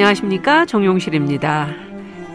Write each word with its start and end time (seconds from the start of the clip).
안녕하십니까 0.00 0.64
정용실입니다. 0.64 1.68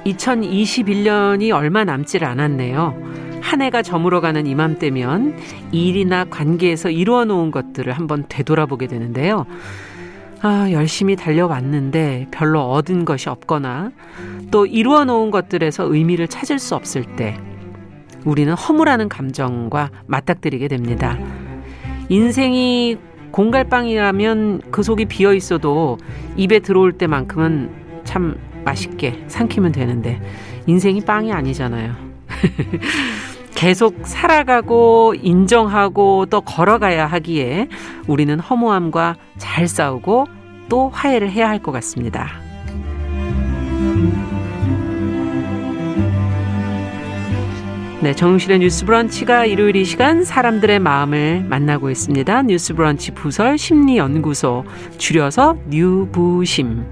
2021년이 0.06 1.52
얼마 1.52 1.84
남질 1.84 2.24
않았네요. 2.24 2.96
한 3.42 3.62
해가 3.64 3.82
저물어가는 3.82 4.46
이맘때면 4.46 5.36
일이나 5.72 6.26
관계에서 6.26 6.92
이루어 6.92 7.26
놓은 7.26 7.50
것들을 7.50 7.92
한번 7.92 8.26
되돌아보게 8.30 8.86
되는데요. 8.86 9.48
아, 10.44 10.68
열심히 10.72 11.16
달려왔는데 11.16 12.28
별로 12.30 12.70
얻은 12.70 13.04
것이 13.04 13.30
없거나 13.30 13.92
또 14.52 14.68
이루어 14.68 15.04
놓은 15.04 15.32
것들에서 15.32 15.92
의미를 15.92 16.28
찾을 16.28 16.60
수 16.60 16.76
없을 16.76 17.04
때 17.16 17.36
우리는 18.26 18.54
허무라는 18.54 19.10
감정과 19.10 19.90
맞닥뜨리게 20.06 20.68
됩니다. 20.68 21.18
인생이 22.10 23.00
공갈빵이라면 23.36 24.62
그 24.72 24.82
속이 24.82 25.06
비어 25.06 25.34
있어도 25.34 25.98
입에 26.38 26.60
들어올 26.60 26.94
때만큼은 26.94 27.70
참 28.06 28.38
맛있게 28.64 29.26
삼키면 29.28 29.74
되는데 29.74 30.22
인생이 30.68 31.02
빵이 31.02 31.34
아니잖아요. 31.34 31.96
계속 33.54 34.08
살아가고 34.08 35.16
인정하고 35.22 36.28
또 36.28 36.40
걸어가야 36.40 37.08
하기에 37.08 37.68
우리는 38.08 38.40
허무함과 38.40 39.18
잘 39.38 39.68
싸우고 39.68 40.28
또 40.70 40.88
화해를 40.88 41.30
해야 41.30 41.50
할 41.50 41.60
것 41.60 41.74
같습니다. 41.74 42.45
네, 48.06 48.14
정용실의 48.14 48.60
뉴스 48.60 48.86
브런치가 48.86 49.46
일요일 49.46 49.76
이 49.78 49.84
시간 49.84 50.24
사람들의 50.24 50.78
마음을 50.78 51.44
만나고 51.44 51.90
있습니다. 51.90 52.44
뉴스 52.44 52.76
브런치 52.76 53.16
부설 53.16 53.58
심리연구소 53.58 54.64
줄여서 55.00 55.58
뉴부심. 55.70 56.86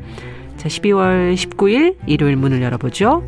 자, 0.57 0.67
12월 0.67 1.35
19일 1.35 1.97
일요일 2.07 2.35
문을 2.35 2.63
열어보죠. 2.63 3.23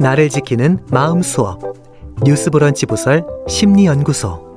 나를 0.00 0.28
지키는 0.30 0.80
마음 0.90 1.22
수업 1.22 1.79
뉴스 2.24 2.50
브런치 2.50 2.86
부설 2.86 3.24
심리 3.48 3.86
연구소 3.86 4.50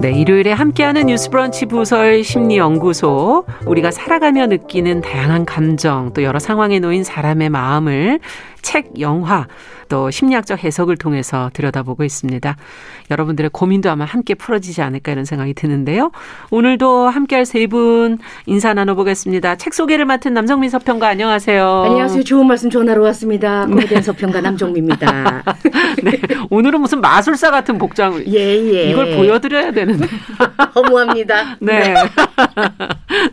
네, 0.00 0.12
일요일에 0.12 0.52
함께하는 0.52 1.06
뉴스브런치 1.06 1.66
부설 1.66 2.24
심리연구소. 2.24 3.44
우리가 3.66 3.90
살아가며 3.90 4.46
느끼는 4.46 5.02
다양한 5.02 5.44
감정, 5.44 6.14
또 6.14 6.22
여러 6.22 6.38
상황에 6.38 6.78
놓인 6.78 7.04
사람의 7.04 7.50
마음을 7.50 8.18
책, 8.62 9.00
영화, 9.00 9.46
또 9.88 10.10
심리학적 10.10 10.62
해석을 10.62 10.96
통해서 10.96 11.50
들여다보고 11.54 12.04
있습니다. 12.04 12.56
여러분들의 13.10 13.50
고민도 13.52 13.90
아마 13.90 14.04
함께 14.04 14.34
풀어지지 14.34 14.82
않을까 14.82 15.12
이런 15.12 15.24
생각이 15.24 15.54
드는데요. 15.54 16.10
오늘도 16.50 17.08
함께할 17.08 17.46
세 17.46 17.60
분 17.70 18.18
인사 18.46 18.74
나눠보겠습니다. 18.74 19.56
책 19.56 19.74
소개를 19.74 20.04
맡은 20.04 20.34
남정민 20.34 20.70
서평가 20.70 21.06
안녕하세요. 21.08 21.82
안녕하세요. 21.86 22.22
좋은 22.24 22.46
말씀 22.46 22.68
전하러 22.70 23.02
왔습니다. 23.04 23.66
코미디언 23.66 24.00
네. 24.00 24.02
서평가 24.02 24.40
남정민입니다. 24.40 25.42
네, 26.02 26.18
오늘은 26.50 26.80
무슨 26.80 27.00
마술사 27.00 27.50
같은 27.50 27.78
복장. 27.78 28.22
예, 28.26 28.34
예. 28.38 28.90
이걸 28.90 29.14
보여드려야 29.16 29.72
되는데. 29.72 30.06
허무합니다. 30.74 31.56
네. 31.60 31.94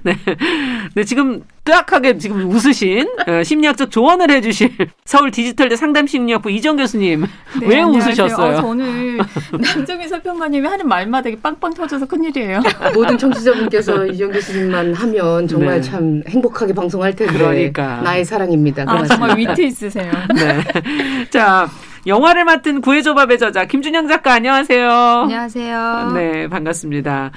네. 0.04 0.16
네, 0.96 1.04
지금 1.04 1.42
뜨악하게 1.68 2.18
지금 2.18 2.50
웃으신 2.50 3.06
어, 3.28 3.44
심리학적 3.44 3.92
조언을 3.92 4.32
해주실 4.32 4.72
서울 5.04 5.32
디지털대 5.32 5.76
상담 5.76 6.08
심리학부 6.08 6.50
이정 6.50 6.78
교수님 6.78 7.26
네, 7.60 7.68
왜 7.68 7.82
안녕하세요. 7.82 8.26
웃으셨어요? 8.26 8.58
어, 8.58 8.62
저는 8.62 9.18
남정희 9.76 10.08
서평가님이 10.08 10.66
하는 10.66 10.88
말마다 10.88 11.24
되게 11.24 11.38
빵빵 11.42 11.74
터져서 11.74 12.06
큰일이에요. 12.06 12.62
모든 12.96 13.18
청취자분께서 13.18 14.06
이정 14.08 14.32
교수님만 14.32 14.94
하면 14.94 15.48
정말 15.48 15.82
네. 15.82 15.82
참 15.82 16.24
행복하게 16.30 16.74
방송할 16.74 17.14
텐데 17.14 17.34
그러니까 17.38 17.98
나의 18.02 18.24
사랑입니다. 18.24 18.86
아, 18.88 19.04
정말 19.04 19.38
위트 19.38 19.62
있으세요. 19.62 20.10
네. 20.36 21.26
자. 21.30 21.70
영화를 22.06 22.46
맡은 22.46 22.80
구해조밥의 22.80 23.38
저자 23.38 23.66
김준영 23.66 24.08
작가 24.08 24.32
안녕하세요. 24.32 24.90
안녕하세요. 24.90 26.12
네, 26.16 26.48
반갑습니다. 26.48 27.32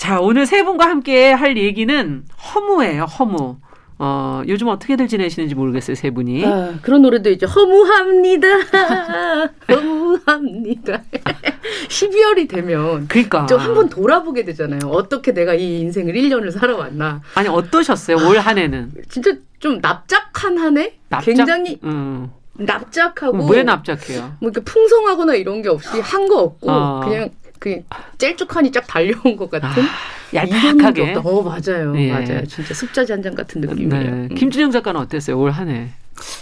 자, 0.00 0.18
오늘 0.18 0.46
세 0.46 0.64
분과 0.64 0.86
함께 0.88 1.30
할 1.30 1.58
얘기는 1.58 2.24
허무예요, 2.54 3.04
허무. 3.04 3.58
어, 3.98 4.40
요즘 4.48 4.68
어떻게들 4.68 5.08
지내시는지 5.08 5.54
모르겠어요, 5.54 5.94
세 5.94 6.08
분이. 6.10 6.42
아, 6.46 6.72
그런 6.80 7.02
노래도 7.02 7.28
있죠. 7.28 7.46
허무합니다. 7.46 8.48
허무합니다. 9.70 11.02
12월이 11.88 12.48
되면. 12.48 13.08
그니까. 13.08 13.44
좀 13.44 13.60
한번 13.60 13.90
돌아보게 13.90 14.46
되잖아요. 14.46 14.80
어떻게 14.90 15.32
내가 15.34 15.52
이 15.52 15.80
인생을 15.80 16.14
1년을 16.14 16.50
살아왔나. 16.50 17.20
아니, 17.34 17.50
어떠셨어요, 17.50 18.26
올 18.26 18.38
한 18.38 18.56
해는? 18.56 18.92
진짜 19.10 19.32
좀 19.58 19.80
납작한 19.82 20.56
한 20.56 20.78
해? 20.78 20.94
납작? 21.10 21.26
굉장히. 21.34 21.78
음. 21.84 22.30
납작하고 22.54 23.46
왜 23.48 23.62
납작해요? 23.62 24.36
뭐 24.40 24.50
이렇게 24.50 24.62
풍성하거나 24.62 25.34
이런 25.34 25.60
게 25.62 25.68
없이 25.70 25.98
한 26.00 26.26
거 26.28 26.40
없고 26.40 26.70
어. 26.70 27.00
그냥 27.04 27.30
그 27.60 27.84
짤쭉하니 28.18 28.72
쫙 28.72 28.84
달려온 28.86 29.36
것 29.36 29.48
같은 29.50 29.82
아, 29.82 29.86
얄팍하게. 30.34 31.14
어 31.22 31.42
맞아요, 31.42 31.94
예. 31.96 32.10
맞아요. 32.10 32.46
진짜 32.46 32.74
장 33.22 33.34
같은 33.34 33.60
느낌이에요. 33.60 34.02
네. 34.02 34.08
음. 34.08 34.34
김준영 34.34 34.70
작가는 34.72 34.98
어땠어요 34.98 35.38
올 35.38 35.50
한해? 35.50 35.90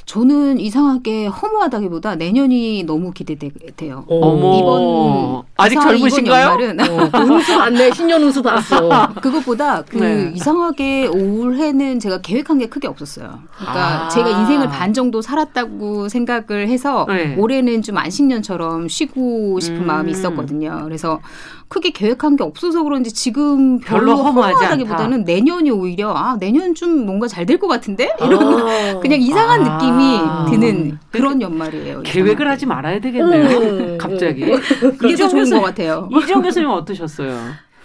저는 0.07 0.59
이상하게 0.61 1.27
허무하다기보다 1.27 2.17
내년이 2.17 2.85
너무 2.85 3.13
기대돼요. 3.13 4.05
어머. 4.09 4.59
이번 4.59 5.43
아직 5.57 5.81
젊으신가요? 5.81 6.55
이번 6.55 6.79
연말은 6.79 7.15
어, 7.15 7.35
운수 7.35 7.57
봤네. 7.59 7.93
신년 7.93 8.23
운수 8.23 8.43
봤어. 8.43 9.15
그것보다 9.21 9.83
그 9.83 9.99
네. 9.99 10.33
이상하게 10.35 11.07
올해는 11.07 12.01
제가 12.01 12.21
계획한 12.21 12.59
게 12.59 12.67
크게 12.67 12.89
없었어요. 12.89 13.39
그러니까 13.57 14.07
아. 14.07 14.09
제가 14.09 14.29
인생을 14.29 14.69
반 14.69 14.93
정도 14.93 15.23
살았다고 15.23 16.09
생각을 16.09 16.69
해서 16.69 17.07
네. 17.09 17.35
올해는 17.37 17.83
좀 17.83 17.97
안식년처럼 17.99 18.89
쉬고 18.89 19.61
싶은 19.61 19.83
음. 19.83 19.87
마음이 19.87 20.11
있었거든요. 20.13 20.81
그래서 20.85 21.21
크게 21.69 21.91
계획한 21.91 22.37
게 22.37 22.45
없어서 22.45 22.83
그런지 22.83 23.13
지금 23.13 23.79
별로, 23.81 24.07
별로 24.07 24.17
허무하다기보다는 24.17 25.25
내년이 25.25 25.71
오히려 25.71 26.13
아 26.15 26.37
내년 26.41 26.75
좀 26.75 27.05
뭔가 27.07 27.27
잘 27.29 27.45
될 27.47 27.59
것 27.59 27.67
같은데 27.69 28.15
이런 28.25 28.69
아. 28.69 29.01
그냥 29.01 29.21
이상한 29.21 29.65
아. 29.67 29.77
느낌이 30.47 30.51
드는 30.51 30.99
그런 31.11 31.41
연말이에요. 31.43 32.03
계획을 32.03 32.49
하지 32.49 32.67
말아야 32.67 33.01
되겠네요. 33.01 33.59
음. 33.59 33.99
갑자기 33.99 34.43
이게 35.05 35.17
더 35.17 35.29
좋은 35.29 35.49
것 35.51 35.61
같아요. 35.63 36.09
이정 36.23 36.43
교수님 36.43 36.69
어떠셨어요? 36.71 37.39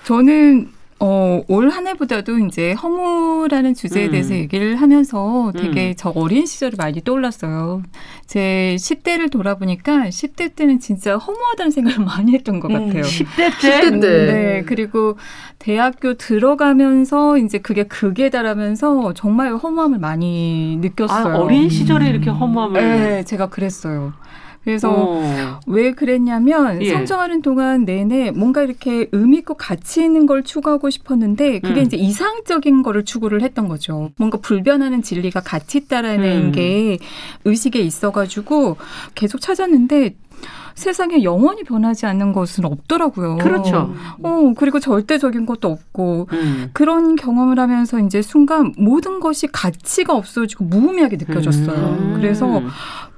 저는 0.06 0.70
어, 1.00 1.42
올 1.48 1.70
한 1.70 1.88
해보다도 1.88 2.38
이제 2.40 2.74
허무라는 2.74 3.74
주제에 3.74 4.06
음. 4.06 4.12
대해서 4.12 4.36
얘기를 4.36 4.76
하면서 4.76 5.52
되게 5.56 5.90
음. 5.90 5.94
저 5.98 6.10
어린 6.16 6.46
시절이 6.46 6.76
많이 6.78 7.02
떠올랐어요. 7.04 7.82
제 8.28 8.76
10대를 8.78 9.32
돌아보니까 9.32 10.10
10대 10.10 10.56
때는 10.56 10.80
진짜 10.80 11.18
허무하다는 11.18 11.72
생각을 11.72 12.00
많이 12.06 12.34
했던 12.34 12.60
것 12.60 12.70
음. 12.72 12.88
같아요. 12.88 13.04
10대 13.04 13.26
때? 13.62 13.82
10대 13.90 14.02
때. 14.02 14.08
네. 14.32 14.64
그리고 14.66 15.18
대학교 15.60 16.14
들어가면서 16.14 17.38
이제 17.38 17.58
그게 17.58 17.84
극에 17.84 18.30
달하면서 18.30 19.14
정말 19.14 19.56
허무함을 19.56 20.00
많이 20.00 20.78
느꼈어요. 20.82 21.34
아, 21.34 21.38
어린 21.38 21.70
시절에 21.70 22.08
이렇게 22.10 22.30
허무함을. 22.30 22.82
네, 22.82 23.24
제가 23.24 23.50
그랬어요. 23.50 24.14
그래서 24.64 24.90
어. 24.92 25.60
왜 25.68 25.92
그랬냐면 25.92 26.82
예. 26.82 26.92
성장하는 26.92 27.42
동안 27.42 27.84
내내 27.84 28.32
뭔가 28.32 28.64
이렇게 28.64 29.08
의미 29.12 29.38
있고 29.40 29.56
가치 29.56 30.02
있는 30.02 30.26
걸 30.26 30.44
추구하고 30.44 30.90
싶었는데 30.90 31.60
그게 31.60 31.82
음. 31.82 31.86
이제 31.86 31.98
이상적인 31.98 32.82
거를 32.84 33.04
추구를 33.04 33.42
했던 33.42 33.68
거죠. 33.68 34.12
뭔가 34.18 34.38
불변하는 34.38 35.02
진리가 35.02 35.42
가치 35.42 35.80
있다라는 35.80 36.46
음. 36.48 36.52
게 36.54 36.98
의식에 37.44 37.80
있어가지고 37.80 38.78
계속 39.16 39.42
찾았는데 39.42 40.16
세상에 40.76 41.24
영원히 41.24 41.64
변하지 41.64 42.06
않는 42.06 42.34
것은 42.34 42.66
없더라고요. 42.66 43.38
그렇죠. 43.38 43.94
어, 44.24 44.54
그리고 44.58 44.80
절대적인 44.80 45.46
것도 45.46 45.70
없고, 45.70 46.28
음. 46.32 46.70
그런 46.74 47.16
경험을 47.16 47.60
하면서 47.60 48.00
이제 48.00 48.22
순간 48.22 48.74
모든 48.78 49.20
것이 49.20 49.48
가치가 49.48 50.16
없어지고 50.16 50.66
무의미하게 50.66 51.18
느껴졌어요. 51.18 51.78
음. 51.78 52.14
그래서 52.16 52.62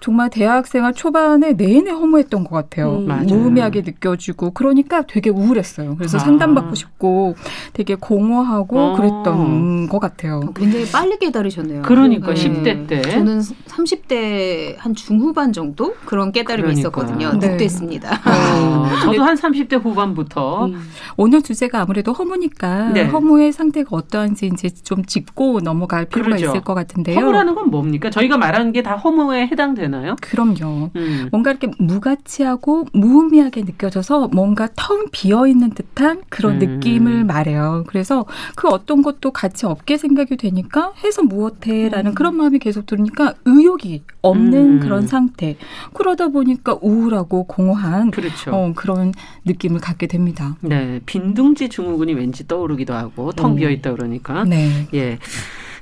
정말 0.02 0.30
대학생활 0.30 0.94
초반에 0.94 1.54
내내 1.54 1.90
허무했던 1.92 2.44
것 2.44 2.52
같아요. 2.52 2.98
음. 2.98 3.26
무의미하게 3.26 3.82
느껴지고, 3.82 4.52
그러니까 4.52 5.04
되게 5.04 5.30
우울했어요. 5.30 5.96
그래서 5.96 6.18
아. 6.18 6.20
상담받고 6.20 6.76
싶고, 6.76 7.36
되게 7.74 7.96
공허하고 7.96 8.80
어. 8.80 8.96
그랬던 8.96 9.88
것 9.88 10.00
같아요. 10.00 10.42
어, 10.44 10.54
굉장히 10.54 10.86
빨리 10.92 11.18
깨달으셨네요. 11.18 11.82
그러니까 11.84 12.34
네. 12.34 12.50
10대 12.50 12.88
때. 12.88 13.02
저는 13.02 13.40
30대 13.40 14.76
한 14.78 14.94
중후반 14.94 15.54
정도 15.54 15.96
그런 16.06 16.32
깨달음이 16.32 16.62
그러니까. 16.64 16.80
있었거든요. 16.80 17.15
됐거든요. 17.20 17.40
네. 17.40 17.50
늑됐습니다. 17.50 18.12
어, 18.26 18.88
저도 19.04 19.24
한 19.24 19.36
30대 19.36 19.82
후반부터 19.84 20.66
음. 20.68 20.82
오늘 21.18 21.42
주제가 21.42 21.82
아무래도 21.82 22.14
허무니까 22.14 22.90
네. 22.94 23.06
허무의 23.06 23.52
상태가 23.52 23.90
어떠한지 23.96 24.48
이제 24.54 24.70
좀 24.70 25.04
짚고 25.06 25.62
넘어갈 25.62 26.06
필요가 26.06 26.30
그러죠. 26.30 26.46
있을 26.48 26.62
것 26.62 26.74
같은데요. 26.74 27.20
허무라는 27.20 27.56
건 27.56 27.70
뭡니까? 27.70 28.10
저희가 28.10 28.38
말하는 28.38 28.72
게 28.72 28.86
다 28.86 28.96
허무에 28.98 29.48
해당되나요? 29.48 30.16
그럼요. 30.22 30.92
음. 30.96 31.28
뭔가 31.32 31.50
이렇게 31.50 31.72
무가치하고 31.80 32.86
무의미하게 32.94 33.64
느껴져서 33.64 34.28
뭔가 34.32 34.70
텅 34.76 35.06
비어 35.12 35.48
있는 35.48 35.72
듯한 35.72 36.22
그런 36.30 36.62
음. 36.62 36.78
느낌을 36.78 37.24
말해요. 37.24 37.84
그래서 37.88 38.26
그 38.56 38.68
어떤 38.68 39.02
것도 39.02 39.32
가치 39.32 39.66
없게 39.66 39.98
생각이 39.98 40.38
되니까 40.38 40.92
해서 41.04 41.24
무엇해라는 41.24 42.12
음. 42.12 42.16
그런 42.16 42.36
마음이 42.38 42.60
계속 42.60 42.86
들으니까 42.86 43.34
의욕이 43.46 44.04
없는 44.22 44.54
음. 44.76 44.80
그런 44.82 45.08
상태. 45.08 45.58
그러다 45.94 46.28
보니까 46.28 46.78
우 46.82 47.05
울하고 47.06 47.46
공허한 47.46 48.12
그렇죠. 48.12 48.52
어, 48.54 48.74
그런 48.76 49.14
느낌을 49.46 49.80
갖게 49.80 50.08
됩니다. 50.08 50.58
네, 50.62 51.00
빈둥지 51.06 51.70
증후군이 51.70 52.14
왠지 52.14 52.48
떠오르기도 52.48 52.94
하고 52.94 53.32
텅 53.32 53.52
음. 53.52 53.56
비어 53.56 53.70
있다 53.70 53.92
그러니까. 53.94 54.44
네. 54.44 54.88
예. 54.94 55.20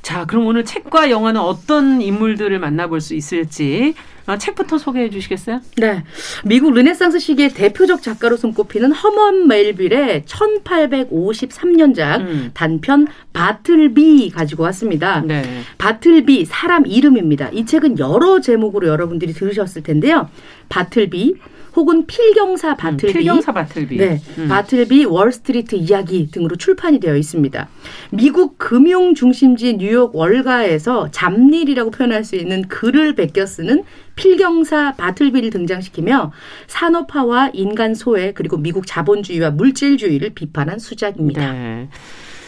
자, 0.03 0.25
그럼 0.25 0.45
오늘 0.45 0.65
책과 0.65 1.09
영화는 1.09 1.39
어떤 1.39 2.01
인물들을 2.01 2.59
만나볼 2.59 2.99
수 2.99 3.15
있을지 3.15 3.95
아, 4.25 4.37
책부터 4.37 4.77
소개해 4.77 5.09
주시겠어요? 5.09 5.61
네. 5.77 6.03
미국 6.43 6.73
르네상스 6.73 7.19
시기의 7.19 7.49
대표적 7.53 8.01
작가로 8.01 8.35
손꼽히는 8.35 8.91
허먼 8.91 9.47
멜빌의 9.47 10.23
1853년작 10.23 12.19
음. 12.19 12.51
단편 12.53 13.07
바틀비 13.31 14.29
가지고 14.31 14.63
왔습니다. 14.63 15.21
네. 15.21 15.43
바틀비 15.77 16.45
사람 16.45 16.85
이름입니다. 16.85 17.49
이 17.53 17.65
책은 17.65 17.97
여러 17.97 18.41
제목으로 18.41 18.87
여러분들이 18.89 19.31
들으셨을 19.33 19.83
텐데요. 19.83 20.29
바틀비 20.67 21.35
혹은 21.75 22.05
필경사 22.05 22.71
음, 22.71 22.77
바틀비, 22.77 23.07
음, 23.07 23.13
필경사 23.13 23.51
바틀비, 23.51 23.97
네, 23.97 24.21
음. 24.37 24.47
바틀비 24.47 25.05
월스트리트 25.05 25.75
이야기 25.75 26.29
등으로 26.29 26.55
출판이 26.55 26.99
되어 26.99 27.15
있습니다. 27.15 27.67
미국 28.11 28.57
금융 28.57 29.15
중심지 29.15 29.75
뉴욕 29.77 30.15
월가에서 30.15 31.09
잡일이라고 31.11 31.91
표현할 31.91 32.23
수 32.23 32.35
있는 32.35 32.67
글을 32.67 33.15
베껴 33.15 33.45
쓰는 33.45 33.83
필경사 34.15 34.93
바틀비를 34.97 35.49
등장시키며 35.49 36.31
산업화와 36.67 37.51
인간 37.53 37.95
소외 37.95 38.31
그리고 38.33 38.57
미국 38.57 38.85
자본주의와 38.85 39.51
물질주의를 39.51 40.31
비판한 40.31 40.79
수작입니다. 40.79 41.51
네. 41.51 41.89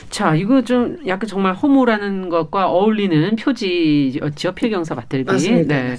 자, 0.10 0.36
이거 0.36 0.62
좀 0.64 0.98
약간 1.08 1.28
정말 1.28 1.54
허무라는 1.54 2.30
것과 2.30 2.70
어울리는 2.70 3.36
표지였죠. 3.36 4.54
필경사 4.54 4.96
바틀비. 4.96 5.32
맞습니다. 5.32 5.76
네. 5.76 5.98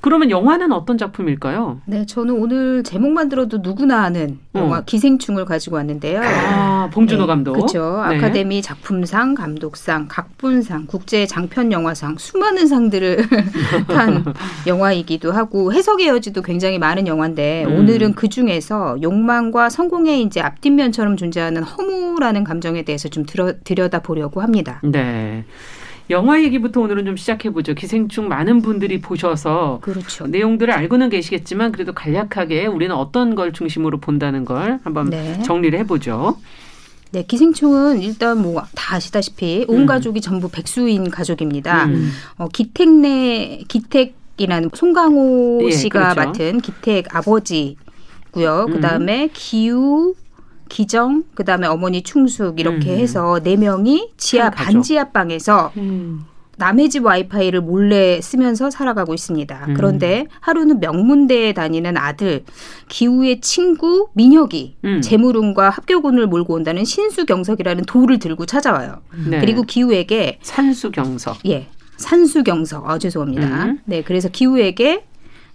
그러면 0.00 0.30
영화는 0.30 0.72
어떤 0.72 0.96
작품일까요? 0.96 1.80
네, 1.86 2.06
저는 2.06 2.34
오늘 2.34 2.82
제목만 2.82 3.28
들어도 3.28 3.58
누구나 3.58 4.02
아는 4.02 4.38
영화 4.54 4.78
어. 4.78 4.82
기생충을 4.84 5.44
가지고 5.44 5.76
왔는데요. 5.76 6.20
아, 6.22 6.88
봉준호 6.92 7.22
네, 7.22 7.26
감독. 7.26 7.52
그렇죠. 7.54 8.04
네. 8.08 8.16
아카데미 8.16 8.62
작품상, 8.62 9.34
감독상, 9.34 10.06
각본상, 10.08 10.86
국제 10.86 11.26
장편 11.26 11.72
영화상 11.72 12.16
수많은 12.18 12.66
상들을 12.66 13.26
탄 13.88 14.24
영화이기도 14.66 15.32
하고 15.32 15.72
해석의 15.72 16.08
여지도 16.08 16.42
굉장히 16.42 16.78
많은 16.78 17.06
영화인데 17.06 17.64
음. 17.66 17.74
오늘은 17.74 18.14
그 18.14 18.28
중에서 18.28 18.98
욕망과 19.02 19.68
성공의 19.68 20.22
이제 20.22 20.40
앞뒷면처럼 20.40 21.16
존재하는 21.16 21.62
허무라는 21.62 22.44
감정에 22.44 22.82
대해서 22.82 23.08
좀 23.08 23.24
들어, 23.26 23.47
들여다 23.64 24.00
보려고 24.00 24.40
합니다. 24.40 24.80
네. 24.84 25.44
영화 26.10 26.42
얘기부터 26.42 26.80
오늘은 26.80 27.04
좀 27.04 27.16
시작해 27.16 27.50
보죠. 27.50 27.74
기생충 27.74 28.28
많은 28.28 28.62
분들이 28.62 29.00
보셔서 29.00 29.78
그렇죠. 29.82 30.26
내용들을 30.26 30.72
알고는 30.72 31.10
계시겠지만 31.10 31.70
그래도 31.72 31.92
간략하게 31.92 32.66
우리는 32.66 32.94
어떤 32.94 33.34
걸 33.34 33.52
중심으로 33.52 33.98
본다는 33.98 34.44
걸 34.46 34.80
한번 34.84 35.10
네. 35.10 35.42
정리를 35.42 35.78
해보죠. 35.80 36.38
네, 37.10 37.24
기생충은 37.26 38.02
일단 38.02 38.40
뭐 38.42 38.62
다 38.88 38.96
아시다시피 38.96 39.66
온 39.68 39.80
음. 39.80 39.86
가족이 39.86 40.20
전부 40.22 40.48
백수인 40.48 41.10
가족입니다. 41.10 41.86
음. 41.86 42.10
어, 42.38 42.48
기택 42.48 42.88
내 42.88 43.62
기택 43.68 44.14
이라는 44.38 44.70
송강호 44.72 45.60
예, 45.64 45.70
씨가 45.70 46.14
그렇죠. 46.14 46.28
맡은 46.28 46.60
기택 46.60 47.14
아버지고요. 47.14 48.66
음. 48.68 48.72
그다음에 48.72 49.28
기우 49.32 50.14
기정, 50.68 51.24
그다음에 51.34 51.66
어머니 51.66 52.02
충숙 52.02 52.60
이렇게 52.60 52.94
음. 52.94 52.98
해서 52.98 53.40
네 53.42 53.56
명이 53.56 54.12
지하 54.16 54.50
반지하 54.50 55.10
방에서 55.10 55.72
음. 55.76 56.24
남의 56.58 56.90
집 56.90 57.04
와이파이를 57.04 57.60
몰래 57.60 58.20
쓰면서 58.20 58.70
살아가고 58.70 59.14
있습니다. 59.14 59.66
음. 59.68 59.74
그런데 59.74 60.26
하루는 60.40 60.80
명문대에 60.80 61.52
다니는 61.54 61.96
아들 61.96 62.44
기우의 62.88 63.40
친구 63.40 64.08
민혁이 64.14 64.76
음. 64.84 65.00
재물운과 65.00 65.70
합격운을 65.70 66.26
몰고 66.26 66.54
온다는 66.54 66.84
신수경석이라는 66.84 67.84
돌을 67.84 68.18
들고 68.18 68.44
찾아와요. 68.46 69.00
네. 69.28 69.40
그리고 69.40 69.62
기우에게 69.62 70.40
산수경석. 70.42 71.38
예. 71.46 71.68
산수경석. 71.96 72.90
아 72.90 72.98
죄송합니다. 72.98 73.64
음. 73.64 73.78
네, 73.84 74.02
그래서 74.02 74.28
기우에게 74.28 75.04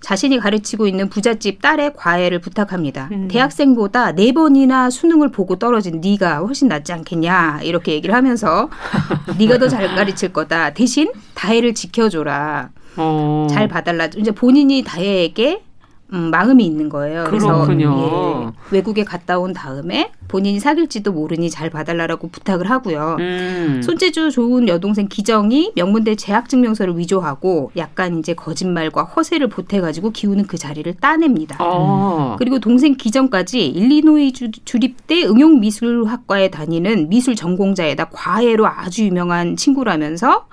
자신이 0.04 0.38
가르치고 0.40 0.86
있는 0.86 1.08
부잣집 1.10 1.62
딸의 1.62 1.94
과외를 1.96 2.40
부탁합니다. 2.40 3.08
음. 3.14 3.28
대학생보다 3.30 4.12
네 4.12 4.34
번이나 4.34 4.90
수능을 4.90 5.32
보고 5.32 5.56
떨어진 5.56 6.02
네가 6.02 6.40
훨씬 6.40 6.68
낫지 6.68 6.92
않겠냐 6.92 7.62
이렇게 7.64 7.94
얘기를 7.94 8.14
하면서 8.14 8.70
네가 9.40 9.58
더 9.58 9.70
잘 9.70 9.88
가르칠 9.96 10.34
거다. 10.34 10.74
대신 10.74 11.10
다혜를 11.36 11.74
지켜줘라. 11.74 12.70
어. 12.98 13.48
잘 13.50 13.68
봐달라. 13.70 14.08
이제 14.18 14.32
본인이 14.32 14.84
다혜에게 14.84 15.64
음, 16.14 16.30
마음이 16.30 16.64
있는 16.64 16.90
거예요. 16.90 17.24
그렇군요. 17.24 17.66
그래서 17.66 18.54
예, 18.72 18.76
외국에 18.76 19.04
갔다 19.04 19.40
온 19.40 19.52
다음에 19.52 20.12
본인이 20.28 20.60
사귈지도 20.60 21.12
모르니 21.12 21.50
잘 21.50 21.70
봐달라고 21.70 22.30
부탁을 22.30 22.70
하고요. 22.70 23.18
음. 23.20 23.82
손재주 23.84 24.32
좋은 24.32 24.68
여동생 24.68 25.08
기정이 25.08 25.72
명문대 25.76 26.16
재학 26.16 26.50
증명서를 26.50 26.98
위조하고 26.98 27.72
약간 27.78 28.20
이제 28.20 28.34
거짓말과 28.34 29.04
허세를 29.04 29.50
보태가지고 29.50 30.12
기우는 30.12 30.46
그 30.46 30.58
자리를 30.58 30.94
따냅니다. 30.96 31.58
어. 31.60 32.36
그리고 32.38 32.60
동생 32.60 32.96
기정까지 32.96 33.68
일리노이 33.68 34.34
주, 34.34 34.52
주립대 34.52 35.24
응용미술학과에 35.24 36.50
다니는 36.50 37.10
미술 37.10 37.36
전공자에다 37.36 38.10
과외로 38.12 38.68
아주 38.68 39.04
유명한 39.06 39.56
친구라면서 39.56 40.48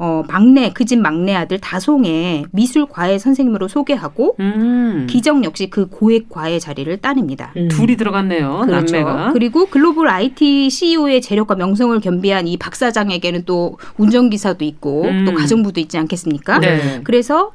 어, 0.00 0.22
막내 0.28 0.70
그 0.72 0.84
집 0.84 1.00
막내 1.00 1.34
아들 1.34 1.58
다송의 1.58 2.44
미술 2.52 2.86
과외 2.86 3.18
선생님으로 3.18 3.66
소개하고 3.68 4.36
음. 4.40 5.06
기정 5.10 5.44
역시 5.44 5.68
그 5.68 5.88
고액 5.90 6.28
과외 6.30 6.58
자리를 6.60 6.96
따냅니다. 6.98 7.52
음. 7.56 7.68
둘이 7.68 7.96
들어갔네요. 7.96 8.62
그렇죠. 8.64 8.96
남매가. 8.96 9.32
그리고 9.32 9.66
글로벌 9.66 10.08
IT 10.08 10.70
CEO의 10.70 11.20
재력과 11.20 11.56
명성을 11.56 11.98
겸비한 12.00 12.46
이 12.46 12.56
박 12.56 12.74
사장에게는 12.76 13.42
또 13.44 13.76
운전기사도 13.98 14.64
있고 14.64 15.02
음. 15.04 15.24
또 15.26 15.34
가정부도 15.34 15.80
있지 15.80 15.98
않겠습니까? 15.98 16.58
네. 16.60 17.00
그래서 17.04 17.50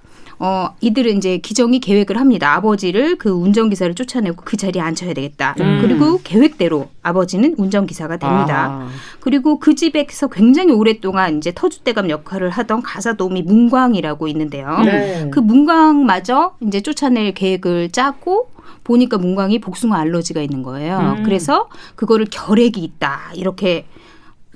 어, 0.46 0.76
이들은 0.82 1.16
이제 1.16 1.38
기정이 1.38 1.80
계획을 1.80 2.20
합니다. 2.20 2.54
아버지를 2.54 3.16
그 3.16 3.30
운전기사를 3.30 3.96
쫓아내고 3.96 4.42
그 4.44 4.58
자리에 4.58 4.82
앉혀야 4.82 5.14
되겠다. 5.14 5.56
음. 5.62 5.80
그리고 5.82 6.20
계획대로 6.22 6.90
아버지는 7.02 7.56
운전기사가 7.58 8.18
됩니다. 8.18 8.68
아. 8.70 8.90
그리고 9.22 9.58
그 9.58 9.74
집에서 9.74 10.28
굉장히 10.28 10.74
오랫동안 10.74 11.38
이제 11.38 11.52
터줏대감 11.52 12.10
역할을 12.10 12.50
하던 12.50 12.82
가사도우미 12.82 13.44
문광이라고 13.44 14.28
있는데요. 14.28 14.80
네. 14.84 15.30
그 15.32 15.40
문광마저 15.40 16.56
이제 16.60 16.82
쫓아낼 16.82 17.34
계획을 17.34 17.92
짜고 17.94 18.50
보니까 18.84 19.18
문광이 19.18 19.60
복숭아 19.60 19.98
알러지가 19.98 20.42
있는 20.42 20.62
거예요. 20.62 21.16
음. 21.20 21.24
그래서 21.24 21.70
그거를 21.96 22.28
결핵이 22.30 22.84
있다. 22.84 23.32
이렇게 23.36 23.86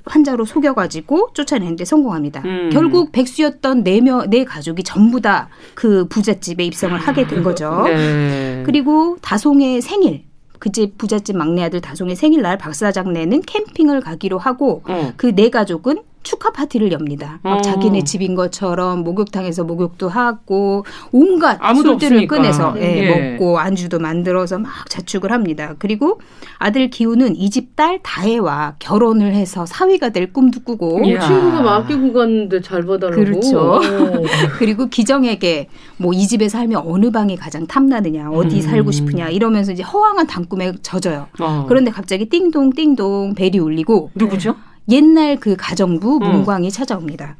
환자로 0.08 0.44
속여가지고 0.44 1.30
쫓아내는데 1.34 1.84
성공합니다. 1.84 2.42
음. 2.44 2.70
결국 2.72 3.12
백수였던 3.12 3.84
네 3.84 4.00
명, 4.00 4.28
네 4.30 4.44
가족이 4.44 4.82
전부 4.82 5.20
다 5.20 5.48
그 5.74 6.06
부잣집에 6.08 6.64
입성을 6.64 6.98
하게 6.98 7.26
된 7.26 7.42
거죠. 7.42 7.82
네. 7.84 8.62
그리고 8.66 9.16
다송의 9.22 9.80
생일, 9.80 10.24
그 10.58 10.70
집 10.72 10.98
부잣집 10.98 11.36
막내 11.36 11.62
아들 11.62 11.80
다송의 11.80 12.16
생일날 12.16 12.58
박 12.58 12.74
사장네는 12.74 13.42
캠핑을 13.42 14.00
가기로 14.00 14.38
하고 14.38 14.82
어. 14.88 15.12
그네 15.16 15.50
가족은 15.50 16.02
축하 16.22 16.50
파티를 16.52 16.92
엽니다. 16.92 17.38
막 17.42 17.58
어. 17.58 17.60
자기네 17.62 18.02
집인 18.04 18.34
것처럼 18.34 19.02
목욕탕에서 19.04 19.64
목욕도 19.64 20.08
하고 20.08 20.84
온갖 21.12 21.58
술들을 21.74 22.26
꺼내서 22.26 22.74
예, 22.78 22.82
예. 22.82 23.30
먹고 23.32 23.58
안주도 23.58 23.98
만들어서 23.98 24.58
막 24.58 24.70
자축을 24.90 25.32
합니다. 25.32 25.74
그리고 25.78 26.20
아들 26.58 26.90
기우는 26.90 27.36
이 27.36 27.48
집 27.50 27.68
딸 27.76 28.00
다혜와 28.02 28.74
결혼을 28.80 29.34
해서 29.34 29.64
사위가 29.64 30.08
될 30.10 30.32
꿈도 30.32 30.60
꾸고 30.64 31.04
이 31.04 31.18
친구가 31.20 31.62
맡기고 31.62 32.12
갔는데 32.12 32.60
잘 32.60 32.82
봐달라고 32.82 33.22
그렇죠. 33.22 33.80
그리고 34.58 34.86
기정에게 34.88 35.68
뭐 35.98 36.12
이 36.18 36.26
집에 36.26 36.48
살면 36.48 36.82
어느 36.84 37.10
방이 37.12 37.36
가장 37.36 37.66
탐나느냐 37.68 38.30
어디 38.30 38.56
음. 38.56 38.60
살고 38.60 38.90
싶으냐 38.90 39.28
이러면서 39.28 39.70
이제 39.72 39.84
허황한 39.84 40.26
단꿈에 40.26 40.72
젖어요. 40.82 41.28
어. 41.40 41.64
그런데 41.68 41.90
갑자기 41.92 42.28
띵동 42.28 42.70
띵동 42.72 43.34
벨이 43.34 43.58
울리고 43.60 44.10
누구죠? 44.16 44.56
옛날 44.88 45.36
그 45.36 45.56
가정부 45.56 46.18
문광이 46.18 46.68
음. 46.68 46.70
찾아옵니다. 46.70 47.36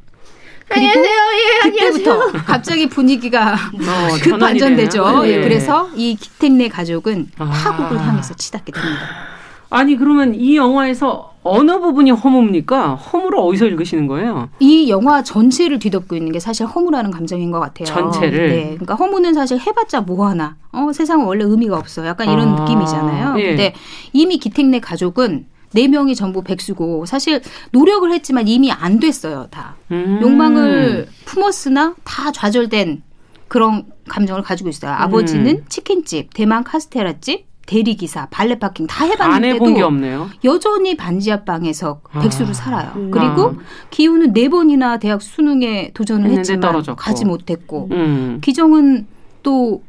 그리고 0.67 1.03
예, 1.03 1.69
그때부터 1.69 2.31
갑자기 2.45 2.87
분위기가 2.87 3.53
어, 3.53 4.15
급 4.21 4.37
반전되죠. 4.37 5.23
예. 5.25 5.29
예. 5.29 5.41
그래서 5.41 5.89
이 5.95 6.15
기택네 6.15 6.69
가족은 6.69 7.31
아. 7.39 7.49
파국을 7.49 7.99
향해서 7.99 8.35
치닫게 8.35 8.71
됩니다. 8.71 9.01
아니 9.71 9.95
그러면 9.95 10.35
이 10.35 10.55
영화에서 10.57 11.33
어느 11.43 11.79
부분이 11.79 12.11
허무입니까? 12.11 12.95
허무를 12.95 13.39
어디서 13.39 13.65
읽으시는 13.67 14.07
거예요? 14.07 14.49
이 14.59 14.89
영화 14.89 15.23
전체를 15.23 15.79
뒤덮고 15.79 16.15
있는 16.15 16.31
게 16.31 16.39
사실 16.39 16.65
허무라는 16.65 17.11
감정인 17.11 17.51
것 17.51 17.59
같아요. 17.59 17.85
전체를. 17.85 18.49
네, 18.49 18.63
그러니까 18.71 18.95
허무는 18.95 19.33
사실 19.33 19.59
해봤자 19.59 20.01
뭐 20.01 20.27
하나. 20.27 20.57
어, 20.71 20.91
세상은 20.91 21.25
원래 21.25 21.45
의미가 21.45 21.77
없어. 21.77 22.05
약간 22.05 22.29
이런 22.29 22.49
아, 22.49 22.61
느낌이잖아요. 22.61 23.39
예. 23.39 23.47
근데 23.47 23.73
이미 24.11 24.37
기택네 24.37 24.79
가족은 24.79 25.45
네 25.73 25.87
명이 25.87 26.15
전부 26.15 26.43
백수고 26.43 27.05
사실 27.05 27.41
노력을 27.71 28.11
했지만 28.11 28.47
이미 28.47 28.71
안 28.71 28.99
됐어요 28.99 29.47
다 29.51 29.75
음. 29.91 30.19
욕망을 30.21 31.07
품었으나 31.25 31.95
다 32.03 32.31
좌절된 32.31 33.03
그런 33.49 33.85
감정을 34.07 34.43
가지고 34.43 34.69
있어요. 34.69 34.91
아버지는 34.91 35.57
음. 35.57 35.65
치킨집, 35.67 36.33
대만 36.33 36.63
카스테라집, 36.63 37.47
대리기사, 37.65 38.27
발레 38.31 38.57
파킹 38.57 38.87
다 38.87 39.05
해봤는데도 39.05 39.65
여전히 40.43 40.95
반지하방에서 40.95 42.01
아. 42.11 42.19
백수로 42.19 42.53
살아요. 42.53 42.93
음. 42.95 43.11
그리고 43.11 43.55
기우는 43.91 44.33
네 44.33 44.49
번이나 44.49 44.97
대학 44.97 45.21
수능에 45.21 45.91
도전을 45.93 46.31
했지만 46.31 46.61
떨어졌고. 46.61 46.97
가지 46.97 47.25
못했고 47.25 47.89
음. 47.91 48.39
기정은 48.41 49.07
또 49.43 49.83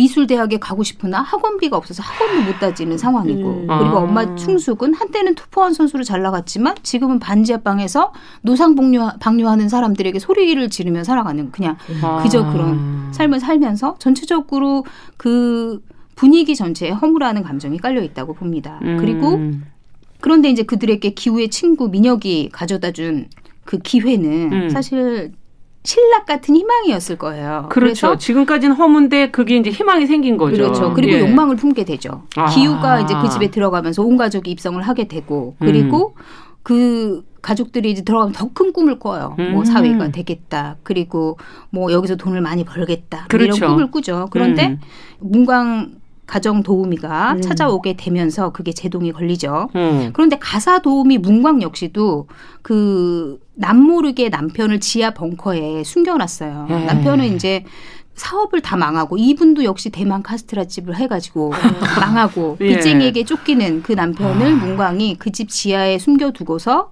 미술대학에 0.00 0.58
가고 0.58 0.82
싶으나 0.82 1.20
학원비가 1.20 1.76
없어서 1.76 2.02
학원도 2.02 2.50
못 2.50 2.58
다지는 2.58 2.96
상황이고 2.96 3.48
음. 3.48 3.66
그리고 3.66 3.98
아. 3.98 4.02
엄마 4.02 4.34
충숙은 4.34 4.94
한때는 4.94 5.34
투포한 5.34 5.74
선수로 5.74 6.04
잘 6.04 6.22
나갔지만 6.22 6.76
지금은 6.82 7.18
반지하방에서 7.18 8.12
노상 8.40 8.74
복류, 8.74 9.10
방류하는 9.20 9.68
사람들에게 9.68 10.18
소리를 10.18 10.70
지르며 10.70 11.04
살아가는 11.04 11.50
그냥 11.52 11.76
아. 12.02 12.22
그저 12.22 12.50
그런 12.50 13.12
삶을 13.12 13.40
살면서 13.40 13.96
전체적으로 13.98 14.86
그 15.18 15.82
분위기 16.14 16.56
전체에 16.56 16.90
허무라는 16.90 17.42
감정이 17.42 17.78
깔려 17.78 18.02
있다고 18.02 18.34
봅니다. 18.34 18.80
음. 18.82 18.96
그리고 18.98 19.38
그런데 20.20 20.50
이제 20.50 20.62
그들에게 20.62 21.10
기후의 21.10 21.50
친구 21.50 21.88
민혁이 21.88 22.50
가져다 22.52 22.92
준 22.92 23.28
그 23.70 23.78
기회는 23.78 24.52
음. 24.52 24.68
사실 24.68 25.32
신락 25.82 26.26
같은 26.26 26.56
희망이었을 26.56 27.16
거예요. 27.16 27.68
그렇죠. 27.70 28.18
지금까지는 28.18 28.76
허문데 28.76 29.30
그게 29.30 29.56
이제 29.56 29.70
희망이 29.70 30.06
생긴 30.06 30.36
거죠. 30.36 30.56
그렇죠. 30.56 30.92
그리고 30.94 31.14
예. 31.14 31.20
욕망을 31.20 31.56
품게 31.56 31.84
되죠. 31.84 32.24
아. 32.36 32.46
기우가 32.46 33.00
이제 33.00 33.14
그 33.22 33.28
집에 33.30 33.50
들어가면서 33.50 34.02
온 34.02 34.16
가족이 34.16 34.50
입성을 34.50 34.80
하게 34.82 35.08
되고 35.08 35.56
그리고 35.58 36.14
음. 36.16 36.22
그 36.62 37.24
가족들이 37.40 37.90
이제 37.90 38.02
들어가면 38.04 38.32
더 38.34 38.50
큰 38.52 38.72
꿈을 38.74 38.98
꿔요. 38.98 39.34
뭐 39.38 39.46
음. 39.46 39.52
뭐 39.52 39.64
사회가 39.64 40.10
되겠다. 40.10 40.76
그리고 40.82 41.38
뭐 41.70 41.90
여기서 41.92 42.16
돈을 42.16 42.42
많이 42.42 42.64
벌겠다. 42.64 43.26
그렇죠. 43.28 43.56
이런 43.56 43.70
꿈을 43.70 43.90
꾸죠. 43.90 44.28
그런데 44.30 44.66
음. 44.66 44.80
문광 45.20 45.99
가정 46.30 46.62
도우미가 46.62 47.32
음. 47.32 47.40
찾아오게 47.42 47.94
되면서 47.96 48.50
그게 48.50 48.70
제동이 48.72 49.10
걸리죠. 49.10 49.68
음. 49.74 50.10
그런데 50.12 50.38
가사 50.38 50.78
도우미 50.78 51.18
문광 51.18 51.60
역시도 51.60 52.28
그 52.62 53.40
남모르게 53.54 54.28
남편을 54.28 54.78
지하 54.78 55.10
벙커에 55.10 55.82
숨겨놨어요. 55.82 56.68
음. 56.70 56.86
남편은 56.86 57.34
이제 57.34 57.64
사업을 58.14 58.60
다 58.60 58.76
망하고 58.76 59.16
이분도 59.16 59.64
역시 59.64 59.90
대만 59.90 60.22
카스트라 60.22 60.66
집을 60.66 60.94
해가지고 60.96 61.52
망하고 61.98 62.58
예. 62.62 62.68
빚쟁이에게 62.76 63.24
쫓기는 63.24 63.82
그 63.82 63.92
남편을 63.92 64.46
아. 64.46 64.54
문광이 64.54 65.16
그 65.16 65.32
집 65.32 65.48
지하에 65.48 65.98
숨겨두고서 65.98 66.90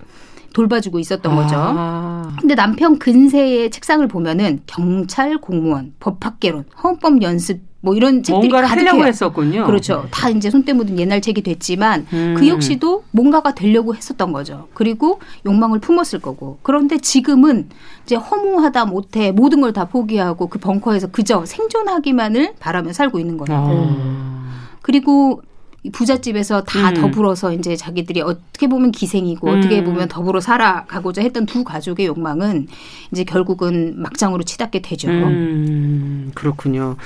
돌봐주고 0.53 0.99
있었던 0.99 1.35
거죠. 1.37 1.55
아. 1.57 2.37
근데 2.41 2.55
남편 2.55 2.99
근세의 2.99 3.71
책상을 3.71 4.07
보면은 4.09 4.61
경찰 4.67 5.39
공무원, 5.39 5.93
법학개론, 6.01 6.65
헌법 6.83 7.23
연습 7.23 7.61
뭐 7.81 7.95
이런 7.95 8.25
책들이 8.25 8.49
뭔가를 8.49 8.69
하려고 8.69 9.07
했었군요. 9.07 9.65
그렇죠. 9.65 10.03
네. 10.03 10.09
다 10.11 10.29
이제 10.31 10.51
손때 10.51 10.73
묻은 10.73 10.99
옛날 10.99 11.21
책이 11.21 11.43
됐지만 11.43 12.07
음. 12.13 12.35
그 12.37 12.49
역시도 12.49 13.05
뭔가가 13.13 13.55
되려고 13.55 13.95
했었던 13.95 14.33
거죠. 14.33 14.67
그리고 14.75 15.21
욕망을 15.47 15.79
품었을 15.79 16.19
거고. 16.19 16.59
그런데 16.63 16.99
지금은 16.99 17.69
이제 18.05 18.17
허무하다 18.17 18.87
못해 18.87 19.31
모든 19.31 19.61
걸 19.61 19.73
다 19.73 19.85
포기하고 19.85 20.49
그 20.49 20.59
벙커에서 20.59 21.09
그저 21.13 21.45
생존하기만을 21.47 22.55
바라며 22.59 22.93
살고 22.93 23.21
있는 23.21 23.37
거예요. 23.39 23.61
아. 23.61 24.49
그리고 24.83 25.43
부잣집에서 25.93 26.65
다 26.65 26.91
음. 26.91 26.95
더불어서 26.95 27.53
이제 27.53 27.77
자기들이 27.77 28.21
어떻게 28.21 28.67
보면 28.67 28.91
기생이고 28.91 29.49
음. 29.49 29.59
어떻게 29.59 29.85
보면 29.85 30.09
더불어 30.09 30.41
살아가고자 30.41 31.23
했던 31.23 31.47
두 31.47 31.65
가족의 31.65 32.07
욕망은 32.07 32.67
이제 33.13 33.25
결국은 33.25 33.95
막장으로 33.97 34.43
치닫게 34.43 34.83
되죠. 34.83 35.09
음. 35.09 36.33
그렇군요. 36.35 36.97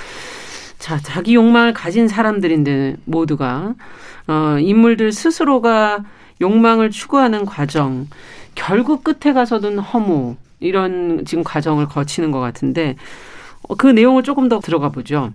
자, 0.79 0.99
자기 1.01 1.35
욕망을 1.35 1.73
가진 1.73 2.07
사람들인데 2.07 2.97
모두가 3.05 3.75
어, 4.27 4.57
인물들 4.59 5.11
스스로가 5.11 6.03
욕망을 6.41 6.89
추구하는 6.89 7.45
과정, 7.45 8.07
결국 8.55 9.03
끝에 9.03 9.33
가서는 9.33 9.79
허무 9.79 10.35
이런 10.59 11.23
지금 11.25 11.43
과정을 11.43 11.87
거치는 11.87 12.31
것 12.31 12.39
같은데 12.39 12.95
어, 13.61 13.75
그 13.75 13.87
내용을 13.87 14.23
조금 14.23 14.49
더 14.49 14.59
들어가 14.59 14.89
보죠. 14.89 15.31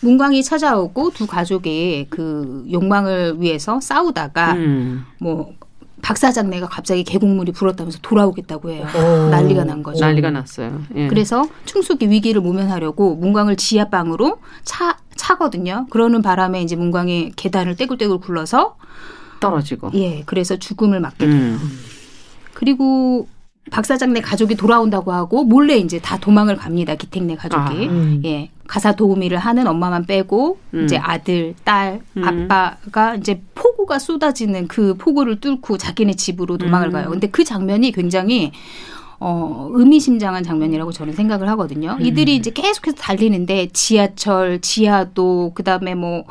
문광이 0.00 0.42
찾아오고 0.42 1.10
두 1.10 1.26
가족이 1.26 2.06
그 2.10 2.66
욕망을 2.70 3.40
위해서 3.40 3.80
싸우다가 3.80 4.52
음. 4.54 5.04
뭐 5.20 5.54
박사장내가 6.02 6.68
갑자기 6.68 7.02
계곡물이 7.04 7.52
불었다면서 7.52 7.98
돌아오겠다고 8.02 8.70
해요. 8.70 8.86
오. 8.94 8.98
어. 8.98 9.28
난리가 9.30 9.64
난 9.64 9.82
거죠. 9.82 10.04
난리가 10.04 10.30
났어요. 10.30 10.82
예. 10.94 11.08
그래서 11.08 11.48
충숙이 11.64 12.08
위기를 12.08 12.40
모면하려고 12.40 13.16
문광을 13.16 13.56
지하방으로 13.56 14.38
차 14.62 14.98
차거든요. 15.16 15.86
그러는 15.90 16.22
바람에 16.22 16.62
이제 16.62 16.76
문광이 16.76 17.32
계단을 17.36 17.76
떼굴떼굴 17.76 18.20
굴러서 18.20 18.76
떨어지고. 19.40 19.90
예, 19.94 20.22
그래서 20.26 20.56
죽음을 20.56 21.00
맞게 21.00 21.26
돼요. 21.26 21.34
음. 21.34 21.58
그리고 22.54 23.26
박 23.70 23.84
사장네 23.84 24.20
가족이 24.20 24.54
돌아온다고 24.54 25.12
하고 25.12 25.44
몰래 25.44 25.76
이제 25.76 25.98
다 25.98 26.18
도망을 26.18 26.56
갑니다. 26.56 26.94
기택네 26.94 27.36
가족이. 27.36 27.62
아, 27.62 27.70
음. 27.70 28.22
예. 28.24 28.50
가사 28.66 28.92
도우미를 28.92 29.38
하는 29.38 29.66
엄마만 29.66 30.06
빼고 30.06 30.58
음. 30.74 30.84
이제 30.84 30.96
아들, 30.96 31.54
딸, 31.64 32.00
음. 32.16 32.24
아빠가 32.24 33.14
이제 33.14 33.40
폭우가 33.54 33.98
쏟아지는 33.98 34.66
그 34.66 34.94
폭우를 34.96 35.40
뚫고 35.40 35.78
자기네 35.78 36.14
집으로 36.14 36.58
도망을 36.58 36.88
음. 36.88 36.92
가요. 36.92 37.10
근데 37.10 37.28
그 37.28 37.44
장면이 37.44 37.92
굉장히 37.92 38.52
어, 39.18 39.68
의미심장한 39.72 40.42
장면이라고 40.42 40.92
저는 40.92 41.14
생각을 41.14 41.48
하거든요. 41.50 41.96
이들이 42.00 42.34
음. 42.34 42.36
이제 42.36 42.50
계속해서 42.50 42.96
달리는데 42.96 43.68
지하철, 43.72 44.60
지하도, 44.60 45.52
그 45.54 45.62
다음에 45.62 45.94
뭐, 45.94 46.24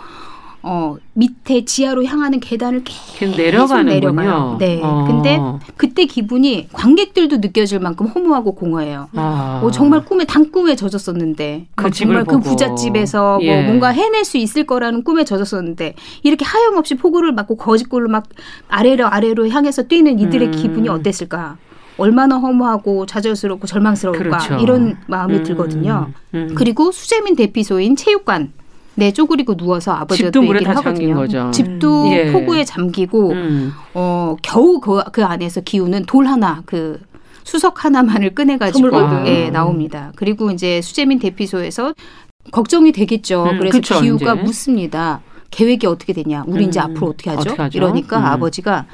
어, 0.67 0.97
밑에 1.13 1.63
지하로 1.63 2.05
향하는 2.05 2.39
계단을 2.39 2.83
계속 2.83 3.35
내려가는군요. 3.35 4.57
네. 4.59 4.79
어. 4.81 5.05
근데 5.07 5.39
그때 5.77 6.05
기분이 6.05 6.69
관객들도 6.73 7.37
느껴질 7.37 7.79
만큼 7.79 8.07
허무하고 8.07 8.55
공허해요. 8.55 9.07
아. 9.15 9.61
어, 9.63 9.69
정말 9.69 10.03
꿈에 10.03 10.25
단꿈에 10.25 10.75
젖었었는데 10.75 11.67
그 11.75 11.91
정말 11.91 12.25
그 12.25 12.39
부잣집에서 12.39 13.37
뭐 13.37 13.43
예. 13.43 13.57
뭐 13.57 13.65
뭔가 13.67 13.89
해낼 13.89 14.25
수 14.25 14.37
있을 14.37 14.65
거라는 14.65 15.03
꿈에 15.03 15.23
젖었었는데 15.23 15.93
이렇게 16.23 16.43
하염없이 16.43 16.95
폭우를 16.95 17.31
맞고 17.33 17.57
거짓골로 17.57 18.09
막 18.09 18.27
아래로 18.67 19.05
아래로 19.05 19.49
향해서 19.49 19.83
뛰는 19.83 20.19
이들의 20.19 20.47
음. 20.47 20.51
기분이 20.51 20.89
어땠을까? 20.89 21.57
얼마나 21.97 22.37
허무하고 22.37 23.05
좌절스럽고 23.05 23.67
절망스러울까 23.67 24.23
그렇죠. 24.23 24.55
이런 24.55 24.97
마음이 25.05 25.37
음. 25.37 25.43
들거든요. 25.43 26.11
음. 26.33 26.55
그리고 26.55 26.91
수재민 26.91 27.35
대피소인 27.35 27.95
체육관 27.95 28.51
네, 28.95 29.11
쪼그리고 29.11 29.55
누워서 29.55 29.91
아버지가 29.91 30.27
집도 30.27 30.41
물에 30.41 30.61
다 30.61 30.71
하거든요. 30.77 31.15
거죠. 31.15 31.51
집도 31.51 32.05
음. 32.05 32.11
예. 32.13 32.31
폭우에 32.31 32.63
잠기고 32.63 33.31
음. 33.31 33.73
어 33.93 34.35
겨우 34.41 34.79
그, 34.79 35.03
그 35.11 35.23
안에서 35.23 35.61
기우는 35.61 36.05
돌 36.05 36.25
하나 36.27 36.63
그 36.65 36.99
수석 37.43 37.83
하나만을 37.85 38.33
꺼내가지고 38.33 39.27
예, 39.27 39.49
나옵니다. 39.51 40.11
그리고 40.15 40.49
이제 40.51 40.81
수재민 40.81 41.19
대피소에서 41.19 41.93
걱정이 42.51 42.91
되겠죠. 42.91 43.43
음, 43.43 43.59
그래서 43.59 43.77
그쵸, 43.77 44.01
기우가 44.01 44.33
이제. 44.33 44.43
묻습니다. 44.43 45.21
계획이 45.51 45.87
어떻게 45.87 46.13
되냐? 46.13 46.43
우리 46.47 46.63
음, 46.65 46.69
이제 46.69 46.79
앞으로 46.79 47.07
어떻게 47.07 47.29
하죠? 47.29 47.41
어떻게 47.41 47.61
하죠? 47.61 47.77
이러니까 47.77 48.17
음. 48.19 48.25
아버지가 48.25 48.87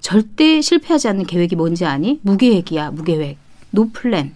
절대 0.00 0.60
실패하지 0.60 1.08
않는 1.08 1.26
계획이 1.26 1.54
뭔지 1.54 1.84
아니? 1.84 2.18
무계획이야, 2.22 2.90
무계획. 2.90 3.38
no 3.70 3.88
plan. 3.92 4.32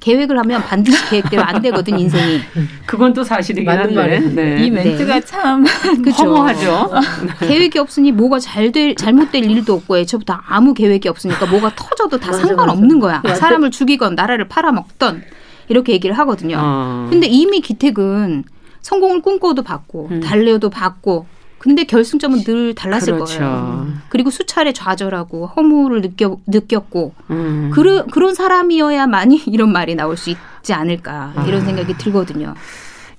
계획을 0.00 0.38
하면 0.38 0.62
반드시 0.62 1.08
계획대로 1.10 1.42
안 1.42 1.60
되거든 1.60 1.98
인생이. 1.98 2.40
그건 2.86 3.12
또 3.12 3.24
사실이긴 3.24 3.68
한데. 3.68 4.20
네. 4.20 4.64
이 4.64 4.70
멘트가 4.70 5.14
네. 5.14 5.20
참 5.20 5.64
허무하죠. 5.66 6.90
계획이 7.40 7.78
없으니 7.78 8.12
뭐가 8.12 8.38
잘될 8.38 8.94
잘못될 8.94 9.44
일도 9.44 9.74
없고 9.74 9.98
애초부터 9.98 10.38
아무 10.46 10.74
계획이 10.74 11.08
없으니까 11.08 11.46
뭐가 11.46 11.72
터져도 11.74 12.18
다 12.18 12.30
맞아, 12.30 12.46
상관없는 12.46 12.98
맞아. 13.00 13.22
거야. 13.22 13.34
사람을 13.34 13.70
죽이건 13.70 14.14
나라를 14.14 14.48
팔아먹던 14.48 15.22
이렇게 15.68 15.92
얘기를 15.92 16.16
하거든요. 16.18 16.58
어. 16.60 17.06
근데 17.10 17.26
이미 17.26 17.60
기택은 17.60 18.44
성공을 18.82 19.20
꿈꿔도 19.22 19.62
봤고 19.62 20.08
음. 20.12 20.20
달려도 20.20 20.70
봤고 20.70 21.26
근데 21.58 21.84
결승점은 21.84 22.44
늘 22.44 22.74
달랐을 22.74 23.14
그렇죠. 23.14 23.38
거예요. 23.38 23.88
그리고 24.08 24.30
수차례 24.30 24.72
좌절하고 24.72 25.46
허무를 25.46 26.00
느껴 26.02 26.38
느꼈고 26.46 27.14
음. 27.30 27.70
그런 27.72 28.06
그런 28.08 28.34
사람이어야만이 28.34 29.42
이런 29.48 29.72
말이 29.72 29.94
나올 29.94 30.16
수 30.16 30.30
있지 30.30 30.72
않을까 30.72 31.34
이런 31.46 31.62
아. 31.62 31.64
생각이 31.64 31.94
들거든요. 31.98 32.54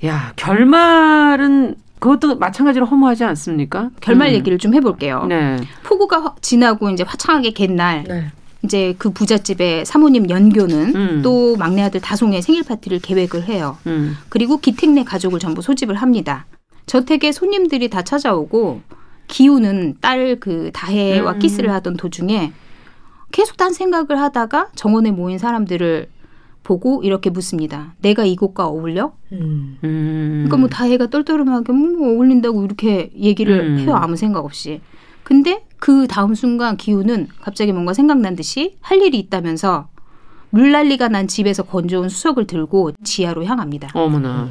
야 0.05 0.33
결말은 0.35 1.75
그것도 1.99 2.37
마찬가지로 2.37 2.85
허무하지 2.85 3.25
않습니까? 3.25 3.89
결말 3.99 4.29
음. 4.29 4.33
얘기를 4.35 4.57
좀 4.57 4.73
해볼게요. 4.73 5.25
네. 5.25 5.57
폭우가 5.83 6.35
지나고 6.41 6.89
이제 6.89 7.03
화창하게 7.03 7.51
갯날 7.51 8.05
네. 8.07 8.31
이제 8.63 8.95
그 8.97 9.11
부잣집의 9.11 9.85
사모님 9.85 10.29
연교는 10.29 10.95
음. 10.95 11.21
또 11.21 11.55
막내 11.57 11.81
아들 11.81 12.01
다송의 12.01 12.41
생일 12.41 12.63
파티를 12.63 12.99
계획을 12.99 13.43
해요. 13.43 13.77
음. 13.87 14.17
그리고 14.29 14.57
기택 14.57 14.91
내 14.91 15.03
가족을 15.03 15.39
전부 15.39 15.61
소집을 15.61 15.95
합니다. 15.95 16.45
저택에 16.89 17.31
손님들이 17.31 17.87
다 17.87 18.01
찾아오고 18.01 18.81
기우는 19.27 19.97
딸 20.01 20.37
그 20.39 20.71
다혜와 20.73 21.33
음. 21.33 21.39
키스를 21.39 21.71
하던 21.71 21.97
도중에 21.97 22.51
계속 23.31 23.57
딴 23.57 23.73
생각을 23.73 24.19
하다가 24.19 24.69
정원에 24.73 25.11
모인 25.11 25.37
사람들을 25.37 26.07
보고 26.63 27.03
이렇게 27.03 27.29
묻습니다. 27.29 27.93
내가 28.01 28.25
이곳과 28.25 28.65
어울려? 28.65 29.13
음. 29.33 29.77
그러니까 29.81 30.57
뭐 30.57 30.67
다혜가 30.67 31.07
똘똘하게 31.07 31.71
뭐 31.73 32.09
어울린다고 32.09 32.65
이렇게 32.65 33.11
얘기를 33.15 33.59
음. 33.59 33.77
해요. 33.77 33.93
아무 33.93 34.15
생각 34.15 34.43
없이. 34.43 34.81
근데 35.23 35.63
그 35.77 36.07
다음 36.07 36.33
순간 36.33 36.75
기우는 36.75 37.27
갑자기 37.39 37.71
뭔가 37.71 37.93
생각난 37.93 38.35
듯이 38.35 38.77
할 38.81 38.99
일이 39.03 39.19
있다면서 39.19 39.89
물난리가 40.49 41.09
난 41.09 41.27
집에서 41.27 41.61
건져온 41.61 42.09
수석을 42.09 42.47
들고 42.47 42.93
지하로 43.03 43.45
향합니다. 43.45 43.89
어머나. 43.93 44.49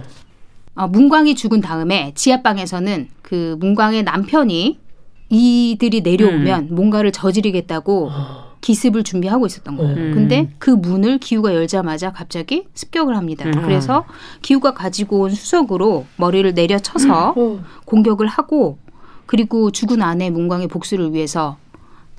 어, 0.78 0.86
문광이 0.86 1.34
죽은 1.34 1.60
다음에 1.60 2.12
지하방에서는 2.14 3.08
그 3.20 3.56
문광의 3.58 4.04
남편이 4.04 4.78
이들이 5.28 6.00
내려오면 6.02 6.68
음. 6.70 6.74
뭔가를 6.74 7.10
저지르겠다고 7.10 8.10
기습을 8.60 9.02
준비하고 9.02 9.46
있었던 9.46 9.76
거예요. 9.76 9.96
음. 9.96 10.12
근데 10.14 10.52
그 10.58 10.70
문을 10.70 11.18
기우가 11.18 11.52
열자마자 11.54 12.12
갑자기 12.12 12.66
습격을 12.74 13.16
합니다. 13.16 13.44
음. 13.46 13.62
그래서 13.62 14.04
기우가 14.42 14.74
가지고 14.74 15.22
온 15.22 15.30
수석으로 15.30 16.06
머리를 16.16 16.54
내려쳐서 16.54 17.34
음. 17.36 17.64
공격을 17.84 18.28
하고 18.28 18.78
그리고 19.26 19.72
죽은 19.72 20.00
아내 20.00 20.30
문광의 20.30 20.68
복수를 20.68 21.12
위해서 21.12 21.58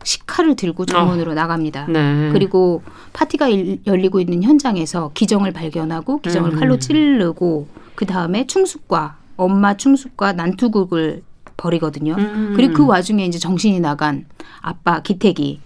식칼을 0.03 0.55
들고 0.55 0.85
정원으로 0.85 1.31
어. 1.31 1.33
나갑니다. 1.33 1.87
네. 1.87 2.29
그리고 2.33 2.83
파티가 3.13 3.47
일, 3.47 3.79
열리고 3.87 4.19
있는 4.19 4.43
현장에서 4.43 5.11
기정을 5.13 5.51
발견하고 5.51 6.19
기정을 6.19 6.51
음. 6.51 6.59
칼로 6.59 6.77
찌르고 6.77 7.67
그 7.99 8.05
다음에 8.05 8.47
충숙과 8.47 9.17
엄마 9.35 9.75
충숙과 9.75 10.31
난투극을 10.31 11.21
벌이거든요. 11.57 12.15
음. 12.17 12.53
그리고 12.55 12.73
그 12.75 12.85
와중에 12.85 13.25
이제 13.25 13.37
정신이 13.37 13.81
나간 13.81 14.25
아빠 14.61 15.01
기택이 15.01 15.59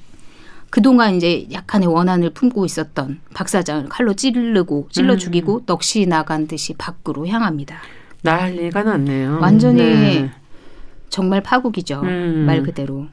그동안 0.71 1.13
이제 1.13 1.45
약간의 1.51 1.87
원한을 1.87 2.31
품고 2.31 2.65
있었던 2.65 3.19
박 3.35 3.49
사장을 3.49 3.87
칼로 3.87 4.15
찌르고 4.15 4.87
찔러 4.89 5.13
음. 5.13 5.17
죽이고 5.19 5.59
음. 5.59 5.65
넋이 5.67 6.07
나간 6.07 6.47
듯이 6.47 6.73
밖으로 6.73 7.27
향합니다. 7.27 7.75
난리가 8.23 8.81
났네요. 8.81 9.37
완전히 9.39 9.83
네. 9.83 10.31
정말 11.09 11.43
파국이죠. 11.43 12.01
음. 12.01 12.45
말 12.47 12.63
그대로. 12.63 13.05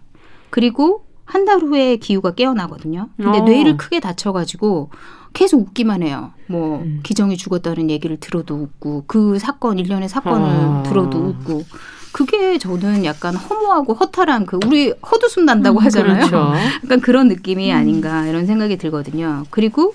그리고 0.49 1.05
한 1.31 1.45
달 1.45 1.61
후에 1.61 1.97
기우가 1.97 2.33
깨어나거든요. 2.35 3.09
근데 3.17 3.39
어. 3.39 3.43
뇌를 3.43 3.77
크게 3.77 4.01
다쳐가지고 4.01 4.91
계속 5.33 5.61
웃기만 5.61 6.03
해요. 6.03 6.33
뭐 6.49 6.79
음. 6.81 7.01
기정이 7.05 7.37
죽었다는 7.37 7.89
얘기를 7.89 8.19
들어도 8.19 8.57
웃고 8.57 9.05
그 9.07 9.39
사건 9.39 9.79
일련의 9.79 10.09
사건을 10.09 10.49
어. 10.49 10.83
들어도 10.87 11.19
웃고 11.19 11.65
그게 12.13 12.59
저는 12.59 13.05
약간 13.05 13.37
허무하고 13.37 13.95
허탈한 13.95 14.47
그 14.47 14.59
우리 14.67 14.93
헛웃음 15.09 15.45
난다고 15.45 15.79
음, 15.79 15.85
하잖아요. 15.85 16.27
그렇죠. 16.27 16.53
약간 16.85 17.01
그런 17.01 17.29
느낌이 17.29 17.71
음. 17.71 17.77
아닌가 17.77 18.27
이런 18.27 18.47
생각이 18.47 18.77
들거든요. 18.77 19.45
그리고 19.51 19.95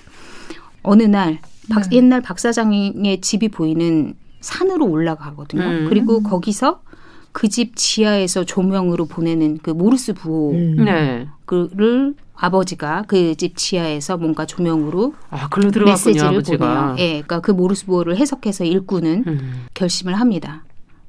어느 0.83 1.03
날 1.03 1.39
박, 1.69 1.89
네. 1.89 1.97
옛날 1.97 2.21
박 2.21 2.39
사장의 2.39 3.19
집이 3.21 3.49
보이는 3.49 4.13
산으로 4.39 4.85
올라가거든요. 4.87 5.63
음. 5.63 5.85
그리고 5.89 6.23
거기서 6.23 6.81
그 7.35 7.49
집 7.49 7.75
지하에서 7.75 8.45
조명으로 8.45 9.05
보내는 9.07 9.57
그 9.61 9.69
모르스 9.71 10.13
부호를 10.13 10.79
음. 10.79 10.85
네. 10.85 11.27
아버지가 12.33 13.03
그 13.07 13.35
집 13.35 13.57
지하에서 13.57 14.15
뭔가 14.15 14.45
조명으로 14.45 15.13
아, 15.29 15.49
메시지를 15.85 16.27
아버지가. 16.27 16.57
보내요. 16.91 16.95
예, 16.99 17.09
그러니까 17.21 17.41
그 17.41 17.51
모르스 17.51 17.85
부호를 17.87 18.15
해석해서 18.15 18.63
읽고는 18.63 19.23
음. 19.27 19.65
결심을 19.73 20.13
합니다. 20.15 20.63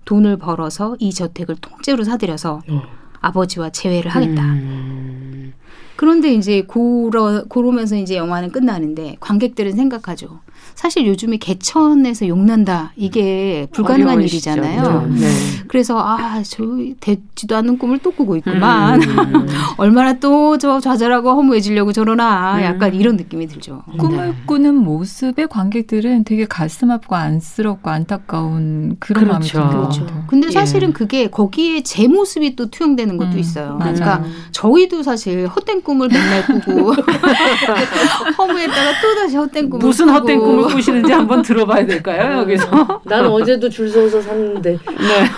돈을 0.04 0.36
벌어서 0.38 0.96
이 0.98 1.12
저택을 1.12 1.56
통째로 1.60 2.02
사들여서 2.02 2.60
어. 2.70 2.82
아버지와 3.20 3.70
재회를 3.70 4.10
하겠다. 4.10 4.42
음. 4.42 5.52
그런데 5.94 6.34
이제 6.34 6.62
고러, 6.62 7.44
고러면서 7.48 7.94
이제 7.96 8.16
영화는 8.16 8.50
끝나는데 8.50 9.16
관객들은 9.20 9.72
생각하죠. 9.76 10.40
사실 10.76 11.06
요즘에 11.06 11.38
개천에서 11.38 12.28
용난다 12.28 12.92
이게 12.96 13.66
불가능한 13.72 14.22
일이잖아요. 14.22 15.08
네. 15.10 15.26
그래서 15.68 15.98
아 15.98 16.36
저 16.48 16.62
되지도 17.00 17.56
않는 17.56 17.78
꿈을 17.78 17.98
또 17.98 18.10
꾸고 18.12 18.36
있구만. 18.36 19.02
음. 19.02 19.46
얼마나 19.78 20.12
또 20.20 20.58
저 20.58 20.80
좌절하고 20.80 21.30
허무해지려고 21.30 21.92
저러나 21.92 22.62
약간 22.62 22.92
음. 22.92 23.00
이런 23.00 23.16
느낌이 23.16 23.46
들죠. 23.46 23.82
꿈을 23.98 24.28
네. 24.28 24.34
꾸는 24.46 24.74
모습에 24.76 25.46
관객들은 25.46 26.24
되게 26.24 26.44
가슴 26.46 26.90
아프고 26.90 27.16
안쓰럽고 27.16 27.90
안타까운 27.90 28.96
그런 29.00 29.24
그렇죠. 29.24 29.58
마음이 29.58 29.72
들죠. 29.72 30.00
그렇죠. 30.04 30.24
근데 30.28 30.46
예. 30.48 30.50
사실은 30.52 30.88
예. 30.90 30.92
그게 30.92 31.26
거기에 31.28 31.82
제 31.82 32.06
모습이 32.06 32.54
또 32.56 32.70
투영되는 32.70 33.16
것도 33.16 33.30
음. 33.32 33.38
있어요. 33.38 33.76
맞아. 33.78 33.92
그러니까 33.92 34.24
저희도 34.52 35.02
사실 35.02 35.46
헛된 35.46 35.82
꿈을 35.82 36.08
맨날 36.08 36.46
꾸고 36.46 36.92
허무했다가 38.38 39.00
또 39.02 39.14
다시 39.16 39.36
헛된 39.36 39.70
꿈을 39.70 39.84
무슨 39.86 40.06
꾸고. 40.06 40.18
헛된 40.18 40.38
꿈을 40.40 40.64
꾸시는지 40.68 41.12
한번 41.12 41.42
들어봐야 41.42 41.86
될까요? 41.86 42.40
여기서. 42.40 43.00
나는 43.04 43.28
어제도 43.30 43.68
줄 43.68 43.88
서서 43.88 44.20
샀는데 44.20 44.78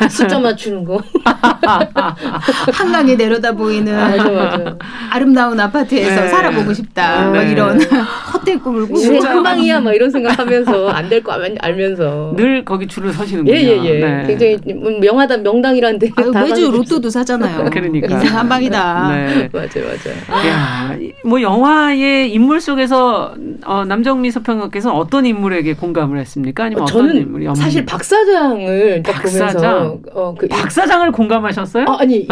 네. 0.00 0.08
숫자 0.08 0.38
맞추는 0.38 0.84
거. 0.84 1.00
한강이 2.72 3.16
내려다 3.16 3.52
보이는 3.52 3.94
맞아, 3.94 4.30
맞아. 4.30 4.76
아름다운 5.10 5.58
아파트에서 5.60 6.22
네. 6.22 6.28
살아보고 6.28 6.72
싶다. 6.72 7.30
네. 7.30 7.38
막 7.38 7.42
이런 7.50 7.80
헛된 8.32 8.60
꿈을 8.60 8.86
꾸고. 8.86 8.98
희망이야 9.00 9.80
막 9.80 9.92
이런 9.94 10.10
생각하면서 10.10 10.88
안 10.90 11.08
될 11.08 11.22
거 11.22 11.32
알면서 11.32 12.34
늘 12.36 12.64
거기 12.66 12.86
줄을 12.86 13.12
서시는군요. 13.12 13.56
예예예. 13.56 13.84
예, 13.84 13.94
예. 14.00 14.00
네. 14.04 14.24
굉장히 14.26 14.74
뭐 14.74 14.92
명하다 15.00 15.38
명당이라는 15.38 15.98
데 15.98 16.10
매주 16.34 16.70
로또도 16.70 17.08
사잖아요. 17.10 17.64
그러니까 17.72 18.06
인생 18.14 18.36
한 18.36 18.46
방이다. 18.48 19.08
네. 19.08 19.48
맞아 19.52 19.80
맞아. 19.80 20.46
야, 20.48 20.96
뭐 21.24 21.40
영화의 21.40 22.30
인물 22.32 22.60
속에서 22.60 23.34
어, 23.64 23.84
남정미 23.86 24.30
서평가께서 24.30 24.92
어떤 24.94 25.17
인물에게 25.26 25.74
공감을 25.74 26.18
했습니까? 26.18 26.64
아니면 26.64 26.82
어, 26.82 26.86
저는 26.86 27.16
인물이 27.16 27.46
사실 27.56 27.84
박 27.86 28.02
사장을 28.04 29.02
박 29.02 29.22
보면서 29.22 29.98
어, 30.12 30.34
그, 30.38 30.48
박 30.48 30.70
사장을 30.70 31.10
공감하셨어요? 31.12 31.84
어, 31.86 31.92
아니 31.96 32.18
이, 32.18 32.28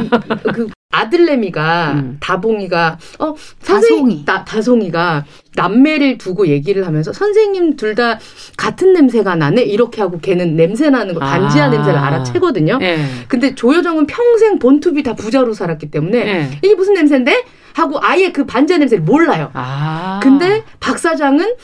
그 0.52 0.68
아들내미가 0.90 1.92
음. 1.92 2.16
다봉이가 2.20 2.98
어 3.18 3.34
다송이 3.64 4.24
다, 4.24 4.44
다송이가 4.44 5.24
남매를 5.54 6.16
두고 6.16 6.46
얘기를 6.48 6.86
하면서 6.86 7.12
선생님 7.12 7.76
둘 7.76 7.96
다 7.96 8.18
같은 8.58 8.92
냄새가 8.92 9.36
나네 9.36 9.62
이렇게 9.62 10.02
하고 10.02 10.18
걔는 10.18 10.54
냄새 10.54 10.90
나는 10.90 11.14
거 11.14 11.20
반지하 11.20 11.66
아. 11.66 11.68
냄새를 11.68 11.98
알아채거든요. 11.98 12.76
네. 12.76 13.06
근데 13.26 13.54
조여정은 13.54 14.06
평생 14.06 14.58
본투비 14.58 15.02
다 15.02 15.14
부자로 15.14 15.54
살았기 15.54 15.90
때문에 15.90 16.24
네. 16.24 16.50
이게 16.62 16.74
무슨 16.74 16.92
냄새인데 16.92 17.44
하고 17.72 17.98
아예 18.02 18.32
그 18.32 18.44
반지하 18.44 18.78
냄새를 18.78 19.02
몰라요. 19.04 19.50
아. 19.54 20.20
근데 20.22 20.62
박 20.78 20.98
사장은 20.98 21.54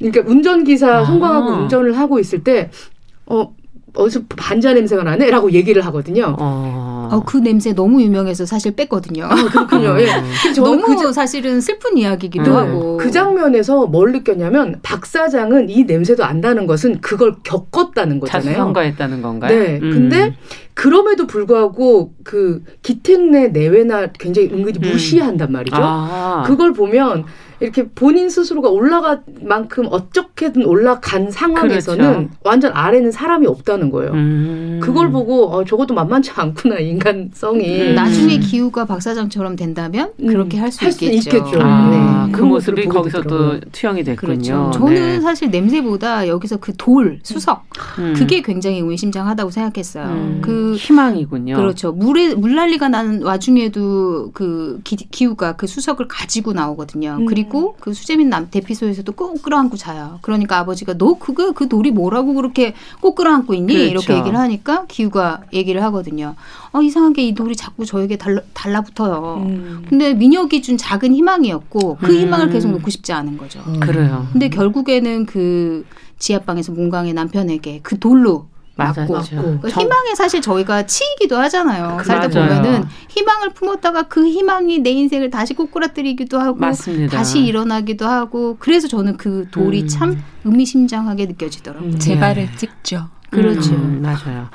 그러니까 0.00 0.22
운전기사 0.28 1.04
송광하고 1.04 1.50
아. 1.50 1.58
운전을 1.58 1.96
하고 1.96 2.18
있을 2.18 2.42
때, 2.42 2.70
어, 3.26 3.54
어디서 3.94 4.22
반자 4.36 4.72
냄새가 4.72 5.02
나네 5.02 5.30
라고 5.30 5.50
얘기를 5.52 5.84
하거든요. 5.86 6.36
어. 6.38 7.08
어, 7.12 7.22
그 7.26 7.38
냄새 7.38 7.72
너무 7.72 8.00
유명해서 8.02 8.46
사실 8.46 8.76
뺐거든요. 8.76 9.24
아, 9.24 9.34
그렇군요. 9.34 10.00
예. 10.00 10.06
너무 10.56 10.96
그, 10.96 11.12
사실은 11.12 11.60
슬픈 11.60 11.98
이야기기도 11.98 12.44
네. 12.44 12.50
하고. 12.50 12.96
그 12.98 13.10
장면에서 13.10 13.86
뭘 13.86 14.12
느꼈냐면 14.12 14.78
박 14.82 15.04
사장은 15.06 15.70
이 15.70 15.84
냄새도 15.84 16.24
안다는 16.24 16.66
것은 16.66 17.00
그걸 17.00 17.36
겪었다는 17.42 18.20
거잖아요. 18.20 18.52
자수성가했다는 18.52 19.22
건가요? 19.22 19.58
네. 19.58 19.80
음. 19.82 19.90
근데 19.90 20.36
그럼에도 20.74 21.26
불구하고 21.26 22.12
그 22.22 22.62
기택 22.82 23.22
내 23.28 23.48
내외나 23.48 24.08
굉장히 24.12 24.50
은근히 24.52 24.78
음. 24.82 24.92
무시한단 24.92 25.50
말이죠. 25.50 25.76
아. 25.78 26.44
그걸 26.46 26.72
보면 26.72 27.24
이렇게 27.60 27.88
본인 27.88 28.28
스스로가 28.30 28.68
올라갈 28.70 29.22
만큼 29.42 29.86
어떻게든 29.90 30.64
올라간 30.64 31.30
상황에서는 31.30 32.12
그렇죠. 32.12 32.28
완전 32.42 32.72
아래는 32.72 33.12
사람이 33.12 33.46
없다는 33.46 33.90
거예요. 33.90 34.12
음. 34.12 34.80
그걸 34.82 35.10
보고 35.10 35.50
어, 35.50 35.64
적어도 35.64 35.94
만만치 35.94 36.30
않구나 36.34 36.78
인간성이. 36.78 37.90
음. 37.90 37.94
나중에 37.94 38.38
기후가 38.38 38.86
박사장처럼 38.86 39.56
된다면 39.56 40.12
음. 40.20 40.26
그렇게 40.26 40.58
할 40.58 40.70
수 40.70 40.84
있겠죠. 40.88 41.36
있겠죠. 41.36 41.60
아, 41.60 42.26
네. 42.26 42.32
그 42.32 42.42
모습이 42.42 42.86
거기서도 42.86 43.60
투영이 43.72 44.04
됐군요. 44.04 44.36
그렇죠. 44.36 44.70
저는 44.72 44.94
네. 44.94 45.20
사실 45.20 45.50
냄새보다 45.50 46.28
여기서 46.28 46.58
그 46.58 46.72
돌, 46.76 47.18
수석 47.24 47.64
음. 47.98 48.14
그게 48.16 48.40
굉장히 48.40 48.78
의미심장하다고 48.78 49.50
생각했어요. 49.50 50.04
음. 50.06 50.38
그 50.42 50.76
희망이군요. 50.76 51.56
그렇죠. 51.56 51.92
물에 51.92 52.34
물난리가 52.34 52.88
나는 52.88 53.22
와중에도 53.22 54.30
그 54.32 54.80
기, 54.84 54.96
기후가 54.96 55.56
그 55.56 55.66
수석을 55.66 56.06
가지고 56.08 56.52
나오거든요. 56.52 57.16
음. 57.20 57.26
그리고 57.26 57.49
그리고 57.50 57.76
그 57.80 57.92
수재민 57.92 58.30
남 58.30 58.48
대피소에서도 58.50 59.10
꼭 59.12 59.42
끌어안고 59.42 59.76
자요. 59.76 60.18
그러니까 60.22 60.58
아버지가 60.58 60.96
너 60.96 61.18
그거 61.18 61.52
그 61.52 61.68
돌이 61.68 61.90
뭐라고 61.90 62.34
그렇게 62.34 62.74
꼭 63.00 63.16
끌어안고 63.16 63.54
있니? 63.54 63.74
그렇죠. 63.74 63.90
이렇게 63.90 64.16
얘기를 64.16 64.38
하니까 64.38 64.86
기우가 64.86 65.42
얘기를 65.52 65.82
하거든요. 65.84 66.36
어, 66.72 66.80
이상하게 66.80 67.26
이 67.26 67.34
돌이 67.34 67.56
자꾸 67.56 67.84
저에게 67.84 68.16
달라, 68.16 68.40
달라붙어요. 68.54 69.42
음. 69.44 69.84
근데 69.88 70.14
민혁이 70.14 70.62
준 70.62 70.76
작은 70.78 71.14
희망이었고 71.14 71.96
그 72.00 72.06
음. 72.06 72.20
희망을 72.20 72.50
계속 72.50 72.70
놓고 72.70 72.88
싶지 72.88 73.12
않은 73.12 73.36
거죠. 73.36 73.60
음. 73.66 73.80
그래요. 73.80 74.26
근데 74.32 74.48
결국에는 74.48 75.26
그 75.26 75.84
지하방에서 76.18 76.72
문광의 76.72 77.14
남편에게 77.14 77.80
그 77.82 77.98
돌로 77.98 78.46
맞고 78.84 79.60
그 79.60 79.68
희망에 79.68 80.14
사실 80.16 80.40
저희가 80.40 80.86
치이기도 80.86 81.36
하잖아요. 81.36 81.96
그, 81.98 82.04
살다 82.04 82.28
맞아요. 82.28 82.48
보면은 82.48 82.84
희망을 83.08 83.50
품었다가 83.50 84.04
그 84.04 84.26
희망이 84.26 84.80
내 84.80 84.90
인생을 84.90 85.30
다시 85.30 85.54
꼬꾸라뜨리기도 85.54 86.38
하고 86.38 86.58
맞습니다. 86.58 87.16
다시 87.16 87.44
일어나기도 87.44 88.06
하고 88.06 88.56
그래서 88.58 88.88
저는 88.88 89.16
그 89.16 89.46
돌이 89.50 89.82
음. 89.82 89.88
참 89.88 90.22
의미심장하게 90.44 91.26
느껴지더라고요. 91.26 91.90
음. 91.90 91.98
제 91.98 92.18
발을 92.18 92.48
찍죠. 92.56 93.08
그렇죠. 93.30 93.74
음, 93.74 94.02
맞아요. 94.02 94.48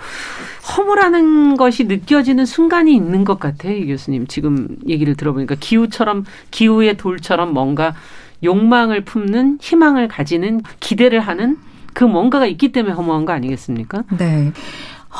허물하는 0.77 1.55
것이 1.55 1.85
느껴지는 1.85 2.45
순간이 2.45 2.93
있는 2.93 3.23
것 3.23 3.39
같아요, 3.39 3.73
이 3.73 3.85
교수님. 3.88 4.27
지금 4.27 4.67
얘기를 4.88 5.15
들어보니까 5.15 5.55
기후처럼 5.59 6.25
기후의 6.51 6.97
돌처럼 6.97 7.53
뭔가 7.53 7.95
욕망을 8.43 9.05
품는 9.05 9.59
희망을 9.61 10.07
가지는 10.07 10.61
기대를 10.79 11.21
하는 11.21 11.57
그 11.95 12.03
뭔가가 12.03 12.45
있기 12.45 12.71
때문에 12.73 12.93
허무한 12.93 13.25
거 13.25 13.34
아니겠습니까? 13.34 14.03
네. 14.17 14.51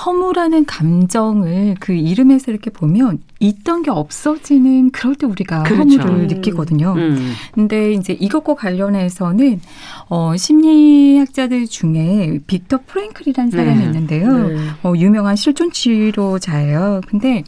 허무라는 0.05 0.65
감정을 0.65 1.75
그 1.79 1.93
이름에서 1.93 2.51
이렇게 2.51 2.69
보면 2.69 3.19
있던 3.39 3.81
게 3.81 3.91
없어지는 3.91 4.91
그럴 4.91 5.15
때 5.15 5.25
우리가 5.25 5.63
그렇죠. 5.63 5.99
허무를 6.01 6.23
음. 6.23 6.27
느끼거든요. 6.27 6.93
음. 6.97 7.33
근데 7.53 7.93
이제 7.93 8.11
이것과 8.11 8.55
관련해서는 8.55 9.61
어 10.09 10.35
심리학자들 10.35 11.67
중에 11.67 12.39
빅터 12.45 12.79
프랭클이라는 12.85 13.51
사람이 13.51 13.79
네. 13.79 13.85
있는데요. 13.85 14.47
네. 14.49 14.57
어 14.83 14.93
유명한 14.97 15.38
실존 15.38 15.71
치료자예요. 15.71 16.99
근데 17.07 17.45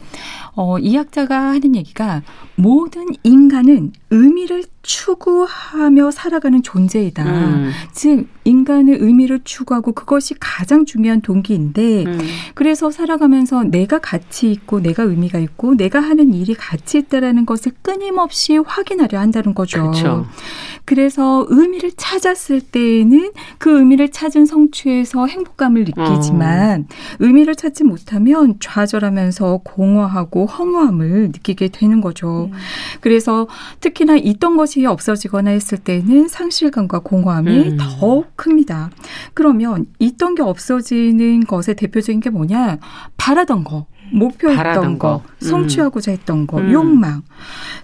어 0.60 0.78
이 0.80 0.96
학자가 0.96 1.50
하는 1.50 1.76
얘기가 1.76 2.22
모든 2.56 3.06
인간은 3.22 3.92
의미를 4.10 4.64
추구하며 4.82 6.10
살아가는 6.10 6.62
존재이다. 6.62 7.22
음. 7.24 7.70
즉 7.92 8.26
인간의 8.44 8.96
의미를 9.00 9.40
추구하고 9.44 9.92
그것이 9.92 10.34
가장 10.40 10.86
중요한 10.86 11.20
동기인데 11.20 12.04
음. 12.06 12.18
그래서 12.54 12.90
살아가면서 12.90 13.64
내가 13.64 13.98
가치 13.98 14.50
있고 14.50 14.80
내가 14.80 15.02
의미가 15.02 15.38
있고 15.40 15.74
내가 15.74 16.00
하는 16.00 16.32
일이 16.32 16.54
가치 16.54 16.98
있다라는 16.98 17.44
것을 17.44 17.72
끊임없이 17.82 18.56
확인하려 18.56 19.18
한다는 19.18 19.54
거죠. 19.54 19.90
그렇죠. 19.90 20.26
그래서 20.86 21.44
의미를 21.50 21.92
찾았을 21.94 22.62
때에는 22.62 23.32
그 23.58 23.78
의미를 23.78 24.08
찾은 24.10 24.46
성취에서 24.46 25.26
행복감을 25.26 25.84
느끼지만 25.84 26.86
어. 26.90 26.94
의미를 27.18 27.54
찾지 27.54 27.84
못하면 27.84 28.54
좌절하면서 28.58 29.60
공허하고 29.64 30.46
허무함을 30.48 31.28
느끼게 31.28 31.68
되는 31.68 32.00
거죠. 32.00 32.50
음. 32.52 32.58
그래서 33.00 33.46
특히나 33.80 34.16
있던 34.16 34.56
것이 34.56 34.84
없어지거나 34.86 35.50
했을 35.50 35.78
때는 35.78 36.28
상실감과 36.28 37.00
공허함이 37.00 37.70
음. 37.70 37.76
더 37.78 38.24
큽니다. 38.36 38.90
그러면 39.34 39.86
있던 39.98 40.34
게 40.34 40.42
없어지는 40.42 41.40
것의 41.46 41.76
대표적인 41.76 42.20
게 42.20 42.30
뭐냐? 42.30 42.78
바라던 43.16 43.64
거. 43.64 43.86
목표했던 44.10 44.98
거, 44.98 45.08
거. 45.08 45.22
음. 45.42 45.46
성취하고자 45.46 46.12
했던 46.12 46.46
거, 46.46 46.58
음. 46.58 46.72
욕망. 46.72 47.22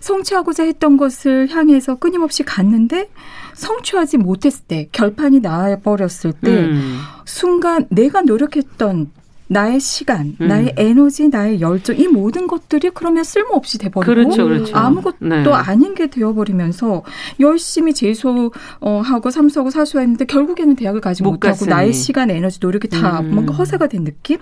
성취하고자 0.01 0.65
했던 0.65 0.97
것을 0.97 1.49
향해서 1.51 1.97
끊임없이 1.97 2.43
갔는데 2.43 3.11
성취하지 3.55 4.19
못했을 4.19 4.65
때, 4.67 4.89
결판이 4.93 5.41
나버렸을 5.41 6.33
때, 6.33 6.65
음. 6.65 6.99
순간 7.25 7.87
내가 7.91 8.23
노력했던 8.23 9.11
나의 9.47 9.79
시간, 9.81 10.37
음. 10.41 10.49
나의 10.49 10.75
에너지, 10.77 11.29
나의 11.29 11.61
열정 11.61 11.99
이 11.99 12.07
모든 12.09 12.47
것들이 12.47 12.91
그러면 12.91 13.25
쓸모없이 13.25 13.79
돼버리고 13.79 14.13
그렇죠, 14.13 14.45
그렇죠. 14.45 14.77
아무것도 14.77 15.17
네. 15.21 15.45
아닌 15.53 15.95
게 15.95 16.09
되어버리면서 16.09 17.03
열심히 17.41 17.93
재수하고 17.93 19.31
삼수하고 19.31 19.71
사수했는데 19.71 20.25
결국에는 20.25 20.77
대학을 20.77 21.01
가지 21.01 21.23
못 21.23 21.33
못하고 21.33 21.53
갔으니. 21.53 21.71
나의 21.71 21.93
시간, 21.93 22.31
에너지, 22.31 22.59
노력이 22.61 22.89
다 22.89 23.21
음. 23.21 23.35
뭔가 23.35 23.55
허사가 23.55 23.87
된 23.87 24.05
느낌. 24.05 24.39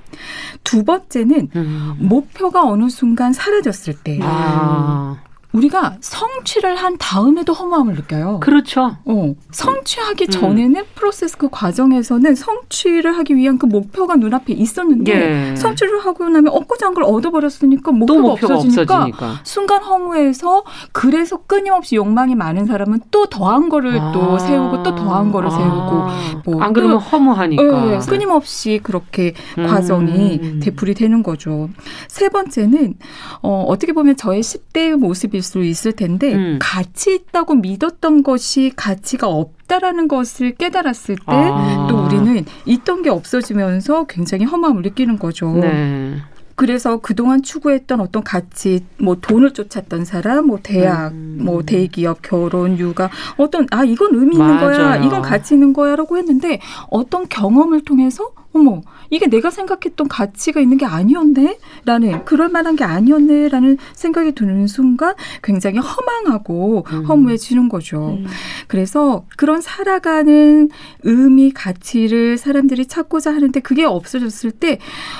두 0.63 0.85
번째는 0.85 1.49
음. 1.57 1.95
목표가 1.99 2.65
어느 2.65 2.89
순간 2.89 3.33
사라졌을 3.33 3.95
때. 4.03 4.19
아. 4.23 5.19
우리가 5.53 5.97
성취를 6.01 6.77
한 6.77 6.97
다음에도 6.99 7.53
허무함을 7.53 7.95
느껴요. 7.95 8.41
그렇죠. 8.41 8.97
어, 9.05 9.35
성취하기 9.51 10.25
음. 10.25 10.31
전에는 10.31 10.83
프로세스 10.95 11.37
그 11.37 11.49
과정에서는 11.51 12.35
성취를 12.35 13.17
하기 13.19 13.37
위한 13.37 13.59
그 13.59 13.67
목표가 13.67 14.17
눈앞에 14.17 14.55
있었는데 14.55 15.51
예. 15.53 15.57
성취를 15.57 16.01
하고 16.01 16.29
나면 16.29 16.49
얻고자 16.53 16.87
한걸 16.87 17.05
얻어버렸으니까 17.05 17.93
목표가, 17.93 18.21
목표가 18.21 18.55
없어지니까, 18.55 18.95
없어지니까, 18.95 19.41
순간 19.45 19.83
허무해서 19.83 20.65
그래서 20.93 21.37
끊임없이 21.47 21.97
욕망이 21.97 22.35
많은 22.35 22.65
사람은 22.67 23.01
또 23.11 23.27
더한 23.27 23.69
거를 23.69 23.99
아. 24.01 24.13
또 24.13 24.39
세우고 24.39 24.83
또 24.83 24.95
더한 24.95 25.33
거를 25.33 25.49
아. 25.49 25.51
세우고 25.51 26.51
뭐 26.51 26.63
안 26.63 26.73
그러면 26.73 26.99
허무하니까 26.99 27.95
예, 27.95 27.99
끊임없이 28.09 28.81
그렇게 28.83 29.35
음. 29.59 29.67
과정이 29.67 30.61
되풀이 30.61 30.95
되는 30.95 31.23
거죠. 31.23 31.69
세 32.09 32.29
번째는 32.29 32.95
어, 33.43 33.65
어떻게 33.69 33.93
보면 33.93 34.17
저의 34.17 34.43
10대의 34.43 34.97
모습이 34.97 35.42
수 35.43 35.63
있을 35.63 35.93
텐데 35.93 36.35
음. 36.35 36.59
가치 36.61 37.15
있다고 37.15 37.57
믿었던 37.57 38.23
것이 38.23 38.73
가치가 38.75 39.29
없다라는 39.29 40.09
것을 40.09 40.55
깨달았을 40.55 41.17
때또 41.17 41.33
아. 41.33 42.07
우리는 42.07 42.45
있던 42.67 43.03
게 43.03 43.11
없어지면서 43.11 44.05
굉장히 44.05 44.45
허무함을 44.45 44.83
느끼는 44.83 45.19
거죠. 45.19 45.53
네. 45.53 46.17
그래서 46.55 46.99
그동안 46.99 47.43
추구했던 47.43 48.01
어떤 48.01 48.23
가치, 48.23 48.85
뭐 48.99 49.17
돈을 49.17 49.53
쫓았던 49.53 50.05
사람, 50.05 50.47
뭐 50.47 50.59
대학, 50.63 51.13
음. 51.13 51.39
뭐 51.41 51.63
대기업, 51.63 52.21
결혼, 52.23 52.79
육아, 52.79 53.11
어떤 53.37 53.67
아 53.71 53.85
이건 53.85 54.15
의미 54.15 54.37
있는 54.37 54.47
맞아요. 54.57 54.61
거야, 54.61 54.97
이건 54.97 55.23
가치 55.23 55.55
있는 55.55 55.73
거야 55.73 55.97
라고 55.97 56.19
했는데 56.19 56.61
어떤 56.91 57.29
경험을 57.29 57.81
통해서 57.83 58.31
어머 58.53 58.83
이게 59.13 59.27
내가 59.27 59.51
생각했던 59.51 60.09
가치가 60.09 60.61
있는 60.61 60.79
게 60.79 60.87
아니었네? 60.87 61.59
라는, 61.85 62.25
그럴 62.25 62.49
만한 62.49 62.77
게 62.77 62.85
아니었네? 62.85 63.49
라는 63.49 63.77
생각이 63.93 64.33
드는 64.33 64.67
순간 64.67 65.15
굉장히 65.43 65.79
허망하고 65.79 66.85
음. 66.91 67.05
허무해지는 67.05 67.69
거죠. 67.69 68.19
음. 68.19 68.27
그래서 68.69 69.27
그런 69.37 69.61
살아가는 69.61 70.71
의미, 71.03 71.53
가치를 71.53 72.39
사람들이 72.39 72.87
찾고자 72.87 73.35
하는데 73.35 73.61
그게 73.61 73.85
없어졌을 73.85 74.51
때 74.51 74.79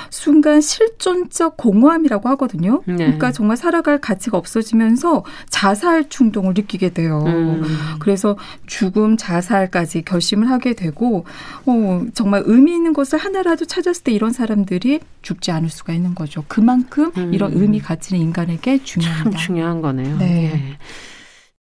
순간 0.09 0.59
실존적 0.59 1.57
공허함이라고 1.57 2.29
하거든요. 2.29 2.81
네. 2.85 2.95
그러니까 2.95 3.31
정말 3.31 3.57
살아갈 3.57 4.01
가치가 4.01 4.39
없어지면서 4.39 5.23
자살 5.49 6.09
충동을 6.09 6.53
느끼게 6.55 6.93
돼요. 6.93 7.23
음. 7.27 7.63
그래서 7.99 8.37
죽음, 8.65 9.17
자살까지 9.17 10.01
결심을 10.03 10.49
하게 10.49 10.73
되고, 10.73 11.25
어, 11.67 12.05
정말 12.15 12.41
의미 12.45 12.73
있는 12.73 12.93
것을 12.93 13.19
하나라도 13.23 13.65
찾 13.65 13.83
찾았을 13.83 14.03
때 14.03 14.11
이런 14.11 14.31
사람들이 14.31 14.99
죽지 15.21 15.51
않을 15.51 15.69
수가 15.69 15.93
있는 15.93 16.15
거죠. 16.15 16.43
그만큼 16.47 17.11
음. 17.17 17.33
이런 17.33 17.53
의미 17.53 17.79
가치는 17.79 18.21
인간에게 18.21 18.83
중요합니다. 18.83 19.31
참 19.31 19.39
중요한 19.39 19.81
거네요. 19.81 20.17
네. 20.17 20.25
네. 20.53 20.77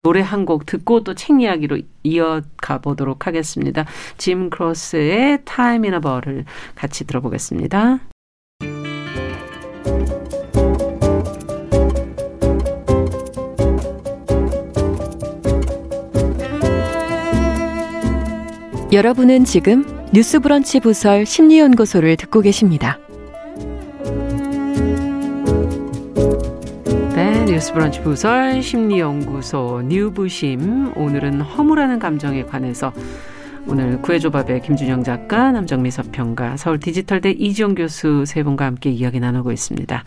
노래 0.02 0.20
한 0.20 0.44
곡 0.44 0.66
듣고 0.66 1.04
또 1.04 1.14
책 1.14 1.40
이야기로 1.40 1.80
이어가 2.02 2.78
보도록 2.78 3.26
하겠습니다. 3.26 3.84
짐 4.16 4.50
크로치의 4.50 5.40
Time 5.44 5.84
in 5.84 6.00
a 6.00 6.06
Bottle 6.06 6.44
같이 6.74 7.04
들어보겠습니다. 7.04 8.00
여러분은 18.90 19.44
지금 19.44 19.97
뉴스브런치 20.12 20.80
부설 20.80 21.26
심리연구소를 21.26 22.16
듣고 22.16 22.40
계십니다. 22.40 22.98
뉴스 27.58 27.72
브런치 27.72 28.02
부설 28.02 28.62
심리연구소 28.62 29.82
뉴부심 29.86 30.92
오늘은 30.96 31.40
허무라는 31.40 31.98
감정에 31.98 32.44
관해서 32.44 32.92
오늘 33.66 34.00
구해조밥의 34.00 34.62
김준영 34.62 35.02
작가, 35.02 35.50
남정미 35.50 35.90
서평가, 35.90 36.56
서울 36.56 36.78
디지털대 36.78 37.32
이지영 37.32 37.74
교수 37.74 38.24
세 38.26 38.44
분과 38.44 38.64
함께 38.64 38.90
이야기 38.90 39.18
나누고 39.18 39.50
있습니다. 39.50 40.04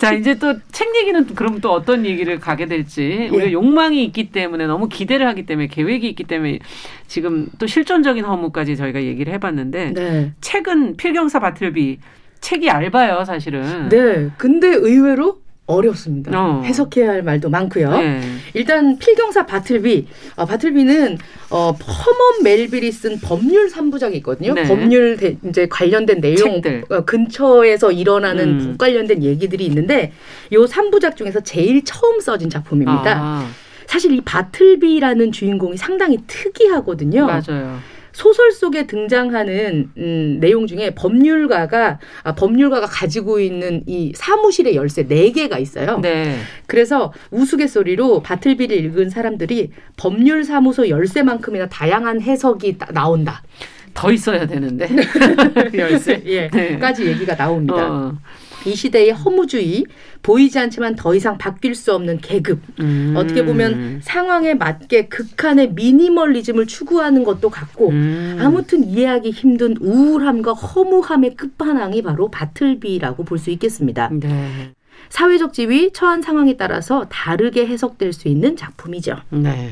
자, 0.00 0.12
이제 0.14 0.34
또 0.38 0.54
책 0.72 0.96
얘기는 0.96 1.26
그럼 1.34 1.60
또 1.60 1.70
어떤 1.72 2.06
얘기를 2.06 2.40
가게 2.40 2.66
될지 2.66 3.28
우리가 3.30 3.48
예. 3.48 3.52
욕망이 3.52 4.02
있기 4.04 4.30
때문에 4.30 4.66
너무 4.66 4.88
기대를 4.88 5.26
하기 5.28 5.44
때문에 5.46 5.66
계획이 5.68 6.08
있기 6.08 6.24
때문에 6.24 6.58
지금 7.06 7.48
또 7.58 7.66
실존적인 7.66 8.24
허무까지 8.24 8.76
저희가 8.76 9.02
얘기를 9.02 9.32
해봤는데 9.34 9.92
네. 9.94 10.32
책은 10.40 10.96
필경사 10.96 11.40
바틀비 11.40 11.98
책이 12.40 12.66
얇아요, 12.66 13.24
사실은. 13.24 13.90
네. 13.90 14.30
근데 14.38 14.68
의외로 14.68 15.40
어렵습니다. 15.70 16.30
어. 16.34 16.62
해석해야 16.62 17.10
할 17.10 17.22
말도 17.22 17.48
많고요. 17.50 17.90
네. 17.90 18.20
일단 18.54 18.98
필경사 18.98 19.46
바틀비, 19.46 20.06
어, 20.36 20.44
바틀비는 20.44 21.18
어, 21.50 21.74
퍼먼 21.78 22.42
멜빌이 22.42 22.90
쓴 22.92 23.18
법률 23.20 23.68
3부작이 23.68 24.14
있거든요. 24.16 24.54
네. 24.54 24.64
법률 24.64 25.16
대, 25.16 25.36
이제 25.48 25.66
관련된 25.68 26.20
내용 26.20 26.60
어, 26.90 27.04
근처에서 27.04 27.92
일어나는 27.92 28.48
음. 28.48 28.66
법 28.66 28.78
관련된 28.78 29.22
얘기들이 29.22 29.64
있는데 29.66 30.12
요 30.52 30.64
3부작 30.64 31.16
중에서 31.16 31.40
제일 31.40 31.84
처음 31.84 32.20
써진 32.20 32.50
작품입니다. 32.50 33.18
아. 33.18 33.50
사실 33.86 34.12
이 34.12 34.20
바틀비라는 34.20 35.32
주인공이 35.32 35.76
상당히 35.76 36.18
특이하거든요. 36.28 37.26
맞아요. 37.26 37.78
소설 38.12 38.52
속에 38.52 38.86
등장하는 38.86 39.90
음, 39.96 40.38
내용 40.40 40.66
중에 40.66 40.90
법률가가 40.94 41.98
아, 42.22 42.34
법률가가 42.34 42.86
가지고 42.86 43.40
있는 43.40 43.82
이 43.86 44.12
사무실의 44.14 44.74
열쇠 44.74 45.06
네 45.06 45.30
개가 45.32 45.58
있어요. 45.58 45.98
네. 46.00 46.36
그래서 46.66 47.12
우스갯소리로 47.30 48.22
바틀비를 48.22 48.76
읽은 48.76 49.10
사람들이 49.10 49.70
법률 49.96 50.44
사무소 50.44 50.88
열쇠만큼이나 50.88 51.68
다양한 51.68 52.20
해석이 52.20 52.78
나온다. 52.92 53.42
더 53.92 54.12
있어야 54.12 54.46
되는데 54.46 54.88
열쇠 55.74 56.22
예까지 56.24 57.04
네. 57.04 57.10
얘기가 57.10 57.36
나옵니다. 57.36 57.90
어. 57.90 58.18
이 58.66 58.74
시대의 58.74 59.12
허무주의, 59.12 59.84
보이지 60.22 60.58
않지만 60.58 60.96
더 60.96 61.14
이상 61.14 61.38
바뀔 61.38 61.74
수 61.74 61.94
없는 61.94 62.18
계급. 62.20 62.60
음. 62.80 63.14
어떻게 63.16 63.44
보면 63.44 64.00
상황에 64.02 64.54
맞게 64.54 65.08
극한의 65.08 65.72
미니멀리즘을 65.72 66.66
추구하는 66.66 67.24
것도 67.24 67.50
같고, 67.50 67.90
음. 67.90 68.36
아무튼 68.40 68.84
이해하기 68.84 69.30
힘든 69.30 69.76
우울함과 69.80 70.52
허무함의 70.52 71.36
끝판왕이 71.36 72.02
바로 72.02 72.30
바틀비라고 72.30 73.24
볼 73.24 73.38
수 73.40 73.50
있겠습니다. 73.50 74.10
네. 74.12 74.72
사회적 75.10 75.52
지위, 75.52 75.92
처한 75.92 76.22
상황에 76.22 76.56
따라서 76.56 77.04
다르게 77.08 77.66
해석될 77.66 78.12
수 78.12 78.28
있는 78.28 78.56
작품이죠. 78.56 79.16
네. 79.30 79.70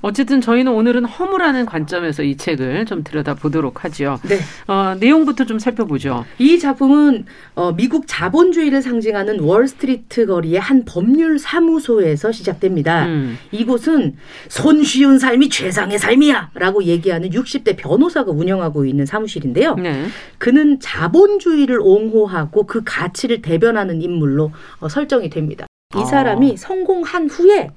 어쨌든 0.00 0.40
저희는 0.40 0.72
오늘은 0.72 1.04
허무라는 1.04 1.64
관점에서 1.66 2.24
이 2.24 2.36
책을 2.36 2.86
좀 2.86 3.04
들여다보도록 3.04 3.84
하죠. 3.84 4.18
네. 4.24 4.38
어, 4.66 4.96
내용부터 4.98 5.44
좀 5.44 5.58
살펴보죠. 5.58 6.24
이 6.38 6.58
작품은 6.58 7.26
어, 7.54 7.72
미국 7.72 8.06
자본주의를 8.08 8.82
상징하는 8.82 9.40
월스트리트 9.40 10.26
거리의 10.26 10.58
한 10.58 10.84
법률 10.84 11.38
사무소에서 11.38 12.32
시작됩니다. 12.32 13.06
음. 13.06 13.38
이곳은 13.52 14.16
손쉬운 14.48 15.18
삶이 15.18 15.50
최상의 15.50 15.98
삶이야 15.98 16.50
라고 16.54 16.82
얘기하는 16.82 17.30
60대 17.30 17.76
변호사가 17.76 18.32
운영하고 18.32 18.84
있는 18.84 19.06
사무실인데요. 19.06 19.76
네. 19.76 20.06
그는 20.38 20.80
자본주의를 20.80 21.78
옹호하고 21.80 22.66
그 22.66 22.82
가치를 22.84 23.42
대변하는 23.42 24.02
인물로 24.02 24.50
어, 24.80 24.88
설정이 24.88 25.30
됩니다. 25.30 25.66
이 25.94 26.00
아. 26.00 26.04
사람이 26.04 26.52
아. 26.52 26.56
성공한 26.56 27.28
후에 27.28 27.70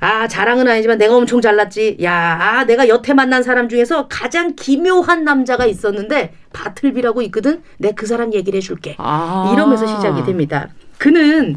아, 0.00 0.28
자랑은 0.28 0.68
아니지만 0.68 0.96
내가 0.96 1.16
엄청 1.16 1.40
잘났지. 1.40 1.98
야, 2.04 2.38
아, 2.40 2.64
내가 2.64 2.86
여태 2.86 3.14
만난 3.14 3.42
사람 3.42 3.68
중에서 3.68 4.06
가장 4.06 4.54
기묘한 4.54 5.24
남자가 5.24 5.66
있었는데 5.66 6.34
바틀비라고 6.52 7.20
있거든. 7.22 7.62
내 7.78 7.92
그 7.92 8.06
사람 8.06 8.32
얘기를 8.32 8.56
해줄게. 8.58 8.94
아. 8.98 9.50
이러면서 9.52 9.86
시작이 9.86 10.24
됩니다. 10.24 10.68
그는 10.98 11.56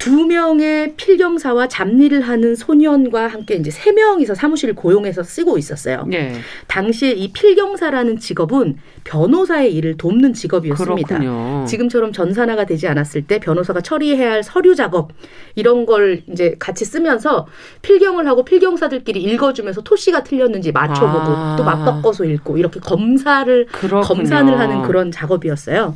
두 0.00 0.24
명의 0.24 0.94
필경사와 0.96 1.68
잡일을 1.68 2.22
하는 2.22 2.56
소년과 2.56 3.28
함께 3.28 3.56
이제 3.56 3.70
세 3.70 3.92
명이서 3.92 4.34
사무실을 4.34 4.74
고용해서 4.74 5.22
쓰고 5.22 5.58
있었어요. 5.58 6.06
네. 6.08 6.32
당시에 6.68 7.10
이 7.10 7.30
필경사라는 7.34 8.18
직업은 8.18 8.78
변호사의 9.04 9.74
일을 9.74 9.98
돕는 9.98 10.32
직업이었습니다. 10.32 11.18
그렇군요. 11.18 11.66
지금처럼 11.66 12.12
전산화가 12.12 12.64
되지 12.64 12.88
않았을 12.88 13.26
때 13.26 13.40
변호사가 13.40 13.82
처리해야 13.82 14.32
할 14.32 14.42
서류 14.42 14.74
작업 14.74 15.12
이런 15.54 15.84
걸 15.84 16.22
이제 16.32 16.56
같이 16.58 16.86
쓰면서 16.86 17.46
필경을 17.82 18.26
하고 18.26 18.42
필경사들끼리 18.42 19.22
읽어주면서 19.22 19.82
토시가 19.82 20.24
틀렸는지 20.24 20.72
맞춰보고 20.72 21.18
아. 21.26 21.56
또 21.58 21.64
맞바꿔서 21.64 22.24
읽고 22.24 22.56
이렇게 22.56 22.80
검사를 22.80 23.66
그렇군요. 23.66 24.00
검산을 24.00 24.58
하는 24.58 24.80
그런 24.80 25.10
작업이었어요. 25.10 25.94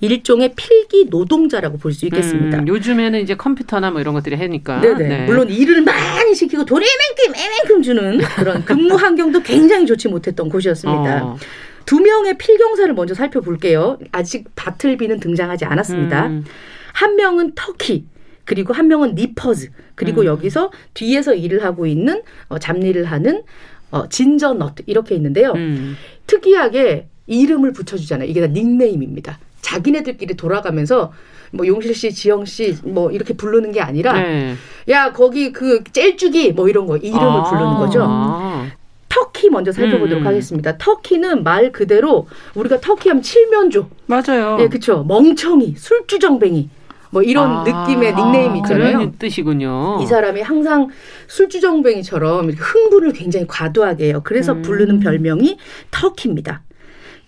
일종의 0.00 0.54
필기 0.56 1.06
노동자라고 1.10 1.76
볼 1.78 1.92
수 1.92 2.06
있겠습니다. 2.06 2.58
음, 2.58 2.68
요즘에는 2.68 3.20
이제 3.20 3.34
컴퓨터나 3.34 3.90
뭐 3.90 4.00
이런 4.00 4.14
것들이 4.14 4.36
하니까. 4.36 4.80
네네. 4.80 5.08
네. 5.08 5.26
물론 5.26 5.48
일을 5.50 5.82
많이 5.82 6.34
시키고 6.34 6.64
돈 6.64 6.82
이만큼 6.82 7.40
이만큼 7.40 7.82
주는 7.82 8.18
그런 8.36 8.64
근무 8.64 8.94
환경도 8.94 9.42
굉장히 9.42 9.86
좋지 9.86 10.08
못했던 10.08 10.48
곳이었습니다. 10.48 11.24
어. 11.24 11.36
두 11.84 11.98
명의 12.00 12.38
필경사를 12.38 12.94
먼저 12.94 13.14
살펴볼게요. 13.14 13.98
아직 14.12 14.46
바틀비는 14.54 15.20
등장하지 15.20 15.64
않았습니다. 15.64 16.26
음. 16.28 16.44
한 16.92 17.16
명은 17.16 17.52
터키, 17.54 18.04
그리고 18.44 18.72
한 18.72 18.88
명은 18.88 19.14
니퍼즈, 19.16 19.70
그리고 19.96 20.22
음. 20.22 20.26
여기서 20.26 20.70
뒤에서 20.94 21.34
일을 21.34 21.64
하고 21.64 21.86
있는 21.86 22.22
어, 22.48 22.58
잡일을 22.58 23.04
하는 23.06 23.42
어, 23.90 24.08
진저넛 24.08 24.76
이렇게 24.86 25.14
있는데요. 25.16 25.52
음. 25.56 25.96
특이하게 26.26 27.08
이름을 27.26 27.72
붙여주잖아요. 27.72 28.28
이게 28.28 28.40
다 28.40 28.46
닉네임입니다. 28.46 29.38
자기네들끼리 29.70 30.34
돌아가면서 30.34 31.12
뭐 31.52 31.66
용실 31.66 31.94
씨, 31.94 32.12
지영 32.12 32.44
씨 32.44 32.76
뭐 32.84 33.10
이렇게 33.10 33.34
부르는 33.34 33.72
게 33.72 33.80
아니라 33.80 34.12
네. 34.14 34.54
야 34.88 35.12
거기 35.12 35.52
그 35.52 35.82
젤쭉이 35.92 36.52
뭐 36.52 36.68
이런 36.68 36.86
거 36.86 36.96
이름을 36.96 37.20
아. 37.20 37.44
부르는 37.44 37.74
거죠. 37.74 38.04
아. 38.04 38.66
터키 39.08 39.50
먼저 39.50 39.72
살펴보도록 39.72 40.22
음. 40.22 40.26
하겠습니다. 40.26 40.76
터키는 40.78 41.42
말 41.42 41.72
그대로 41.72 42.28
우리가 42.54 42.80
터키하면 42.80 43.22
칠면조. 43.22 43.88
맞아요. 44.06 44.56
예, 44.60 44.68
그렇죠. 44.68 45.04
멍청이, 45.04 45.74
술주정뱅이. 45.76 46.68
뭐 47.12 47.22
이런 47.22 47.50
아, 47.50 47.64
느낌의 47.64 48.14
닉네임 48.14 48.54
있잖아요. 48.56 48.98
그런 48.98 49.12
뜻이군요. 49.18 49.98
이 50.00 50.06
사람이 50.06 50.42
항상 50.42 50.88
술주정뱅이처럼 51.26 52.50
흥분을 52.50 53.12
굉장히 53.12 53.48
과도하게 53.48 54.04
해요. 54.06 54.20
그래서 54.22 54.52
음. 54.52 54.62
부르는 54.62 55.00
별명이 55.00 55.58
터키입니다. 55.90 56.62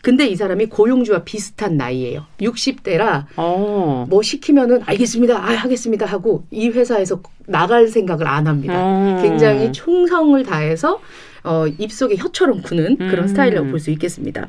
근데 0.03 0.27
이 0.27 0.35
사람이 0.37 0.67
고용주와 0.67 1.23
비슷한 1.23 1.77
나이예요. 1.77 2.27
60대라 2.41 3.25
어. 3.37 4.05
뭐 4.11 4.21
시키면은 4.23 4.83
알겠습니다. 4.85 5.38
아 5.38 5.53
하겠습니다 5.55 6.07
하고 6.07 6.45
이 6.51 6.69
회사에서 6.69 7.23
나갈 7.47 7.87
생각을 7.88 8.27
안 8.27 8.47
합니다. 8.49 8.75
어. 8.77 9.21
굉장히 9.23 9.73
충성을 9.73 10.43
다해서 10.43 11.01
어, 11.45 11.67
입속에 11.67 12.17
혀처럼 12.17 12.62
구는 12.62 12.99
그런 12.99 13.25
음. 13.25 13.29
스타일이라고 13.29 13.69
볼 13.69 13.81
수 13.81 13.91
있겠습니다. 13.93 14.49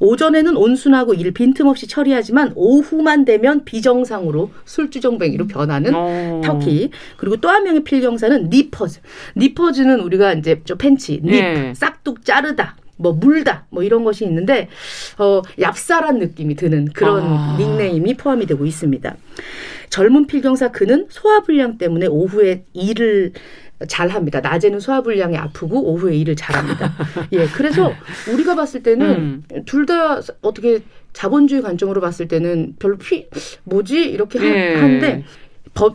오전에는 0.00 0.56
온순하고 0.56 1.14
일을 1.14 1.30
빈틈없이 1.32 1.86
처리하지만 1.86 2.52
오후만 2.56 3.24
되면 3.24 3.64
비정상으로 3.64 4.50
술주정뱅이로 4.64 5.46
변하는 5.46 5.92
어. 5.94 6.40
터키. 6.44 6.90
그리고 7.16 7.36
또 7.36 7.48
한 7.48 7.62
명의 7.64 7.84
필경사는 7.84 8.48
니퍼즈. 8.50 9.00
니퍼즈는 9.36 10.00
우리가 10.00 10.32
이제 10.34 10.60
저 10.64 10.74
팬치, 10.76 11.20
닙, 11.22 11.30
네. 11.30 11.72
싹둑 11.74 12.24
자르다. 12.24 12.76
뭐 12.96 13.12
물다 13.12 13.66
뭐 13.70 13.82
이런 13.82 14.04
것이 14.04 14.24
있는데 14.24 14.68
어 15.18 15.42
얍쌀한 15.58 16.18
느낌이 16.18 16.54
드는 16.54 16.86
그런 16.94 17.22
아. 17.24 17.56
닉네임이 17.58 18.14
포함이 18.14 18.46
되고 18.46 18.64
있습니다. 18.66 19.16
젊은 19.90 20.26
필경사 20.26 20.72
그는 20.72 21.06
소화불량 21.08 21.78
때문에 21.78 22.06
오후에 22.06 22.64
일을 22.72 23.32
잘 23.88 24.08
합니다. 24.08 24.40
낮에는 24.40 24.80
소화불량이 24.80 25.36
아프고 25.36 25.82
오후에 25.92 26.16
일을 26.16 26.36
잘 26.36 26.56
합니다. 26.56 26.92
예, 27.32 27.46
그래서 27.46 27.92
우리가 28.32 28.54
봤을 28.54 28.82
때는 28.82 29.06
음. 29.10 29.64
둘다 29.66 30.20
어떻게 30.42 30.80
자본주의 31.12 31.62
관점으로 31.62 32.00
봤을 32.00 32.28
때는 32.28 32.74
별로 32.78 32.96
피 32.96 33.28
뭐지 33.64 34.02
이렇게 34.02 34.40
예. 34.42 34.74
하는데 34.74 35.24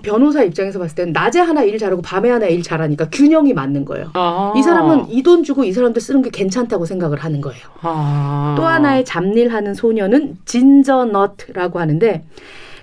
변호사 0.02 0.44
입장에서 0.44 0.78
봤을 0.78 0.96
때는 0.96 1.14
낮에 1.14 1.40
하나 1.40 1.64
일 1.64 1.78
잘하고 1.78 2.02
밤에 2.02 2.30
하나 2.30 2.46
일 2.48 2.62
잘하니까 2.64 3.10
균형이 3.10 3.54
맞는 3.54 3.86
거예요. 3.86 4.12
아. 4.14 4.54
이 4.56 4.62
사람은 4.62 5.10
이 5.10 5.24
돈 5.24 5.44
주고 5.44 5.64
이 5.64 5.72
사람들 5.72 6.02
쓰는 6.02 6.22
게 6.22 6.30
괜찮다고 6.30 6.86
생각을 6.86 7.20
하는 7.20 7.40
거예요. 7.42 7.62
아. 7.82 8.56
또 8.58 8.66
하나의 8.66 9.06
잡일하는 9.06 9.74
소녀는 9.74 10.38
진저넛라고 10.46 11.80
하는데 11.80 12.26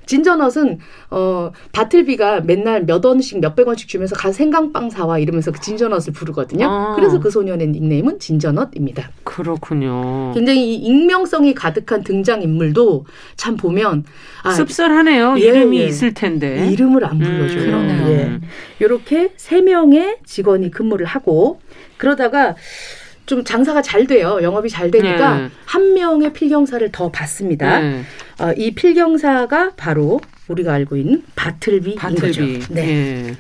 진저넛은 0.07 0.79
어 1.11 1.51
바틀비가 1.73 2.41
맨날 2.43 2.85
몇 2.85 3.05
원씩 3.05 3.41
몇백 3.41 3.67
원씩 3.67 3.89
주면서 3.89 4.15
가 4.17 4.33
생강빵 4.33 4.91
사와 4.91 5.19
이러면서 5.19 5.51
그 5.53 5.61
진저넛을 5.61 6.13
부르거든요. 6.13 6.67
아. 6.69 6.95
그래서 6.97 7.21
그 7.21 7.31
소년의 7.31 7.69
닉네임은 7.69 8.19
진저넛입니다. 8.19 9.11
그렇군요. 9.25 10.33
굉장히 10.35 10.75
익명성이 10.77 11.55
가득한 11.55 12.03
등장 12.03 12.43
인물도 12.43 13.05
참 13.37 13.57
보면 13.57 14.05
아, 14.43 14.53
씁쓸하네요. 14.53 15.37
예, 15.39 15.43
이름이 15.43 15.81
예. 15.81 15.87
있을 15.87 16.15
텐데 16.15 16.71
이름을 16.71 17.05
안 17.05 17.19
불러줘요. 17.19 17.77
음, 17.77 18.41
예. 18.41 18.85
이렇게 18.85 19.33
세 19.37 19.61
명의 19.61 20.17
직원이 20.25 20.71
근무를 20.71 21.07
하고 21.07 21.61
그러다가 21.97 22.55
좀 23.27 23.45
장사가 23.45 23.83
잘 23.83 24.07
돼요. 24.07 24.39
영업이 24.41 24.69
잘 24.71 24.91
되니까 24.91 25.37
네. 25.37 25.49
한 25.65 25.95
명의 25.95 26.33
필경사를 26.33 26.91
더 26.93 27.11
받습니다. 27.11 27.81
네. 27.81 28.03
어, 28.39 28.53
이 28.57 28.71
필경사가 28.73 29.73
바로 29.77 30.21
우리가 30.49 30.73
알고 30.73 30.97
있는 30.97 31.25
바틀비인 31.35 31.97
바틀비. 31.97 32.21
거죠. 32.21 32.43
네. 32.73 32.85
네. 32.87 33.37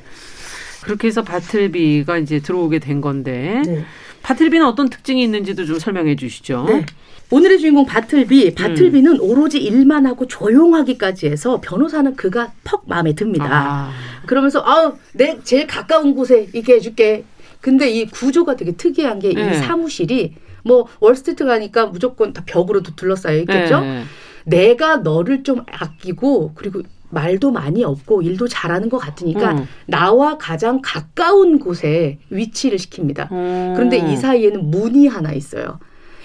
그렇게 0.83 1.07
해서 1.09 1.22
바틀비가 1.22 2.18
이제 2.18 2.40
들어오게 2.40 2.81
된 2.81 3.01
건데 3.01 3.62
네. 3.64 3.85
바틀비는 4.22 4.66
어떤 4.66 4.88
특징이 4.88 5.22
있는지도 5.22 5.64
좀 5.64 5.79
설명해 5.79 6.16
주시죠. 6.16 6.66
네. 6.68 6.85
오늘의 7.31 7.59
주인공 7.59 7.87
바틀비. 7.87 8.55
바틀비는 8.55 9.12
음. 9.14 9.20
오로지 9.20 9.59
일만 9.59 10.07
하고 10.07 10.27
조용하기까지 10.27 11.27
해서 11.29 11.61
변호사는 11.61 12.14
그가 12.16 12.53
퍽 12.64 12.85
마음에 12.88 13.14
듭니다. 13.14 13.46
아. 13.51 13.92
그러면서 14.27 14.62
아우 14.64 14.94
내 15.12 15.38
제일 15.44 15.66
가까운 15.66 16.14
곳에 16.14 16.49
있게 16.53 16.75
해줄게. 16.75 17.25
근데 17.67 17.91
이 17.91 18.07
구조가 18.07 18.55
되게 18.55 18.77
특이한 18.77 19.19
게이 19.19 19.35
네. 19.35 19.55
사무실이 19.55 20.37
뭐 20.65 20.87
월스트리트 21.01 21.45
가니까 21.45 21.87
무조건 21.87 22.33
다 22.33 22.45
벽으로도 22.47 22.95
둘러싸여 22.95 23.39
있겠죠. 23.39 23.81
네. 23.81 24.05
내가 24.45 24.99
너를 24.99 25.43
좀 25.43 25.65
아끼고 25.67 26.53
그리고 26.55 26.83
말도 27.11 27.51
많이 27.51 27.83
없고 27.83 28.23
일도 28.23 28.47
잘하는 28.47 28.89
것 28.89 28.99
같으니까 28.99 29.55
음. 29.55 29.69
나와 29.87 30.39
가장 30.39 30.81
가까운 30.81 31.59
곳에 31.59 32.21
위치를 32.31 32.79
시킵니다. 32.79 33.33
음. 33.33 33.73
그런데 33.75 33.99
이 33.99 34.15
사이에는 34.15 34.71
문이 34.71 35.09
하나 35.09 35.33
있어요. 35.33 35.81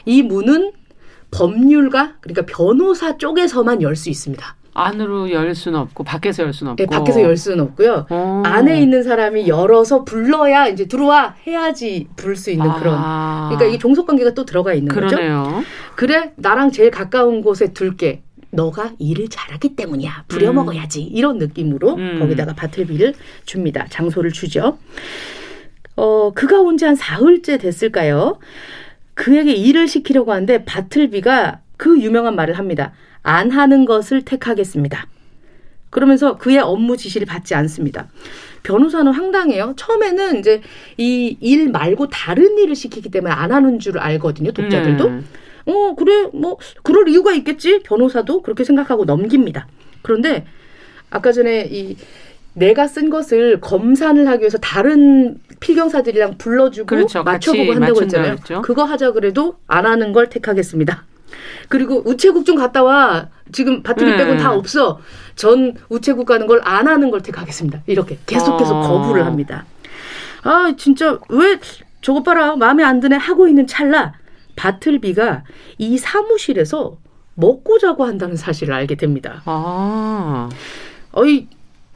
이 0.06 0.22
문은 0.22 0.74
법률가 1.32 2.18
그러니까 2.22 2.46
변호사 2.46 3.18
쪽에서만 3.18 3.82
열 3.82 3.96
수 3.96 4.12
있습니다. 4.12 4.56
안으로 4.74 5.32
열 5.32 5.54
수는 5.54 5.80
없고 5.80 6.04
밖에서 6.04 6.44
열 6.44 6.54
수는 6.54 6.74
없고. 6.74 6.84
네, 6.84 6.88
밖에서 6.90 7.22
열 7.22 7.36
수는 7.38 7.60
없고요. 7.62 8.06
오. 8.10 8.14
어. 8.14 8.44
안에 8.46 8.82
있는 8.82 9.04
사람이 9.04 9.48
열어서 9.48 10.04
불러야 10.06 10.68
이제 10.68 10.86
들어와 10.88 11.36
해야지 11.46 12.08
부를 12.16 12.36
수 12.36 12.52
있는 12.52 12.70
아. 12.70 12.80
그런. 12.80 12.96
그러니까 13.50 13.66
이게 13.66 13.78
종속 13.78 14.08
관계가 14.08 14.34
또 14.34 14.46
들어가 14.46 14.74
있는 14.74 14.88
그러네요. 14.94 15.44
거죠. 15.44 15.64
그래 15.96 16.32
나랑 16.38 16.72
제일 16.72 16.92
가까운 16.92 17.42
곳에 17.42 17.74
둘게. 17.74 18.24
너가 18.54 18.92
일을 19.00 19.30
잘하기 19.30 19.78
때문이야. 19.78 20.26
부려먹어야지. 20.28 21.04
음. 21.04 21.08
이런 21.14 21.38
느낌으로 21.38 21.96
음. 21.96 22.20
거기다가 22.20 22.54
바틀비를 22.54 23.14
줍니다. 23.46 23.86
장소를 23.90 24.32
주죠. 24.34 24.78
어, 25.96 26.32
그가 26.34 26.60
온 26.60 26.76
지 26.78 26.84
한 26.86 26.96
사흘째 26.96 27.58
됐을까요? 27.58 28.40
그에게 29.14 29.54
일을 29.54 29.88
시키려고 29.88 30.34
하는데 30.34 30.66
바틀비가 30.66 31.60
그 31.78 32.00
유명한 32.02 32.36
말을 32.36 32.58
합니다. 32.58 32.92
안 33.24 33.52
하는 33.52 33.86
것을 33.86 34.24
택하겠습니다. 34.24 35.08
그러면서 35.90 36.38
그의 36.38 36.60
업무 36.60 36.96
지시를 36.96 37.28
받지 37.28 37.54
않습니다. 37.54 38.08
변호사는 38.64 39.12
황당해요. 39.12 39.74
처음에는 39.76 40.40
이제 40.40 40.62
이 40.98 41.38
일 41.42 41.70
말고 41.70 42.08
다른 42.08 42.58
일을 42.58 42.76
시키기 42.76 43.10
때문에 43.12 43.34
안 43.34 43.52
하는 43.52 43.80
줄 43.80 43.98
알거든요. 44.00 44.52
독자들도. 44.52 45.08
음. 45.08 45.26
어, 45.66 45.96
그래, 45.96 46.28
뭐, 46.34 46.58
그럴 46.84 47.08
이유가 47.10 47.34
있겠지. 47.34 47.82
변호사도 47.84 48.42
그렇게 48.42 48.64
생각하고 48.64 49.06
넘깁니다. 49.06 49.68
그런데 50.02 50.46
아까 51.10 51.32
전에 51.32 51.68
이 51.70 51.98
내가 52.54 52.88
쓴 52.88 53.10
것을 53.10 53.60
검산을 53.62 54.28
하기 54.28 54.42
위해서 54.42 54.58
다른 54.58 55.38
필경사들이랑 55.60 56.38
불러주고 56.38 56.86
그렇죠. 56.88 57.24
맞춰보고 57.24 57.64
한다고 57.74 58.02
했잖아요. 58.04 58.36
그거 58.62 58.84
하자 58.84 59.12
그래도 59.12 59.56
안 59.68 59.86
하는 59.86 60.14
걸 60.14 60.30
택하겠습니다. 60.30 61.06
그리고 61.70 62.02
우체국 62.06 62.46
좀 62.46 62.56
갔다 62.58 62.84
와. 62.84 63.28
지금 63.52 63.84
바트리 63.84 64.12
네. 64.12 64.18
빼고 64.18 64.38
다 64.38 64.54
없어. 64.54 65.00
전 65.36 65.76
우체국 65.90 66.26
가는 66.26 66.48
걸 66.48 66.62
안 66.64 66.88
하는 66.88 67.12
걸 67.12 67.22
택하겠습니다. 67.22 67.82
이렇게 67.88 68.18
계속해서 68.26 68.80
어. 68.80 68.88
거부를 68.88 69.26
합니다. 69.26 69.66
아, 70.44 70.74
진짜 70.78 71.20
왜 71.30 71.60
저것 72.02 72.24
봐라. 72.24 72.56
마음에 72.56 72.84
안 72.84 73.00
드네 73.00 73.16
하고 73.18 73.48
있는 73.48 73.68
찰나 73.68 74.14
바틀비가 74.56 75.44
이 75.78 75.98
사무실에서 75.98 76.98
먹고 77.36 77.80
자고 77.80 78.06
한다는 78.06 78.36
사실을 78.36 78.74
알게 78.74 78.96
됩니다. 78.96 79.42
아. 79.46 80.50
어이 81.14 81.48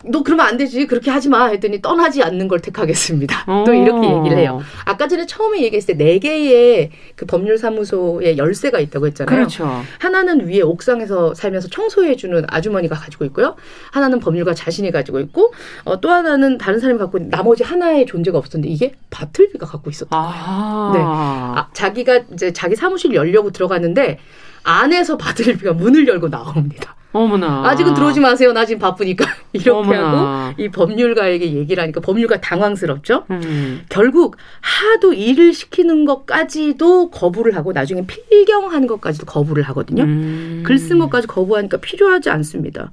너 0.08 0.24
그러면 0.24 0.46
안 0.46 0.58
되지. 0.58 0.86
그렇게 0.88 1.12
하지 1.12 1.30
마. 1.30 1.48
했더니 1.48 1.82
떠나지 1.82 2.22
않는 2.24 2.48
걸 2.48 2.60
택하겠습니다. 2.60 3.46
또 3.66 3.74
이렇게 3.74 4.08
얘기를 4.08 4.38
해요. 4.38 4.62
아까 4.86 5.08
전에 5.08 5.26
처음에 5.26 5.62
얘기했을 5.62 5.98
때 5.98 6.06
네 6.06 6.20
개의 6.20 6.92
그 7.16 7.26
법률사무소에 7.26 8.38
열쇠가 8.38 8.80
있다고 8.80 9.08
했잖아요. 9.08 9.36
그렇죠. 9.36 9.82
하나는 10.00 10.48
위에 10.48 10.62
옥상에서 10.62 11.34
살면서 11.34 11.70
청소해주는 11.70 12.46
아주머니가 12.48 12.96
가지고 12.96 13.26
있고요. 13.26 13.56
하나는 13.92 14.20
법률가 14.20 14.54
자신이 14.54 14.92
가지고 14.92 15.20
있고 15.22 15.54
어, 15.84 16.00
또 16.02 16.10
하나는 16.12 16.58
다른 16.58 16.80
사람이 16.80 17.00
갖고 17.00 17.18
있는 17.18 17.30
나머지 17.32 17.64
하나의 17.64 18.06
존재가 18.06 18.38
없었는데 18.38 18.72
이게 18.72 18.94
바틀비가 19.10 19.66
갖고 19.66 19.90
있었던 19.90 20.10
거예요. 20.10 20.34
아. 20.46 20.92
네. 20.94 21.00
아, 21.04 21.68
자기가 21.74 22.22
이제 22.34 22.54
자기 22.54 22.76
사무실 22.76 23.14
열려고 23.14 23.52
들어갔는데 23.52 24.20
안에서 24.64 25.18
바틀비가 25.18 25.74
문을 25.74 26.08
열고 26.08 26.30
나옵니다. 26.30 26.96
어머나. 27.16 27.68
아직은 27.70 27.94
들어오지 27.94 28.20
마세요. 28.20 28.52
나 28.52 28.66
지금 28.66 28.80
바쁘니까. 28.80 29.26
이렇게 29.54 29.70
어머나. 29.70 30.48
하고 30.50 30.62
이 30.62 30.70
법률가에게 30.70 31.54
얘기를 31.54 31.82
하니까 31.82 32.02
법률가 32.02 32.42
당황스럽죠. 32.42 33.26
음. 33.32 33.82
결국 33.90 34.36
하도 34.60 35.14
일을 35.14 35.54
시키는 35.54 36.06
것까지도 36.06 37.10
거부를 37.10 37.56
하고 37.56 37.72
나중에 37.72 38.06
필경하는 38.06 38.88
것까지도 38.88 39.26
거부를 39.26 39.64
하거든요. 39.64 40.04
음. 40.04 40.64
글쓴 40.66 41.00
것까지 41.00 41.28
거부하니까 41.28 41.78
필요하지 41.78 42.30
않습니다. 42.30 42.92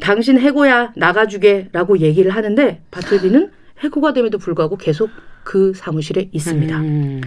당신 0.00 0.38
해고야 0.38 0.92
나가주게라고 0.96 2.00
얘기를 2.00 2.30
하는데 2.30 2.82
바틀비는 2.90 3.50
해고가 3.80 4.12
됨에도 4.12 4.38
불구하고 4.38 4.76
계속 4.76 5.10
그 5.44 5.72
사무실에 5.74 6.28
있습니다. 6.32 6.76
음. 6.78 7.20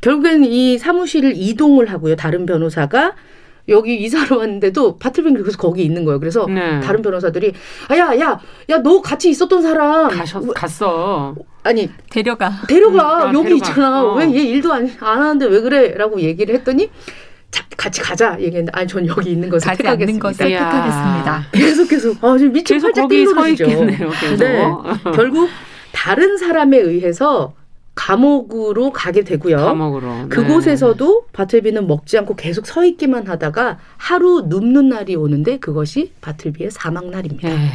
결국엔 0.00 0.44
이 0.44 0.78
사무실을 0.78 1.32
이동을 1.34 1.90
하고요. 1.90 2.16
다른 2.16 2.46
변호사가 2.46 3.14
여기 3.68 3.96
이사를 4.02 4.36
왔는데도 4.36 4.96
바틀뱅이 4.98 5.42
계속 5.44 5.58
거기 5.58 5.84
있는 5.84 6.04
거예요. 6.04 6.18
그래서 6.18 6.46
네. 6.46 6.80
다른 6.80 7.02
변호사들이 7.02 7.52
아야 7.88 8.18
야 8.18 8.40
야 8.70 8.78
너 8.82 9.00
같이 9.00 9.30
있었던 9.30 9.62
사람 9.62 10.08
가셨, 10.08 10.42
갔어. 10.54 11.34
아니 11.62 11.90
데려가 12.10 12.50
데려가 12.66 13.26
음, 13.30 13.34
여기 13.34 13.48
데려가. 13.50 13.68
있잖아. 13.68 14.02
어. 14.04 14.14
왜얘 14.16 14.42
일도 14.44 14.72
안, 14.72 14.90
안 15.00 15.18
하는데 15.22 15.46
왜 15.46 15.60
그래?라고 15.60 16.20
얘기를 16.20 16.54
했더니 16.54 16.90
자, 17.50 17.64
같이 17.76 18.00
가자 18.00 18.34
얘기했는데 18.40 18.72
아니 18.74 18.86
전 18.88 19.06
여기 19.06 19.30
있는 19.32 19.48
것을 19.50 19.76
택하겠습니다. 19.76 20.22
것을 20.28 20.46
택하겠습니다. 20.48 21.46
계속 21.52 21.88
계속 21.88 22.24
아 22.24 22.38
지금 22.38 22.52
미친 22.52 22.80
팔자 22.80 23.06
띵노리죠. 23.08 23.66
네. 24.38 24.60
결국 25.14 25.48
다른 25.92 26.38
사람에 26.38 26.78
의해서 26.78 27.54
감옥으로 28.00 28.92
가게 28.92 29.22
되고요. 29.22 29.58
감옥으로. 29.58 30.22
네. 30.22 30.28
그곳에서도 30.28 31.26
바틀비는 31.34 31.86
먹지 31.86 32.16
않고 32.16 32.34
계속 32.34 32.66
서 32.66 32.82
있기만 32.82 33.28
하다가 33.28 33.78
하루 33.98 34.46
눕는 34.48 34.88
날이 34.88 35.16
오는데 35.16 35.58
그것이 35.58 36.12
바틀비의 36.22 36.70
사망 36.70 37.10
날입니다. 37.10 37.50
네. 37.50 37.68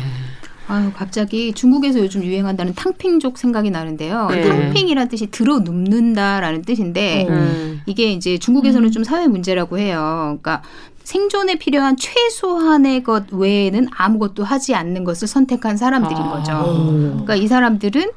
아유, 0.68 0.92
갑자기 0.96 1.54
중국에서 1.54 2.00
요즘 2.00 2.24
유행한다는 2.24 2.74
탕핑족 2.74 3.38
생각이 3.38 3.70
나는데요. 3.70 4.28
네. 4.32 4.42
탕핑이라는 4.42 5.10
뜻이 5.10 5.28
들어 5.28 5.60
눕는다라는 5.60 6.64
뜻인데 6.64 7.28
음. 7.30 7.82
이게 7.86 8.12
이제 8.12 8.40
중국에서는 8.40 8.90
음. 8.90 8.92
좀 8.92 9.04
사회 9.04 9.28
문제라고 9.28 9.78
해요. 9.78 10.40
그러니까 10.42 10.64
생존에 11.04 11.60
필요한 11.60 11.96
최소한의 11.98 13.04
것 13.04 13.32
외에는 13.32 13.90
아무것도 13.96 14.44
하지 14.44 14.74
않는 14.74 15.04
것을 15.04 15.28
선택한 15.28 15.78
사람들인 15.78 16.18
아. 16.18 16.32
거죠. 16.32 16.64
그러니까 17.12 17.36
이 17.36 17.46
사람들은 17.46 18.10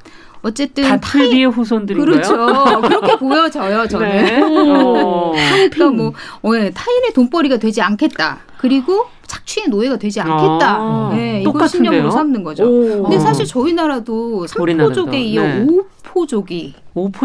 어쨌든 0.43 0.85
다틀비의 0.85 1.47
후손들인가요? 1.51 2.13
그렇죠. 2.23 2.81
그렇게 2.83 3.17
보여져요, 3.19 3.87
저는. 3.89 4.09
네. 4.09 4.41
어. 4.43 5.33
그러니까 5.73 5.91
뭐 5.91 6.13
어, 6.43 6.57
예, 6.57 6.71
타인의 6.71 7.13
돈벌이가 7.15 7.57
되지 7.59 7.83
않겠다. 7.83 8.39
그리고 8.59 9.07
착취의 9.27 9.69
노예가 9.69 9.99
되지 9.99 10.21
않겠다. 10.21 10.77
아, 10.81 11.11
네, 11.15 11.43
이걸 11.43 11.69
신념으로 11.69 12.11
삼는 12.11 12.43
거죠. 12.43 12.65
오. 12.65 13.03
근데 13.03 13.19
사실 13.19 13.45
저희 13.47 13.73
나라도 13.75 14.47
삼포족에 14.47 15.21
이어 15.21 15.43
네. 15.43 15.67
오포족이 15.69 16.75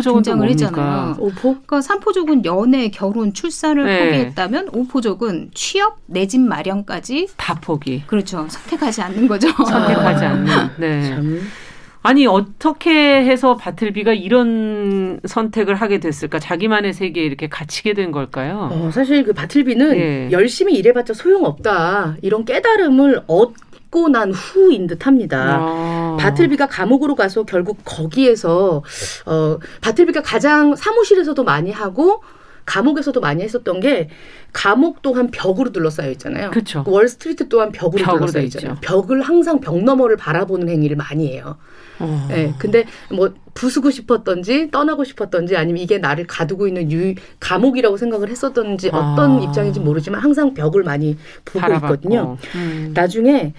등장을 0.04 0.50
했잖아요. 0.50 1.16
오포? 1.18 1.42
그러니까 1.42 1.82
삼포족은 1.82 2.46
연애, 2.46 2.90
결혼, 2.90 3.34
출산을 3.34 3.86
네. 3.86 4.06
포기했다면 4.06 4.70
오포족은 4.74 5.52
취업, 5.54 5.98
내 6.06 6.28
집 6.28 6.42
마련까지 6.42 7.30
다 7.38 7.56
포기. 7.62 8.04
그렇죠. 8.06 8.46
선택하지 8.50 9.02
않는 9.02 9.28
거죠. 9.28 9.48
선택하지 9.50 10.26
않는. 10.26 10.70
네. 10.78 11.18
참. 12.04 12.10
아니 12.10 12.28
어떻게 12.28 12.92
해서 12.92 13.56
바틀비가 13.56 14.14
이런 14.14 15.20
선택을 15.26 15.76
하게 15.76 16.00
됐을까? 16.00 16.40
자기만의 16.40 16.94
세계에 16.94 17.24
이렇게 17.24 17.48
갇히게 17.48 17.94
된 17.94 18.12
걸까요? 18.12 18.70
어, 18.72 18.92
사실 18.92 19.24
그 19.24 19.34
바틀비는 19.34 19.96
예. 19.98 20.30
열심히 20.32 20.76
일해봤자 20.76 21.14
소용없다 21.14 22.18
이런 22.22 22.46
깨달음을 22.46 23.22
얻 23.28 23.54
받고 23.94 24.10
난 24.10 24.32
후인 24.32 24.88
듯합니다. 24.88 25.58
아. 25.62 26.18
바틀비가 26.20 26.68
감옥으로 26.68 27.14
가서 27.14 27.44
결국 27.44 27.78
거기에서 27.86 28.84
어 29.28 29.58
바틀비가 29.82 30.24
가장 30.24 30.76
사무실에서도 30.76 31.44
많이 31.44 31.72
하고 31.72 32.24
감옥에서도 32.66 33.20
많이 33.20 33.44
했었던 33.44 33.80
게 33.80 34.10
감옥 34.52 35.02
또한 35.02 35.30
벽으로 35.32 35.72
둘러싸여 35.72 36.12
있잖아요. 36.12 36.52
그렇죠. 36.52 36.84
월스트리트 36.86 37.50
또한 37.50 37.72
벽으로, 37.72 38.04
벽으로 38.04 38.20
둘러싸여 38.20 38.44
있잖아요. 38.44 38.78
벽을 38.82 39.22
항상 39.22 39.60
벽 39.60 39.84
너머를 39.84 40.18
바라보는 40.18 40.70
행위를 40.70 40.96
많이 40.96 41.32
해요. 41.32 41.58
어. 42.00 42.28
네, 42.30 42.54
근데 42.58 42.86
뭐 43.12 43.34
부수고 43.54 43.92
싶었던지 43.92 44.72
떠나고 44.72 45.04
싶었던지 45.04 45.56
아니면 45.56 45.82
이게 45.82 45.98
나를 45.98 46.26
가두고 46.28 46.68
있는 46.68 46.92
유 46.92 47.16
감옥이라고 47.40 47.98
생각을 47.98 48.30
했었던지 48.30 48.90
어떤 48.90 49.40
아. 49.40 49.42
입장인지 49.42 49.80
모르지만 49.80 50.22
항상 50.22 50.54
벽을 50.54 50.84
많이 50.84 51.18
보고 51.46 51.60
바라봤고. 51.60 51.94
있거든요. 51.94 52.38
음. 52.56 52.92
나중에 52.94 53.54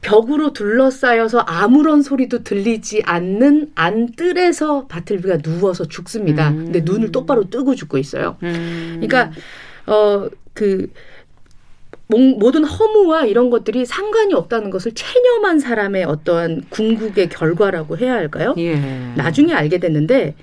벽으로 0.00 0.52
둘러싸여서 0.52 1.40
아무런 1.40 2.02
소리도 2.02 2.44
들리지 2.44 3.02
않는 3.04 3.72
안뜰에서 3.74 4.86
바틀비가 4.86 5.38
누워서 5.38 5.86
죽습니다. 5.86 6.50
음. 6.50 6.64
근데 6.66 6.80
눈을 6.80 7.10
똑바로 7.10 7.50
뜨고 7.50 7.74
죽고 7.74 7.98
있어요. 7.98 8.36
음. 8.42 9.00
그러니까 9.00 9.32
어그 9.86 10.92
모든 12.08 12.64
허무와 12.64 13.26
이런 13.26 13.50
것들이 13.50 13.84
상관이 13.84 14.32
없다는 14.32 14.70
것을 14.70 14.92
체념한 14.94 15.58
사람의 15.58 16.04
어떠한 16.04 16.64
궁극의 16.70 17.28
결과라고 17.28 17.98
해야 17.98 18.14
할까요? 18.14 18.54
예. 18.56 18.76
나중에 19.14 19.52
알게 19.52 19.78
됐는데 19.78 20.34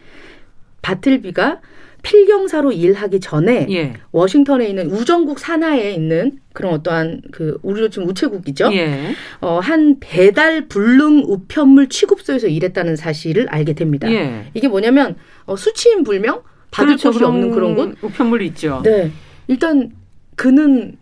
바틀비가 0.84 1.62
필경사로 2.06 2.72
일하기 2.72 3.20
전에 3.20 3.66
예. 3.72 3.93
워싱턴에 4.12 4.68
있는 4.68 4.91
우정국 4.91 5.39
산하에 5.39 5.91
있는 5.91 6.38
그런 6.53 6.74
어떠한 6.76 7.22
그 7.32 7.58
우리로 7.64 7.89
지금 7.89 8.08
우체국이죠. 8.08 8.72
예. 8.74 9.16
어, 9.41 9.58
한 9.60 9.97
배달 9.99 10.68
불능 10.68 11.24
우편물 11.26 11.89
취급소에서 11.89 12.47
일했다는 12.47 12.95
사실을 12.95 13.47
알게 13.49 13.74
됩니다. 13.74 14.12
예. 14.12 14.45
이게 14.53 14.68
뭐냐면 14.68 15.16
어, 15.45 15.56
수치인 15.56 16.03
불명 16.03 16.43
받을 16.70 16.95
그렇죠. 16.95 17.12
곳이 17.12 17.24
없는 17.24 17.49
그런 17.51 17.76
곳 17.76 17.95
우편물 18.03 18.43
있죠. 18.43 18.82
네. 18.84 19.12
일단 19.47 19.91
그는 20.36 20.97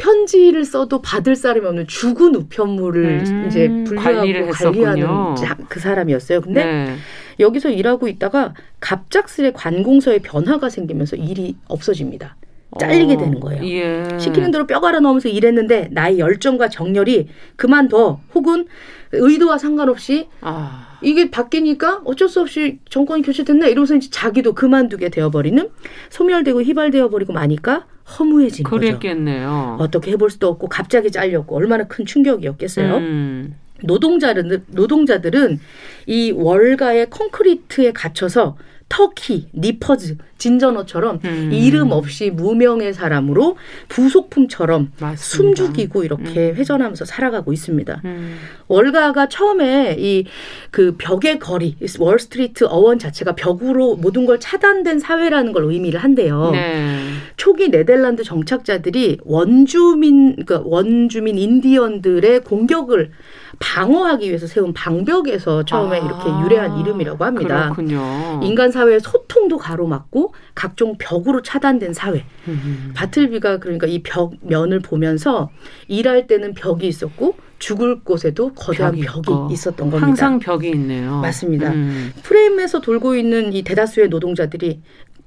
편지를 0.00 0.64
써도 0.64 1.02
받을 1.02 1.36
사람이 1.36 1.66
없는 1.66 1.86
죽은 1.86 2.34
우편물을 2.34 3.04
음, 3.04 3.44
이제 3.46 3.68
분류하고 3.68 4.52
관리하는 4.56 5.34
그 5.68 5.78
사람이었어요. 5.78 6.40
근데 6.40 6.64
네. 6.64 6.96
여기서 7.38 7.68
일하고 7.70 8.08
있다가 8.08 8.54
갑작스레 8.80 9.52
관공서에 9.52 10.18
변화가 10.20 10.70
생기면서 10.70 11.16
일이 11.16 11.56
없어집니다. 11.68 12.36
잘리게 12.78 13.14
어, 13.14 13.18
되는 13.18 13.40
거예요. 13.40 13.64
예. 13.66 14.18
시키는 14.18 14.52
대로 14.52 14.66
뼈 14.66 14.80
갈아 14.80 15.00
넣으면서 15.00 15.28
일했는데 15.28 15.88
나의 15.90 16.18
열정과 16.20 16.68
정열이 16.68 17.28
그만둬 17.56 18.20
혹은 18.34 18.66
의도와 19.12 19.58
상관없이 19.58 20.28
아. 20.40 20.98
이게 21.02 21.30
바뀌니까 21.30 22.02
어쩔 22.04 22.28
수 22.28 22.40
없이 22.40 22.78
정권이 22.88 23.22
교체됐나 23.22 23.66
이러면서 23.66 23.96
이제 23.96 24.08
자기도 24.10 24.52
그만두게 24.52 25.08
되어버리는 25.08 25.68
소멸되고 26.10 26.62
휘발되어 26.62 27.08
버리고 27.10 27.32
마니까 27.32 27.86
허무해진 28.18 28.64
그랬겠네요. 28.64 29.76
거죠. 29.78 29.84
어떻게 29.84 30.10
해볼 30.12 30.30
수도 30.30 30.48
없고 30.48 30.68
갑자기 30.68 31.10
잘렸고 31.10 31.56
얼마나 31.56 31.84
큰 31.84 32.04
충격이었겠어요. 32.04 32.96
음. 32.96 33.54
노동자들은 33.82 34.64
노동자들은 34.68 35.58
이 36.06 36.32
월가의 36.32 37.08
콘크리트에 37.10 37.92
갇혀서 37.92 38.56
터키, 38.88 39.48
니퍼즈, 39.54 40.16
진저너처럼 40.40 41.20
음. 41.24 41.50
이름 41.52 41.92
없이 41.92 42.30
무명의 42.30 42.92
사람으로 42.92 43.56
부속품처럼 43.88 44.90
맞습니다. 44.98 45.22
숨죽이고 45.22 46.02
이렇게 46.02 46.50
음. 46.50 46.56
회전하면서 46.56 47.04
살아가고 47.04 47.52
있습니다. 47.52 48.00
음. 48.04 48.38
월가가 48.66 49.28
처음에 49.28 49.94
이 49.98 50.24
그 50.70 50.94
벽의 50.98 51.38
거리, 51.38 51.76
월스트리트 51.98 52.64
어원 52.68 52.98
자체가 52.98 53.34
벽으로 53.34 53.96
모든 53.96 54.26
걸 54.26 54.38
차단된 54.38 54.98
사회라는 54.98 55.52
걸 55.52 55.64
의미를 55.64 56.00
한대요. 56.00 56.50
네. 56.52 57.00
초기 57.36 57.70
네덜란드 57.70 58.22
정착자들이 58.22 59.18
원주민, 59.24 60.36
그러니까 60.36 60.62
원주민 60.64 61.38
인디언들의 61.38 62.40
공격을 62.40 63.10
방어하기 63.58 64.28
위해서 64.28 64.46
세운 64.46 64.72
방벽에서 64.72 65.64
처음에 65.64 66.00
아, 66.00 66.04
이렇게 66.04 66.30
유래한 66.44 66.78
이름이라고 66.78 67.24
합니다. 67.24 67.64
그렇군요. 67.74 68.40
인간 68.42 68.70
사회의 68.70 69.00
소통도 69.00 69.58
가로막고 69.58 70.29
각종 70.54 70.96
벽으로 70.98 71.42
차단된 71.42 71.92
사회. 71.94 72.24
음. 72.48 72.92
바틀비가 72.94 73.58
그러니까 73.58 73.86
이 73.86 74.02
벽 74.02 74.34
면을 74.40 74.80
보면서 74.80 75.50
일할 75.88 76.26
때는 76.26 76.54
벽이 76.54 76.86
있었고 76.88 77.36
죽을 77.58 78.00
곳에도 78.00 78.52
거대한 78.54 78.92
벽이, 78.94 79.22
벽이 79.22 79.52
있었던 79.52 79.90
겁니다. 79.90 80.06
항상 80.06 80.38
벽이 80.38 80.70
있네요. 80.70 81.20
맞습니다. 81.20 81.70
음. 81.72 82.12
프레임에서 82.22 82.80
돌고 82.80 83.14
있는 83.16 83.52
이 83.52 83.62
대다수의 83.62 84.08
노동자들이 84.08 84.80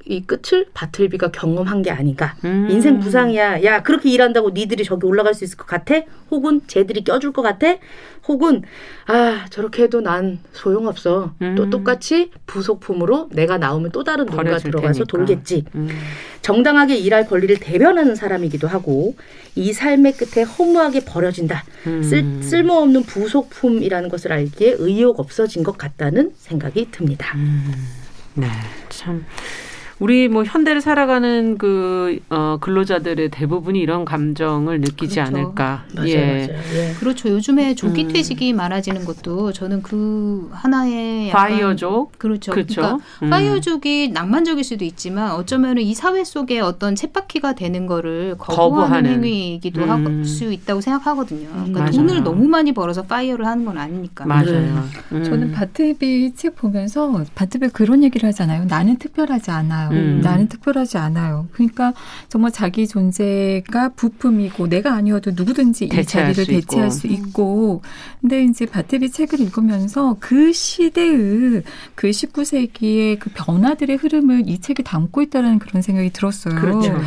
이 0.06 0.22
끝을 0.24 0.66
바틀비가 0.74 1.32
경험한 1.32 1.82
게 1.82 1.91
아닌가. 1.91 2.36
음. 2.43 2.68
인생 2.70 2.99
부상이야. 2.99 3.64
야 3.64 3.84
그렇게 3.84 4.10
일한다고 4.10 4.49
니들이 4.49 4.84
저기 4.84 5.06
올라갈 5.06 5.34
수 5.34 5.43
있을 5.45 5.58
것 5.58 5.66
같아? 5.66 6.01
혹은 6.30 6.62
쟤들이 6.68 7.04
껴줄 7.04 7.32
것 7.32 7.41
같아? 7.41 7.78
혹은 8.28 8.64
아 9.08 9.45
저렇게 9.49 9.84
해도 9.84 10.01
난 10.01 10.39
소용없어. 10.51 11.34
음. 11.41 11.56
또 11.56 11.70
똑같이 11.70 12.32
부속품으로 12.47 13.30
내가 13.32 13.58
나오면 13.58 13.91
또 13.91 14.04
다른 14.04 14.26
누군가 14.26 14.58
들어가서 14.58 15.06
테니까. 15.06 15.06
돌겠지. 15.06 15.66
음. 15.76 15.88
정당하게 16.41 16.97
일할 16.97 17.26
권리를 17.26 17.58
대변하는 17.60 18.16
사람이기도 18.16 18.68
하고 18.68 19.16
이 19.56 19.72
삶의 19.72 20.14
끝에 20.18 20.43
허무하게 20.43 21.06
버려진다. 21.06 21.64
음. 21.88 22.04
쓸, 22.04 22.43
쓸모없는 22.43 23.04
부속품이라는 23.04 24.10
것을 24.10 24.34
알기에 24.34 24.76
의욕 24.80 25.20
없어진 25.22 25.64
것 25.64 25.78
같다는 25.78 26.34
생각이 26.38 26.89
듭니다. 26.91 27.38
음. 27.38 27.72
네, 28.36 28.47
참. 28.89 29.26
우리 30.00 30.28
뭐 30.28 30.44
현대를 30.44 30.82
살아가는 30.82 31.58
그 31.58 32.20
어, 32.30 32.58
근로자들의 32.60 33.30
대부분이 33.30 33.80
이런 33.80 34.06
감정을 34.06 34.82
느끼지 34.82 35.16
그렇죠. 35.16 35.22
않을까. 35.22 35.86
맞아요, 35.96 36.10
예. 36.10 36.48
맞아요. 36.48 36.62
예. 36.76 36.94
그렇죠. 37.00 37.30
요즘에 37.30 37.76
조기 37.76 38.06
음. 38.06 38.08
퇴직이 38.14 38.52
음. 38.52 38.58
많아지는 38.58 39.06
것도 39.06 39.54
저는 39.54 39.82
그 39.84 40.50
하나의 40.52 41.30
파이어족 41.32 42.18
그렇죠. 42.18 42.52
그렇죠. 42.52 42.82
그러니까 42.82 43.06
음. 43.24 43.30
파이어족이 43.30 44.10
낭만적일 44.14 44.64
수도 44.64 44.84
있지만 44.86 45.32
어쩌면은 45.32 45.84
이 45.84 45.94
사회 45.94 46.24
속에 46.24 46.60
어떤 46.60 46.96
쳇바퀴가 46.96 47.54
되는 47.54 47.86
거를 47.86 48.36
거부하는, 48.38 48.84
거부하는. 48.84 49.12
행위이기도 49.12 49.84
음. 49.84 49.89
할수 50.20 50.52
있다고 50.52 50.82
생각하거든요. 50.82 51.50
그러니까 51.50 51.91
돈을 51.91 52.24
너무 52.24 52.48
많이 52.48 52.74
벌어서 52.74 53.04
파이어를 53.04 53.46
하는 53.46 53.66
건 53.66 53.78
아니니까. 53.78 54.26
맞아요. 54.26 54.88
음. 55.12 55.24
저는 55.24 55.52
바틀비 55.51 56.34
책 56.36 56.56
보면서 56.56 57.24
바틀비 57.36 57.70
그런 57.70 58.04
얘기를 58.04 58.28
하잖아요. 58.30 58.66
나는 58.66 58.98
특별하지 58.98 59.52
않아 59.52 59.82
요. 59.91 59.95
음. 59.95 60.21
나는 60.21 60.47
특별하지 60.47 60.97
않아요. 60.97 61.47
그러니까 61.51 61.93
정말 62.29 62.51
자기 62.51 62.88
존재가 62.88 63.89
부품이고 63.95 64.67
내가 64.67 64.93
아니어도 64.93 65.31
누구든지 65.36 65.86
이 65.86 66.05
자리를 66.05 66.45
대체할 66.45 66.91
수 66.91 67.07
있고. 67.07 67.81
근데 68.21 68.43
이제 68.43 68.65
바테비 68.65 69.11
책을 69.11 69.39
읽으면서 69.39 70.17
그 70.19 70.53
시대의 70.53 71.63
그 71.95 72.09
19세기의 72.09 73.19
그 73.19 73.29
변화들의 73.34 73.97
흐름을 73.97 74.43
이 74.47 74.59
책이 74.59 74.84
담고 74.84 75.21
있다는 75.23 75.59
그런 75.59 75.81
생각이 75.81 76.11
들었어요. 76.11 76.55
그렇죠. 76.55 76.99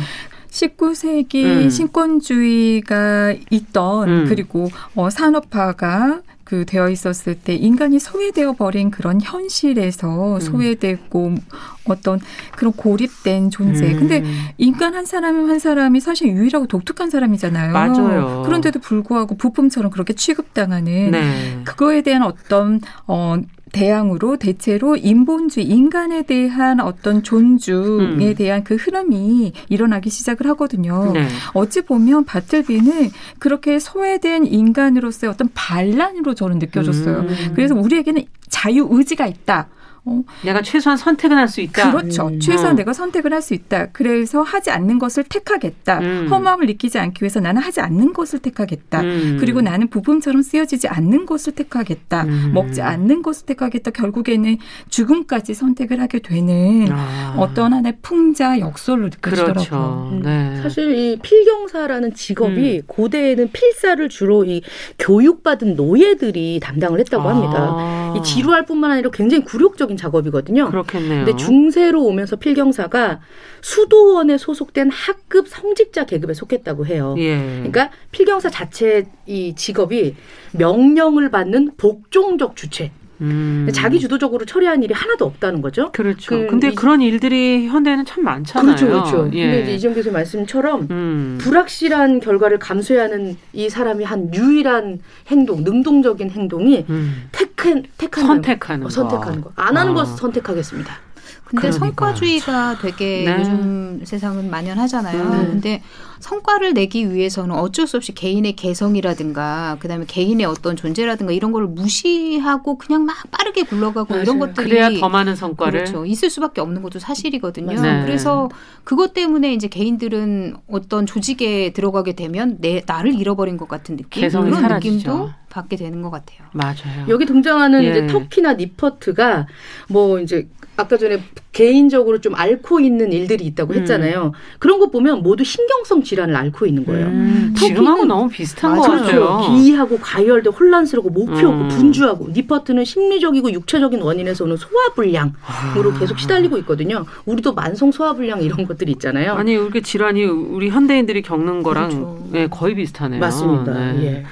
19세기 0.49 1.43
음. 1.43 1.69
신권주의가 1.69 3.35
있던 3.49 4.09
음. 4.09 4.25
그리고 4.27 4.69
어, 4.95 5.09
산업화가 5.09 6.21
그 6.47 6.63
되어 6.65 6.87
있었을 6.87 7.35
때 7.35 7.55
인간이 7.55 7.99
소외되어 7.99 8.53
버린 8.53 8.89
그런 8.89 9.19
현실에서 9.21 10.35
음. 10.35 10.39
소외되고 10.39 11.35
어떤 11.83 12.21
그런 12.55 12.71
고립된 12.71 13.49
존재. 13.49 13.91
음. 13.91 13.99
근데 13.99 14.23
인간 14.57 14.95
한 14.95 15.05
사람 15.05 15.49
한 15.49 15.59
사람이 15.59 15.99
사실 15.99 16.29
유일하고 16.29 16.67
독특한 16.67 17.09
사람이잖아요. 17.09 17.73
맞아요. 17.73 18.43
그런데도 18.45 18.79
불구하고 18.79 19.35
부품처럼 19.35 19.91
그렇게 19.91 20.13
취급당하는 20.13 21.11
네. 21.11 21.59
그거에 21.65 22.01
대한 22.01 22.23
어떤 22.23 22.79
어 23.07 23.35
대항으로 23.77 24.37
대체로 24.37 24.95
인본주의 24.95 25.67
인간에 25.67 26.23
대한 26.23 26.79
어떤 26.79 27.21
존중에 27.21 28.29
음. 28.29 28.35
대한 28.35 28.63
그 28.63 28.75
흐름이 28.75 29.53
일어나기 29.69 30.09
시작을 30.09 30.47
하거든요. 30.47 31.11
네. 31.13 31.27
어찌 31.53 31.81
보면 31.81 32.25
바틀비는 32.25 33.11
그렇게 33.37 33.77
소외된 33.77 34.47
인간으로서의 34.47 35.31
어떤 35.31 35.49
반란으로 35.53 36.33
저는 36.33 36.57
느껴졌어요. 36.57 37.19
음. 37.19 37.51
그래서 37.53 37.75
우리에게는 37.75 38.23
자유 38.49 38.87
의지가 38.89 39.27
있다. 39.27 39.67
어, 40.07 40.23
내가 40.43 40.61
최소한 40.61 40.97
선택은 40.97 41.37
할 41.37 41.47
수 41.47 41.61
있다. 41.61 41.91
그렇죠. 41.91 42.27
음. 42.27 42.39
최소한 42.39 42.73
어. 42.73 42.75
내가 42.75 42.93
선택을 42.93 43.33
할 43.33 43.41
수 43.41 43.53
있다. 43.53 43.87
그래서 43.91 44.41
하지 44.41 44.71
않는 44.71 44.99
것을 44.99 45.23
택하겠다. 45.23 45.99
음. 45.99 46.27
허무함을 46.29 46.65
느끼지 46.65 46.97
않기 46.99 47.23
위해서 47.23 47.39
나는 47.39 47.61
하지 47.61 47.79
않는 47.81 48.13
것을 48.13 48.39
택하겠다. 48.39 49.01
음. 49.01 49.37
그리고 49.39 49.61
나는 49.61 49.87
부품처럼 49.89 50.41
쓰여지지 50.41 50.87
않는 50.87 51.25
것을 51.25 51.53
택하겠다. 51.53 52.23
음. 52.23 52.51
먹지 52.53 52.81
않는 52.81 53.21
것을 53.21 53.45
택하겠다. 53.45 53.91
결국에는 53.91 54.57
죽음까지 54.89 55.53
선택을 55.53 56.01
하게 56.01 56.19
되는 56.19 56.87
아. 56.91 57.35
어떤 57.37 57.73
하나의 57.73 57.97
풍자 58.01 58.59
역설로 58.59 59.05
느껴지더라고요. 59.05 59.53
그렇죠. 59.53 60.09
음. 60.13 60.21
네. 60.23 60.61
사실 60.61 60.95
이 60.95 61.19
필경사라는 61.21 62.13
직업이 62.13 62.77
음. 62.77 62.81
고대에는 62.87 63.51
필사를 63.51 64.07
주로 64.09 64.43
이 64.45 64.61
교육받은 64.99 65.75
노예들이 65.75 66.59
담당을 66.61 66.99
했다고 66.99 67.27
아. 67.27 67.33
합니다. 67.33 68.13
이 68.17 68.23
지루할 68.23 68.65
뿐만 68.65 68.91
아니라 68.91 69.09
굉장히 69.13 69.43
굴욕적인 69.43 69.96
작업이거든요. 69.97 70.69
그렇겠네요. 70.69 71.25
근데 71.25 71.35
중세로 71.35 72.03
오면서 72.03 72.35
필경사가 72.35 73.19
수도원에 73.61 74.37
소속된 74.37 74.89
학급 74.89 75.47
성직자 75.47 76.05
계급에 76.05 76.33
속했다고 76.33 76.85
해요. 76.85 77.15
예. 77.17 77.37
그러니까 77.37 77.89
필경사 78.11 78.49
자체 78.49 79.05
이 79.25 79.55
직업이 79.55 80.15
명령을 80.53 81.29
받는 81.31 81.71
복종적 81.77 82.55
주체. 82.55 82.91
음. 83.21 83.67
자기 83.73 83.99
주도적으로 83.99 84.45
처리한 84.45 84.83
일이 84.83 84.93
하나도 84.93 85.25
없다는 85.25 85.61
거죠. 85.61 85.91
그렇죠. 85.91 86.29
그, 86.29 86.47
근데 86.47 86.69
이, 86.69 86.75
그런 86.75 87.01
일들이 87.01 87.67
현대에는 87.67 88.05
참 88.05 88.23
많잖아요. 88.23 88.75
그렇죠, 88.75 88.87
그렇죠. 88.87 89.29
예. 89.33 89.45
근데 89.45 89.63
이제 89.63 89.75
이정 89.75 89.93
교수 89.93 90.11
말씀처럼 90.11 90.87
음. 90.91 91.37
불확실한 91.41 92.19
결과를 92.19 92.59
감수해야 92.59 93.03
하는 93.03 93.37
이 93.53 93.69
사람이 93.69 94.03
한 94.03 94.33
유일한 94.33 94.99
행동, 95.27 95.63
능동적인 95.63 96.29
행동이 96.29 96.85
음. 96.89 97.29
택한, 97.31 97.83
택한 97.97 98.25
선택하는 98.25 98.83
거. 98.83 98.89
선택하는 98.89 99.41
거. 99.41 99.51
안 99.55 99.75
하는 99.77 99.93
어. 99.93 99.95
것을 99.95 100.17
선택하겠습니다. 100.17 101.06
근데 101.47 101.69
그러니까. 101.69 101.85
성과주의가 101.85 102.77
되게 102.81 103.23
네. 103.25 103.37
요즘 103.39 104.01
세상은 104.03 104.49
만연하잖아요. 104.49 105.23
음. 105.23 105.47
근데 105.47 105.81
성과를 106.19 106.73
내기 106.73 107.13
위해서는 107.13 107.55
어쩔 107.55 107.87
수 107.87 107.95
없이 107.95 108.13
개인의 108.13 108.55
개성이라든가 108.55 109.77
그다음에 109.79 110.05
개인의 110.05 110.45
어떤 110.45 110.75
존재라든가 110.75 111.31
이런 111.31 111.51
걸 111.51 111.67
무시하고 111.67 112.77
그냥 112.77 113.05
막 113.05 113.15
빠르게 113.31 113.63
굴러가고 113.63 114.09
맞아요. 114.09 114.23
이런 114.23 114.39
것들이 114.39 114.69
그래야 114.69 114.89
더 114.99 115.07
많은 115.09 115.35
성과를 115.35 115.85
그렇죠. 115.85 116.05
있을 116.05 116.29
수밖에 116.29 116.59
없는 116.59 116.81
것도 116.81 116.99
사실이거든요. 116.99 117.81
네. 117.81 118.01
그래서 118.03 118.49
그것 118.83 119.13
때문에 119.13 119.53
이제 119.53 119.67
개인들은 119.67 120.55
어떤 120.69 121.05
조직에 121.05 121.71
들어가게 121.71 122.13
되면 122.13 122.57
내 122.59 122.83
나를 122.85 123.13
잃어버린 123.13 123.55
것 123.57 123.69
같은 123.69 123.95
느낌 123.95 124.27
그런 124.27 124.53
사라지죠. 124.53 124.95
느낌도 124.95 125.29
받게 125.49 125.75
되는 125.75 126.01
것 126.01 126.09
같아요. 126.09 126.39
맞아요. 126.51 127.05
여기 127.07 127.25
등장하는 127.25 127.83
예. 127.83 127.89
이제 127.89 128.07
터키나 128.07 128.53
니퍼트가 128.53 129.47
뭐 129.87 130.19
이제 130.19 130.47
아까 130.77 130.95
전에 130.95 131.19
개인적으로 131.51 132.21
좀 132.21 132.35
앓고 132.35 132.79
있는 132.79 133.11
일들이 133.11 133.45
있다고 133.45 133.73
음. 133.73 133.79
했잖아요. 133.79 134.25
음. 134.25 134.31
그런 134.59 134.79
거 134.79 134.91
보면 134.91 135.23
모두 135.23 135.43
신경성 135.43 136.03
질환을 136.03 136.35
앓고 136.35 136.67
있는 136.67 136.85
거예요. 136.85 137.07
음. 137.07 137.55
지금하고 137.57 138.05
너무 138.05 138.29
비슷한 138.29 138.75
거 138.75 138.83
같아요. 138.83 139.41
비하고 139.47 139.97
가열돼 139.97 140.51
혼란스럽고 140.51 141.09
목표 141.09 141.47
없고 141.47 141.63
음. 141.63 141.67
분주하고 141.69 142.29
니퍼트는 142.29 142.85
심리적이고 142.85 143.51
육체적인 143.53 144.01
원인에서 144.01 144.43
오는 144.43 144.55
소화불량으로 144.55 145.33
아. 145.45 145.99
계속 145.99 146.19
시달리고 146.19 146.59
있거든요. 146.59 147.05
우리도 147.25 147.53
만성 147.53 147.91
소화불량 147.91 148.43
이런 148.43 148.67
것들이 148.67 148.91
있잖아요. 148.93 149.33
아니 149.33 149.53
이렇게 149.53 149.81
질환이 149.81 150.25
우리 150.25 150.69
현대인들이 150.69 151.23
겪는 151.23 151.63
거랑 151.63 151.89
그렇죠. 151.89 152.27
네, 152.31 152.47
거의 152.47 152.75
비슷하네요. 152.75 153.19
맞습니다. 153.19 153.73
네. 153.73 154.03
예. 154.05 154.25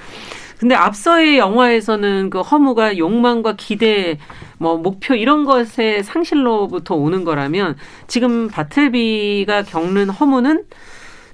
근데 0.65 0.73
앞서의 0.73 1.37
영화에서는 1.37 2.31
그 2.31 2.41
허무가 2.41 2.97
욕망과 2.97 3.55
기대, 3.55 4.17
뭐 4.57 4.77
목표 4.77 5.13
이런 5.13 5.45
것의 5.45 6.01
상실로부터 6.03 6.95
오는 6.95 7.23
거라면 7.23 7.75
지금 8.07 8.47
바틀비가 8.47 9.61
겪는 9.61 10.09
허무는 10.09 10.63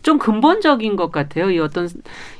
좀 0.04 0.20
근본적인 0.20 0.98
것 0.98 1.14
같아요. 1.14 1.50
이 1.50 1.60
어떤 1.60 1.88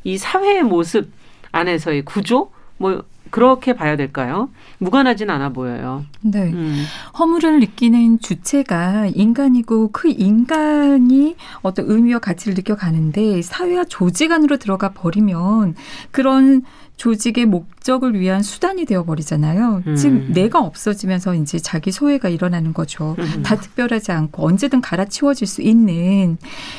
이 0.04 0.18
사회의 0.18 0.64
모습 0.64 1.10
안에서의 1.54 2.04
구조, 2.04 2.52
뭐 2.76 3.06
그렇게 3.32 3.74
봐야 3.74 3.96
될까요? 3.96 4.50
무관하진 4.78 5.30
않아 5.30 5.50
보여요. 5.50 6.04
네. 6.22 6.52
음. 6.52 6.84
허물을 7.18 7.62
느끼는 7.62 8.20
주체가 8.20 9.08
인간이고 9.16 9.92
그 9.92 10.10
인간이 10.10 11.36
어떤 11.62 11.90
의미와 11.90 12.20
가치를 12.20 12.54
느껴가는데 12.56 13.42
사회와 13.42 13.86
조직 13.86 14.32
안으로 14.32 14.58
들어가 14.58 14.92
버리면 14.92 15.76
그런 16.12 16.64
조직의 17.02 17.48
목 17.48 17.81
적을 17.82 18.20
위한 18.20 18.44
수단이 18.44 18.86
되어 18.86 19.04
버리잖아요. 19.04 19.84
음. 19.88 19.96
즉 19.96 20.32
내가 20.32 20.60
없어지면서 20.60 21.36
이제 21.36 21.58
자기 21.58 21.92
소외가 21.92 22.30
일어나는 22.30 22.74
거죠. 22.74 23.16
음. 23.18 23.42
다 23.44 23.56
특별하지 23.56 24.12
않고 24.12 24.46
언제든 24.46 24.82
갈아치워질 24.82 25.48
수 25.48 25.62
있는 25.62 26.38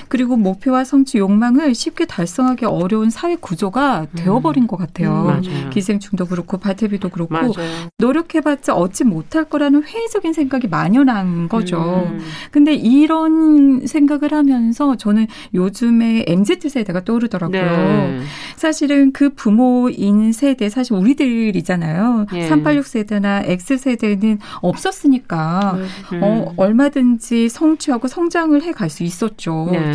그리고 0.09 0.37
목표와 0.37 0.85
성취 0.85 1.19
욕망을 1.19 1.75
쉽게 1.75 2.07
달성하기 2.07 2.67
어려운 2.67 3.11
사회 3.11 3.35
구조가 3.35 4.03
음. 4.03 4.07
되어 4.15 4.41
버린 4.41 4.67
것 4.67 4.77
같아요. 4.77 5.41
음, 5.45 5.71
기생충도 5.71 6.27
그렇고 6.27 6.59
바테비도 6.59 7.09
그렇고 7.09 7.35
맞아요. 7.35 7.89
노력해봤자 7.99 8.75
얻지 8.75 9.05
못할 9.05 9.45
거라는 9.45 9.83
회의적인 9.83 10.33
생각이 10.33 10.69
만연한 10.69 11.49
거죠. 11.49 12.09
음. 12.13 12.21
근데 12.53 12.75
이런 12.75 13.87
생각을 13.87 14.33
하면서 14.33 14.97
저는 14.97 15.27
요즘에 15.53 16.25
MZ 16.29 16.69
세대가 16.69 17.03
떠오르더라고요. 17.05 17.63
네. 17.63 18.21
사실은 18.57 19.13
그 19.13 19.31
부모인 19.31 20.13
인 20.13 20.33
세대 20.33 20.69
사실 20.69 20.91
우리들이잖아요. 20.97 22.26
예. 22.34 22.49
386 22.49 22.86
세대나 22.86 23.43
X 23.47 23.78
세대는 23.78 24.38
없었으니까 24.61 25.76
음. 26.12 26.20
어, 26.22 26.53
얼마든지 26.57 27.49
성취하고 27.49 28.09
성장을 28.09 28.61
해 28.62 28.72
갈 28.72 28.90
수 28.90 29.03
있었죠. 29.05 29.68
네. 29.72 29.93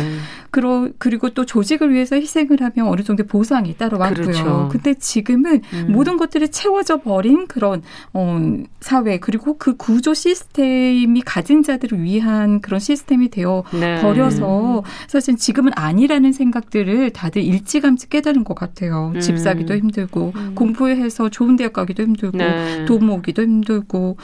그러, 0.50 0.88
그리고 0.98 1.30
또 1.30 1.44
조직을 1.44 1.92
위해서 1.92 2.16
희생을 2.16 2.60
하면 2.60 2.90
어느 2.90 3.02
정도 3.02 3.24
보상이 3.24 3.76
따라왔고요. 3.76 4.26
그렇죠. 4.26 4.68
근데 4.70 4.94
지금은 4.94 5.62
음. 5.72 5.86
모든 5.90 6.16
것들이 6.16 6.48
채워져 6.48 6.98
버린 6.98 7.46
그런 7.46 7.82
어, 8.12 8.40
사회 8.80 9.18
그리고 9.18 9.58
그 9.58 9.76
구조 9.76 10.14
시스템이 10.14 11.22
가진 11.22 11.62
자들을 11.62 12.02
위한 12.02 12.60
그런 12.60 12.80
시스템이 12.80 13.28
되어 13.30 13.64
네. 13.72 14.00
버려서 14.00 14.84
사실 15.06 15.36
지금은 15.36 15.72
아니라는 15.74 16.32
생각들을 16.32 17.10
다들 17.10 17.42
일찌감치 17.42 18.08
깨달은 18.08 18.44
것 18.44 18.54
같아요. 18.54 19.12
음. 19.14 19.20
집 19.20 19.38
사기도 19.38 19.76
힘들고 19.76 20.32
음. 20.34 20.52
공부해서 20.54 21.28
좋은 21.28 21.56
대학 21.56 21.72
가기도 21.72 22.02
힘들고 22.02 22.38
네. 22.38 22.84
돈 22.86 23.06
모으기도 23.06 23.42
힘들고 23.42 24.16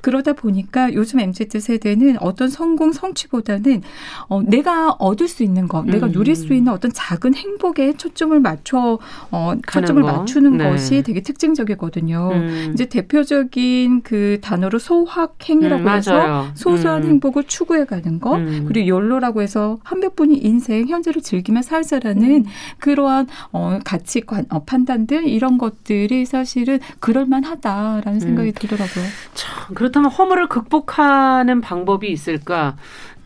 그러다 0.00 0.32
보니까 0.34 0.92
요즘 0.94 1.20
MZ 1.20 1.60
세대는 1.60 2.18
어떤 2.20 2.48
성공 2.48 2.92
성취보다는 2.92 3.82
어, 4.28 4.42
내가 4.42 4.92
얻을 4.98 5.28
수 5.28 5.42
있는 5.42 5.68
거, 5.70 5.82
내가 5.82 6.08
음. 6.08 6.12
누릴 6.12 6.34
수 6.34 6.52
있는 6.52 6.72
어떤 6.72 6.92
작은 6.92 7.34
행복에 7.34 7.94
초점을 7.96 8.38
맞춰 8.40 8.98
어 9.30 9.54
초점을 9.66 10.02
거. 10.02 10.12
맞추는 10.12 10.58
네. 10.58 10.68
것이 10.68 11.02
되게 11.02 11.22
특징적이거든요. 11.22 12.30
음. 12.32 12.70
이제 12.74 12.86
대표적인 12.86 14.02
그 14.02 14.38
단어로 14.42 14.78
소확행이라고 14.78 15.82
음, 15.82 15.88
해서 15.88 16.46
소소한 16.54 17.04
음. 17.04 17.08
행복을 17.08 17.44
추구해 17.44 17.84
가는 17.84 18.18
거, 18.18 18.34
음. 18.36 18.64
그리고 18.66 18.88
욜로라고 18.88 19.40
해서 19.42 19.78
한 19.84 20.00
몇분이 20.00 20.36
인생 20.36 20.88
현재를 20.88 21.22
즐기며 21.22 21.62
살자라는 21.62 22.22
음. 22.22 22.44
그러한 22.78 23.28
어 23.52 23.78
가치관, 23.84 24.46
어 24.50 24.64
판단들 24.64 25.28
이런 25.28 25.56
것들이 25.56 26.26
사실은 26.26 26.80
그럴만하다라는 26.98 28.18
생각이 28.18 28.52
들더라고요. 28.52 29.04
참 29.34 29.74
그렇다면 29.74 30.10
허물을 30.10 30.48
극복하는 30.48 31.60
방법이 31.60 32.10
있을까? 32.10 32.76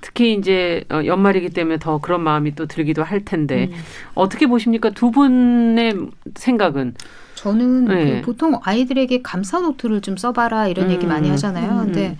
특히 0.05 0.34
이제 0.34 0.84
어, 0.90 1.00
연말이기 1.07 1.48
때문에 1.48 1.78
더 1.78 1.96
그런 1.96 2.20
마음이 2.20 2.55
또 2.55 2.66
들기도 2.66 3.02
할 3.02 3.24
텐데 3.24 3.70
음. 3.72 3.76
어떻게 4.14 4.46
보십니까? 4.46 4.90
두 4.90 5.11
분의 5.11 5.96
생각은? 6.34 6.92
저는 7.36 7.86
네. 7.86 8.20
그 8.20 8.26
보통 8.26 8.61
아이들에게 8.62 9.22
감사 9.22 9.61
노트를 9.61 10.02
좀 10.02 10.18
써봐라 10.18 10.68
이런 10.68 10.86
음. 10.86 10.90
얘기 10.90 11.07
많이 11.07 11.30
하잖아요. 11.30 11.70
음. 11.70 11.84
근데 11.86 12.18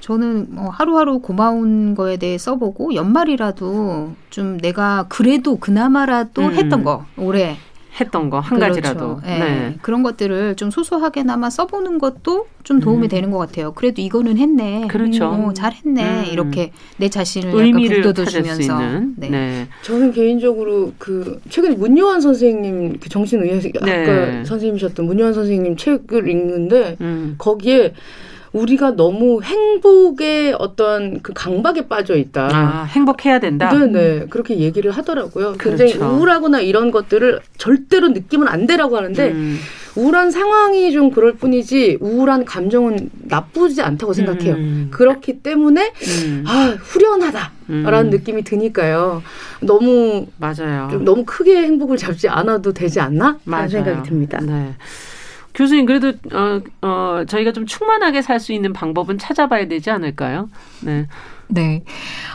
저는 0.00 0.48
뭐 0.50 0.68
하루하루 0.68 1.20
고마운 1.20 1.94
거에 1.94 2.18
대해 2.18 2.36
써보고 2.36 2.94
연말이라도 2.94 4.12
좀 4.28 4.58
내가 4.58 5.06
그래도 5.08 5.56
그나마라도 5.56 6.42
음. 6.42 6.52
했던 6.52 6.84
거 6.84 7.06
올해 7.16 7.56
했던 8.00 8.30
거 8.30 8.40
한 8.40 8.58
가지라도 8.58 9.20
네. 9.22 9.38
네. 9.38 9.78
그런 9.82 10.02
것들을 10.02 10.56
좀 10.56 10.70
소소하게나마 10.70 11.50
써보는 11.50 11.98
것도 11.98 12.46
좀 12.62 12.80
도움이 12.80 13.06
음. 13.06 13.08
되는 13.08 13.30
것 13.30 13.38
같아요. 13.38 13.72
그래도 13.72 14.00
이거는 14.02 14.38
했네. 14.38 14.86
그렇죠. 14.88 15.26
어, 15.26 15.52
잘했네. 15.52 16.02
음. 16.02 16.24
이렇게 16.32 16.72
내 16.96 17.08
자신을 17.08 17.54
의미를 17.54 17.98
약간 17.98 18.12
북돋아주면서. 18.14 18.78
네. 19.16 19.28
네. 19.28 19.68
저는 19.82 20.12
개인적으로 20.12 20.92
그 20.98 21.40
최근에 21.48 21.76
문요한 21.76 22.20
선생님 22.20 22.98
그 23.00 23.08
정신의학 23.08 23.62
네. 23.84 24.02
아까 24.02 24.44
선생님이셨던 24.44 25.04
문요한 25.06 25.34
선생님 25.34 25.76
책을 25.76 26.28
읽는데 26.28 26.96
음. 27.00 27.34
거기에 27.38 27.94
우리가 28.52 28.96
너무 28.96 29.42
행복의 29.42 30.54
어떤 30.58 31.20
그 31.22 31.32
강박에 31.34 31.88
빠져 31.88 32.16
있다. 32.16 32.48
아, 32.52 32.84
행복해야 32.84 33.40
된다. 33.40 33.72
네네 33.72 34.26
그렇게 34.28 34.58
얘기를 34.58 34.90
하더라고요. 34.90 35.54
굉장히 35.58 35.94
그렇죠. 35.94 36.14
우울하거나 36.14 36.60
이런 36.60 36.90
것들을 36.90 37.40
절대로 37.56 38.08
느끼면 38.08 38.48
안 38.48 38.66
되라고 38.66 38.96
하는데 38.96 39.30
음. 39.30 39.58
우울한 39.94 40.30
상황이 40.30 40.92
좀 40.92 41.10
그럴 41.10 41.34
뿐이지 41.34 41.98
우울한 42.00 42.44
감정은 42.44 43.10
나쁘지 43.24 43.82
않다고 43.82 44.12
생각해요. 44.12 44.54
음. 44.54 44.88
그렇기 44.90 45.40
때문에 45.40 45.92
음. 46.24 46.44
아 46.46 46.76
후련하다라는 46.80 48.06
음. 48.06 48.10
느낌이 48.10 48.42
드니까요. 48.44 49.22
너무 49.60 50.26
맞아요. 50.38 50.88
좀 50.90 51.04
너무 51.04 51.24
크게 51.24 51.56
행복을 51.62 51.96
잡지 51.96 52.28
않아도 52.28 52.72
되지 52.72 53.00
않나? 53.00 53.38
라는 53.46 53.68
생각이 53.68 54.08
듭니다. 54.08 54.40
네. 54.42 54.74
교수님 55.54 55.86
그래도 55.86 56.08
어, 56.32 56.60
어 56.82 57.24
저희가 57.26 57.52
좀 57.52 57.66
충만하게 57.66 58.22
살 58.22 58.40
수 58.40 58.52
있는 58.52 58.72
방법은 58.72 59.18
찾아봐야 59.18 59.68
되지 59.68 59.90
않을까요? 59.90 60.48
네. 60.82 61.06
네. 61.52 61.84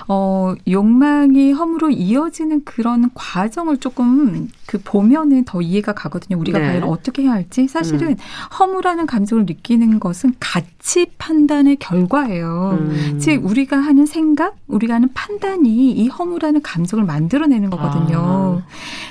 어, 0.07 0.53
욕망이 0.69 1.51
허무로 1.51 1.89
이어지는 1.89 2.63
그런 2.63 3.09
과정을 3.13 3.77
조금 3.77 4.47
그 4.67 4.79
보면은 4.83 5.43
더 5.45 5.61
이해가 5.61 5.93
가거든요. 5.93 6.37
우리가 6.37 6.59
네. 6.59 6.65
과연 6.67 6.83
어떻게 6.83 7.23
해야 7.23 7.31
할지. 7.31 7.67
사실은 7.67 8.09
음. 8.09 8.15
허무라는 8.59 9.05
감정을 9.07 9.45
느끼는 9.45 9.99
것은 9.99 10.35
가치 10.39 11.07
판단의 11.17 11.77
결과예요. 11.77 12.77
음. 12.79 13.17
즉, 13.19 13.43
우리가 13.43 13.77
하는 13.77 14.05
생각, 14.05 14.55
우리가 14.67 14.95
하는 14.95 15.09
판단이 15.13 15.91
이 15.91 16.07
허무라는 16.09 16.61
감정을 16.61 17.05
만들어내는 17.05 17.69
거거든요. 17.69 18.61
아. 18.61 18.67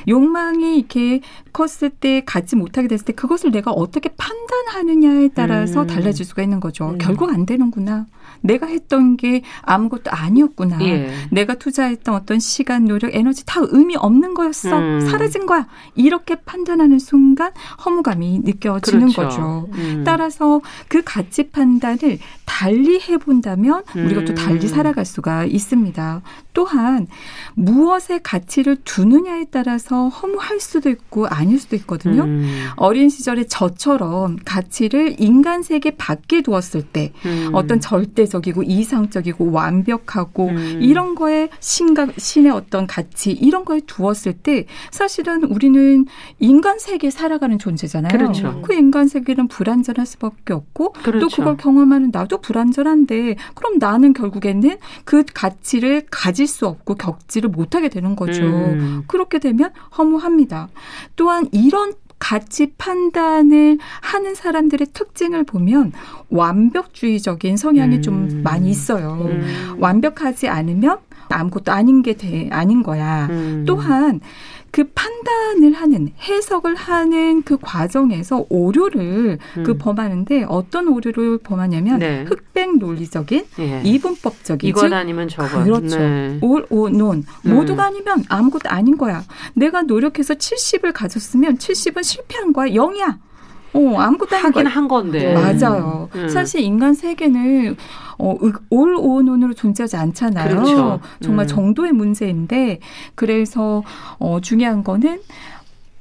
욕망이 0.09 0.79
이렇게 0.79 1.21
컸을 1.53 1.91
때 1.91 2.23
갖지 2.25 2.55
못하게 2.55 2.87
됐을 2.87 3.07
때 3.07 3.13
그것을 3.13 3.51
내가 3.51 3.71
어떻게 3.73 4.11
판단하느냐에 4.11 5.31
따라서 5.35 5.83
음. 5.83 5.87
달라질 5.87 6.25
수가 6.25 6.43
있는 6.43 6.61
거죠. 6.61 6.91
음. 6.91 6.99
결국 6.99 7.31
안 7.31 7.47
되는구나. 7.47 8.07
내가 8.43 8.67
했던 8.67 9.17
게 9.17 9.43
아무것도 9.63 9.96
아니었구나. 10.07 10.79
예. 10.83 11.11
내가 11.31 11.55
투자했던 11.55 12.15
어떤 12.15 12.39
시간, 12.39 12.85
노력, 12.85 13.15
에너지 13.15 13.45
다 13.47 13.61
의미 13.63 13.97
없는 13.97 14.35
거였어. 14.35 14.79
음. 14.79 15.01
사라진 15.09 15.47
거야. 15.47 15.67
이렇게 15.95 16.37
판단하는 16.37 16.99
순간 16.99 17.53
허무감이 17.85 18.41
느껴지는 18.45 19.13
그렇죠. 19.13 19.23
거죠. 19.23 19.69
음. 19.75 20.03
따라서 20.05 20.61
그 20.89 21.03
가치 21.05 21.51
판단을 21.51 22.19
달리 22.45 23.01
해본다면 23.01 23.83
우리가 23.95 24.25
또 24.25 24.35
달리 24.35 24.67
음. 24.67 24.69
살아갈 24.69 25.05
수가 25.05 25.45
있습니다. 25.45 26.23
또한 26.53 27.07
무엇에 27.55 28.21
가치를 28.23 28.77
두느냐에 28.85 29.47
따라서 29.51 30.09
허무할 30.09 30.61
수도 30.61 30.89
있고 30.89 31.27
아닐 31.27 31.59
수도 31.59 31.77
있거든요. 31.77 32.23
음. 32.23 32.69
어린 32.77 33.11
시절에 33.11 33.45
저처럼 33.47 34.37
가치를 34.45 35.17
인간 35.19 35.63
세계 35.63 35.91
밖에 35.91 36.43
두었을 36.43 36.83
때 36.83 37.13
음. 37.27 37.51
어떤 37.53 37.81
절대적이고 37.81 38.63
이상적이고 38.63 39.51
완벽 39.51 39.86
하고 40.07 40.49
음. 40.49 40.79
이런 40.81 41.15
거에 41.15 41.49
신각 41.61 42.13
신의 42.19 42.53
어떤 42.53 42.87
가치 42.87 43.33
이런 43.33 43.65
거에 43.65 43.81
두었을 43.87 44.35
때 44.35 44.67
사실은 44.91 45.45
우리는 45.45 46.07
인간 46.39 46.79
세계에 46.79 47.11
살아가는 47.11 47.59
존재잖아요. 47.59 48.11
그렇죠. 48.11 48.63
그 48.63 48.75
인간 48.75 49.09
세계는 49.09 49.49
불안전할 49.49 50.07
수밖에 50.07 50.53
없고 50.53 50.93
그렇죠. 50.93 51.19
또 51.19 51.29
그걸 51.29 51.57
경험하는 51.57 52.11
나도 52.13 52.39
불안전한데 52.41 53.37
그럼 53.55 53.79
나는 53.79 54.13
결국에는 54.13 54.77
그 55.05 55.25
가치를 55.35 56.07
가질 56.11 56.37
가질 56.37 56.47
수 56.47 56.67
없고 56.67 56.95
겪지를 56.97 57.49
못하게 57.51 57.89
되는 57.89 58.15
거죠. 58.15 58.43
음. 58.43 59.05
그렇게 59.07 59.39
되면 59.39 59.71
허무합니다. 59.97 60.69
또한 61.17 61.49
이런 61.53 61.95
가치 62.19 62.73
판단을 62.79 63.79
하는 64.01 64.35
사람들의 64.35 64.89
특징을 64.93 65.45
보면 65.45 65.93
완벽주의적인 66.31 67.57
성향이 67.57 67.97
음. 67.97 68.03
좀 68.03 68.43
많이 68.43 68.71
있어요. 68.71 69.29
음. 69.31 69.77
완벽하지 69.79 70.49
않으면 70.49 70.99
아무것도 71.29 71.73
아닌 71.73 72.03
게 72.03 72.15
돼, 72.15 72.49
아닌 72.53 72.83
거야. 72.83 73.27
음. 73.31 73.65
또한 73.67 74.21
그 74.77 74.85
판단을 74.95 75.73
하는 75.73 76.11
해석을 76.21 76.75
하는 76.75 77.43
그 77.45 77.57
과정에서 77.59 78.45
오류를 78.51 79.39
그 79.55 79.61
음. 79.61 79.65
그 79.65 79.79
범하는데 79.79 80.45
어떤 80.51 80.89
오류를 80.89 81.39
범하냐면 81.39 81.99
네. 81.99 82.27
흑백 82.29 82.77
논리적인 82.77 83.47
예. 83.59 83.81
이분법적인 83.83 84.69
이건 84.69 84.93
아니면 84.93 85.29
저건 85.29 85.65
그렇죠. 85.65 85.97
네. 85.97 86.39
올, 86.43 86.67
오, 86.69 86.91
논 86.91 87.25
음. 87.47 87.55
모두가 87.55 87.87
아니면 87.87 88.23
아무것도 88.29 88.69
아닌 88.69 88.99
거야. 88.99 89.25
내가 89.55 89.81
노력해서 89.81 90.35
70을 90.35 90.93
가졌으면 90.93 91.57
70은 91.57 92.03
실패한 92.03 92.53
거야. 92.53 92.71
0이야. 92.71 93.17
어, 93.73 93.99
아무것도 93.99 94.37
하긴 94.37 94.67
한 94.67 94.89
건데. 94.89 95.33
맞아요. 95.33 96.11
음. 96.15 96.29
사실 96.29 96.61
인간 96.61 96.93
세계는 96.93 97.77
어, 98.19 98.37
올 98.71 98.95
오온온으로 98.97 99.55
존재하지 99.55 99.97
않잖아요. 99.97 100.49
그렇죠. 100.49 101.01
정말 101.21 101.45
음. 101.45 101.49
정도의 101.49 101.93
문제인데 101.93 102.81
그래서 103.15 103.83
어, 104.19 104.41
중요한 104.41 104.85
거는 104.85 105.21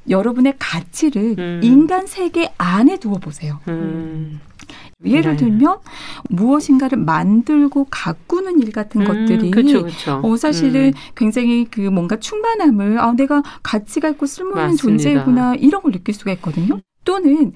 여러분의 0.10 0.56
가치를 0.60 1.36
음. 1.38 1.60
인간 1.64 2.08
세계 2.08 2.54
안에 2.58 2.98
두어 2.98 3.18
보세요. 3.18 3.60
음. 3.68 4.40
예를 5.06 5.32
네. 5.32 5.38
들면 5.38 5.78
무엇인가를 6.30 6.98
만들고 6.98 7.88
가꾸는 7.92 8.62
일 8.62 8.72
같은 8.72 9.02
음, 9.02 9.08
것들이 9.08 9.52
그쵸, 9.52 9.84
그쵸. 9.84 10.22
어, 10.24 10.38
사실은 10.38 10.88
음. 10.88 10.94
굉장히 11.16 11.66
그 11.70 11.82
뭔가 11.82 12.18
충만함을 12.18 13.00
아 13.00 13.12
내가 13.12 13.44
가치가 13.62 14.10
있고 14.10 14.26
쓸모있는 14.26 14.72
맞습니다. 14.72 15.04
존재구나 15.04 15.56
이런 15.56 15.82
걸 15.82 15.92
느낄 15.92 16.16
수가 16.16 16.32
있거든요. 16.34 16.80
또는 17.06 17.54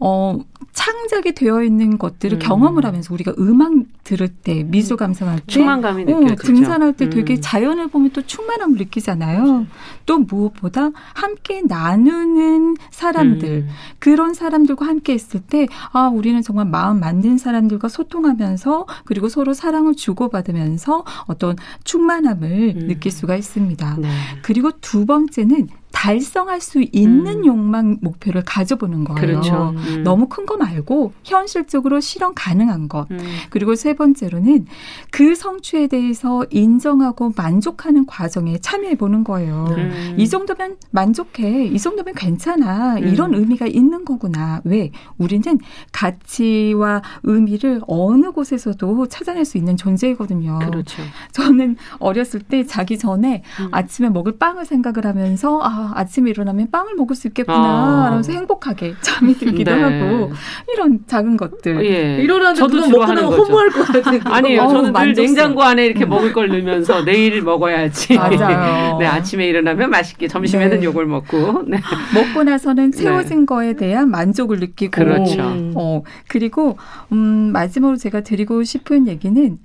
어 0.00 0.40
창작이 0.72 1.32
되어 1.34 1.62
있는 1.62 1.98
것들을 1.98 2.38
음. 2.38 2.38
경험을 2.38 2.86
하면서 2.86 3.12
우리가 3.12 3.34
음악 3.38 3.72
들을 4.04 4.26
때 4.28 4.64
미술 4.64 4.96
감상할 4.96 5.40
때 5.40 5.44
충만감이 5.46 6.04
어, 6.10 6.20
느껴지죠. 6.20 6.46
등산할 6.46 6.94
때 6.94 7.10
되게 7.10 7.34
음. 7.34 7.38
자연을 7.42 7.88
보면 7.88 8.10
또 8.12 8.22
충만함을 8.22 8.78
느끼잖아요. 8.78 9.66
또 10.06 10.18
무엇보다 10.18 10.90
함께 11.12 11.62
나누는 11.66 12.76
사람들 12.90 13.48
음. 13.48 13.68
그런 13.98 14.32
사람들과 14.32 14.86
함께 14.86 15.14
있을 15.14 15.40
때 15.40 15.66
아 15.92 16.08
우리는 16.08 16.40
정말 16.42 16.66
마음 16.66 17.00
맞는 17.00 17.38
사람들과 17.38 17.88
소통하면서 17.88 18.86
그리고 19.04 19.28
서로 19.28 19.52
사랑을 19.54 19.94
주고받으면서 19.94 21.04
어떤 21.26 21.56
충만함을 21.84 22.74
음. 22.76 22.88
느낄 22.88 23.12
수가 23.12 23.36
있습니다. 23.36 23.96
네. 23.98 24.08
그리고 24.42 24.70
두 24.80 25.06
번째는 25.06 25.68
달성할 26.02 26.60
수 26.60 26.84
있는 26.90 27.26
음. 27.42 27.46
욕망 27.46 27.96
목표를 28.00 28.42
가져보는 28.44 29.04
거예요. 29.04 29.20
그렇죠. 29.20 29.72
음. 29.76 30.02
너무 30.02 30.26
큰 30.26 30.42
거 30.46 30.56
말고 30.56 31.12
현실적으로 31.22 32.00
실현 32.00 32.34
가능한 32.34 32.88
것. 32.88 33.08
음. 33.12 33.18
그리고 33.50 33.76
세 33.76 33.94
번째로는 33.94 34.66
그 35.12 35.36
성취에 35.36 35.86
대해서 35.86 36.44
인정하고 36.50 37.32
만족하는 37.36 38.04
과정에 38.06 38.58
참여해 38.58 38.96
보는 38.96 39.22
거예요. 39.22 39.66
음. 39.78 40.16
이 40.18 40.28
정도면 40.28 40.78
만족해. 40.90 41.66
이 41.66 41.78
정도면 41.78 42.14
괜찮아. 42.16 42.96
음. 42.96 43.06
이런 43.06 43.32
의미가 43.34 43.68
있는 43.68 44.04
거구나. 44.04 44.60
왜? 44.64 44.90
우리는 45.18 45.56
가치와 45.92 47.02
의미를 47.22 47.80
어느 47.86 48.32
곳에서도 48.32 49.06
찾아낼 49.06 49.44
수 49.44 49.56
있는 49.56 49.76
존재이거든요. 49.76 50.58
그렇죠. 50.58 51.00
저는 51.30 51.76
어렸을 52.00 52.40
때 52.40 52.66
자기 52.66 52.98
전에 52.98 53.44
음. 53.60 53.68
아침에 53.70 54.08
먹을 54.08 54.36
빵을 54.38 54.64
생각을 54.64 55.06
하면서 55.06 55.60
아 55.62 55.91
아, 55.94 56.04
침에 56.04 56.30
일어나면 56.30 56.70
빵을 56.70 56.94
먹을 56.94 57.16
수 57.16 57.28
있겠구나. 57.28 57.58
아. 57.58 58.08
라면서 58.08 58.32
행복하게 58.32 58.94
잠이 59.00 59.34
들기도 59.34 59.74
네. 59.74 59.80
하고 59.80 60.32
이런 60.72 61.00
작은 61.06 61.36
것들. 61.36 61.84
예. 61.84 62.22
일어나는데 62.22 62.58
저도 62.58 62.88
먹고 62.88 63.06
나면 63.06 63.24
허무할 63.32 63.70
것 63.70 63.86
같아요. 63.86 64.20
아니에요. 64.24 64.62
어, 64.62 64.68
저는 64.68 64.92
늘 64.92 65.14
냉장고 65.14 65.62
안에 65.62 65.86
이렇게 65.86 66.04
먹을 66.04 66.32
걸 66.32 66.48
넣으면서 66.48 67.04
내일 67.04 67.42
먹어야지. 67.42 68.14
맞아요. 68.18 68.98
네, 69.00 69.06
아침에 69.06 69.46
일어나면 69.46 69.90
맛있게 69.90 70.28
점심에는 70.28 70.80
네. 70.80 70.84
요걸 70.84 71.06
먹고. 71.06 71.64
네. 71.66 71.78
먹고 72.14 72.44
나서는 72.44 72.92
채워진 72.92 73.40
네. 73.40 73.46
거에 73.46 73.72
대한 73.74 74.10
만족을 74.10 74.58
느끼고. 74.60 74.90
그렇죠. 74.92 75.42
어, 75.74 76.02
그리고 76.28 76.76
음, 77.12 77.50
마지막으로 77.52 77.96
제가 77.96 78.20
드리고 78.20 78.64
싶은 78.64 79.06
얘기는 79.08 79.58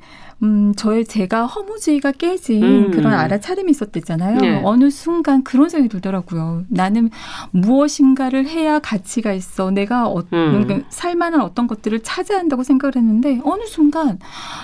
음, 0.43 0.73
저의 0.75 1.05
제가 1.05 1.47
허무주의가 1.47 2.11
깨진 2.11 2.63
음. 2.63 2.91
그런 2.91 3.13
알아차림이 3.13 3.71
있었댔잖아요. 3.71 4.37
네. 4.37 4.61
어느 4.63 4.89
순간 4.89 5.43
그런 5.43 5.69
생각이 5.69 5.89
들더라고요. 5.89 6.63
나는 6.67 7.09
무엇인가를 7.51 8.47
해야 8.47 8.79
가치가 8.79 9.33
있어. 9.33 9.71
내가 9.71 10.07
어, 10.07 10.23
음. 10.33 10.83
살만한 10.89 11.41
어떤 11.41 11.65
것들을 11.67 12.01
찾아야 12.03 12.37
한다고 12.37 12.63
생각을 12.63 12.95
했는데 12.95 13.41
어느 13.43 13.63
순간 13.65 14.19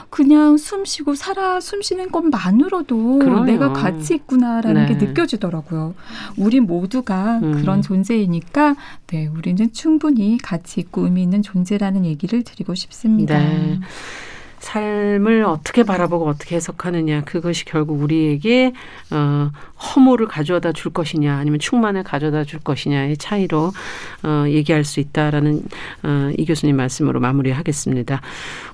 그냥 0.10 0.58
숨 0.58 0.86
쉬고 0.86 1.16
살아 1.16 1.60
숨 1.60 1.82
쉬는 1.82 2.12
것만으로도 2.12 3.20
그럼요. 3.20 3.46
내가 3.46 3.74
가치 3.74 4.16
있구나라는 4.16 4.86
네. 4.86 4.98
게 4.98 5.06
느껴지더라고요. 5.06 5.96
우리 6.38 6.60
모두가 6.60 7.40
음. 7.42 7.54
그런 7.54 7.82
존재이니까 7.82 8.76
네, 9.08 9.28
우리는 9.28 9.72
충분히 9.74 10.38
가치 10.38 10.80
있고 10.82 11.06
의미 11.06 11.24
있는 11.24 11.42
존재라는 11.42 12.06
얘기를 12.06 12.44
드리고 12.44 12.76
싶습니다. 12.76 13.40
네. 13.40 13.80
삶을 14.64 15.44
어떻게 15.44 15.84
바라보고 15.84 16.26
어떻게 16.26 16.56
해석하느냐 16.56 17.26
그것이 17.26 17.66
결국 17.66 18.02
우리에게 18.02 18.72
어, 19.12 19.52
허물을 19.78 20.28
가져다 20.28 20.72
줄 20.72 20.94
것이냐 20.94 21.36
아니면 21.36 21.60
충만을 21.60 22.04
가져다 22.04 22.46
줄 22.46 22.62
것이냐의 22.62 23.18
차이로 23.18 23.72
어, 24.24 24.46
얘기할 24.48 24.86
수 24.86 25.02
있다라는 25.02 25.62
어, 26.04 26.32
이 26.38 26.46
교수님 26.46 26.78
말씀으로 26.78 27.20
마무리하겠습니다. 27.20 28.22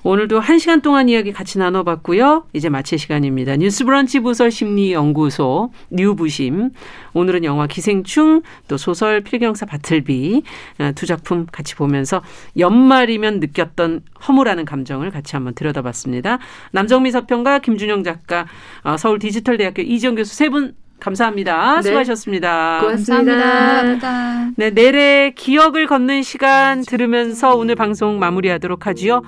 오늘도 0.04 0.38
한 0.38 0.60
시간 0.60 0.80
동안 0.80 1.08
이야기 1.08 1.32
같이 1.32 1.58
나눠봤고요. 1.58 2.44
이제 2.52 2.68
마칠 2.68 2.98
시간입니다. 2.98 3.56
뉴스브런치 3.56 4.20
부설 4.20 4.52
심리연구소 4.52 5.72
뉴부심 5.90 6.70
오늘은 7.14 7.42
영화 7.42 7.66
기생충 7.66 8.42
또 8.68 8.76
소설 8.76 9.22
필경사 9.22 9.66
바틀비 9.66 10.42
어, 10.78 10.92
두 10.94 11.06
작품 11.06 11.46
같이 11.50 11.74
보면서 11.74 12.22
연말이면 12.56 13.40
느꼈던 13.40 14.02
허무라는 14.28 14.64
감정을 14.64 15.10
같이 15.10 15.34
한번 15.34 15.54
들여다 15.54 15.79
봤습니다. 15.82 16.38
남정미 16.72 17.10
서평가 17.10 17.58
김준영 17.60 18.04
작가 18.04 18.46
어, 18.82 18.96
서울 18.96 19.18
디지털대학교 19.18 19.82
이지영 19.82 20.14
교수 20.16 20.34
세 20.34 20.48
분 20.48 20.74
감사합니다. 21.00 21.76
네. 21.76 21.82
수고하셨습니다. 21.82 22.80
고맙습니다. 22.82 23.34
감사합니다. 23.34 24.50
네, 24.56 24.70
내래 24.70 25.32
기억을 25.34 25.86
걷는 25.86 26.22
시간 26.22 26.82
들으면서 26.82 27.54
오늘 27.56 27.74
방송 27.74 28.18
마무리하도록 28.18 28.86
하지요. 28.86 29.22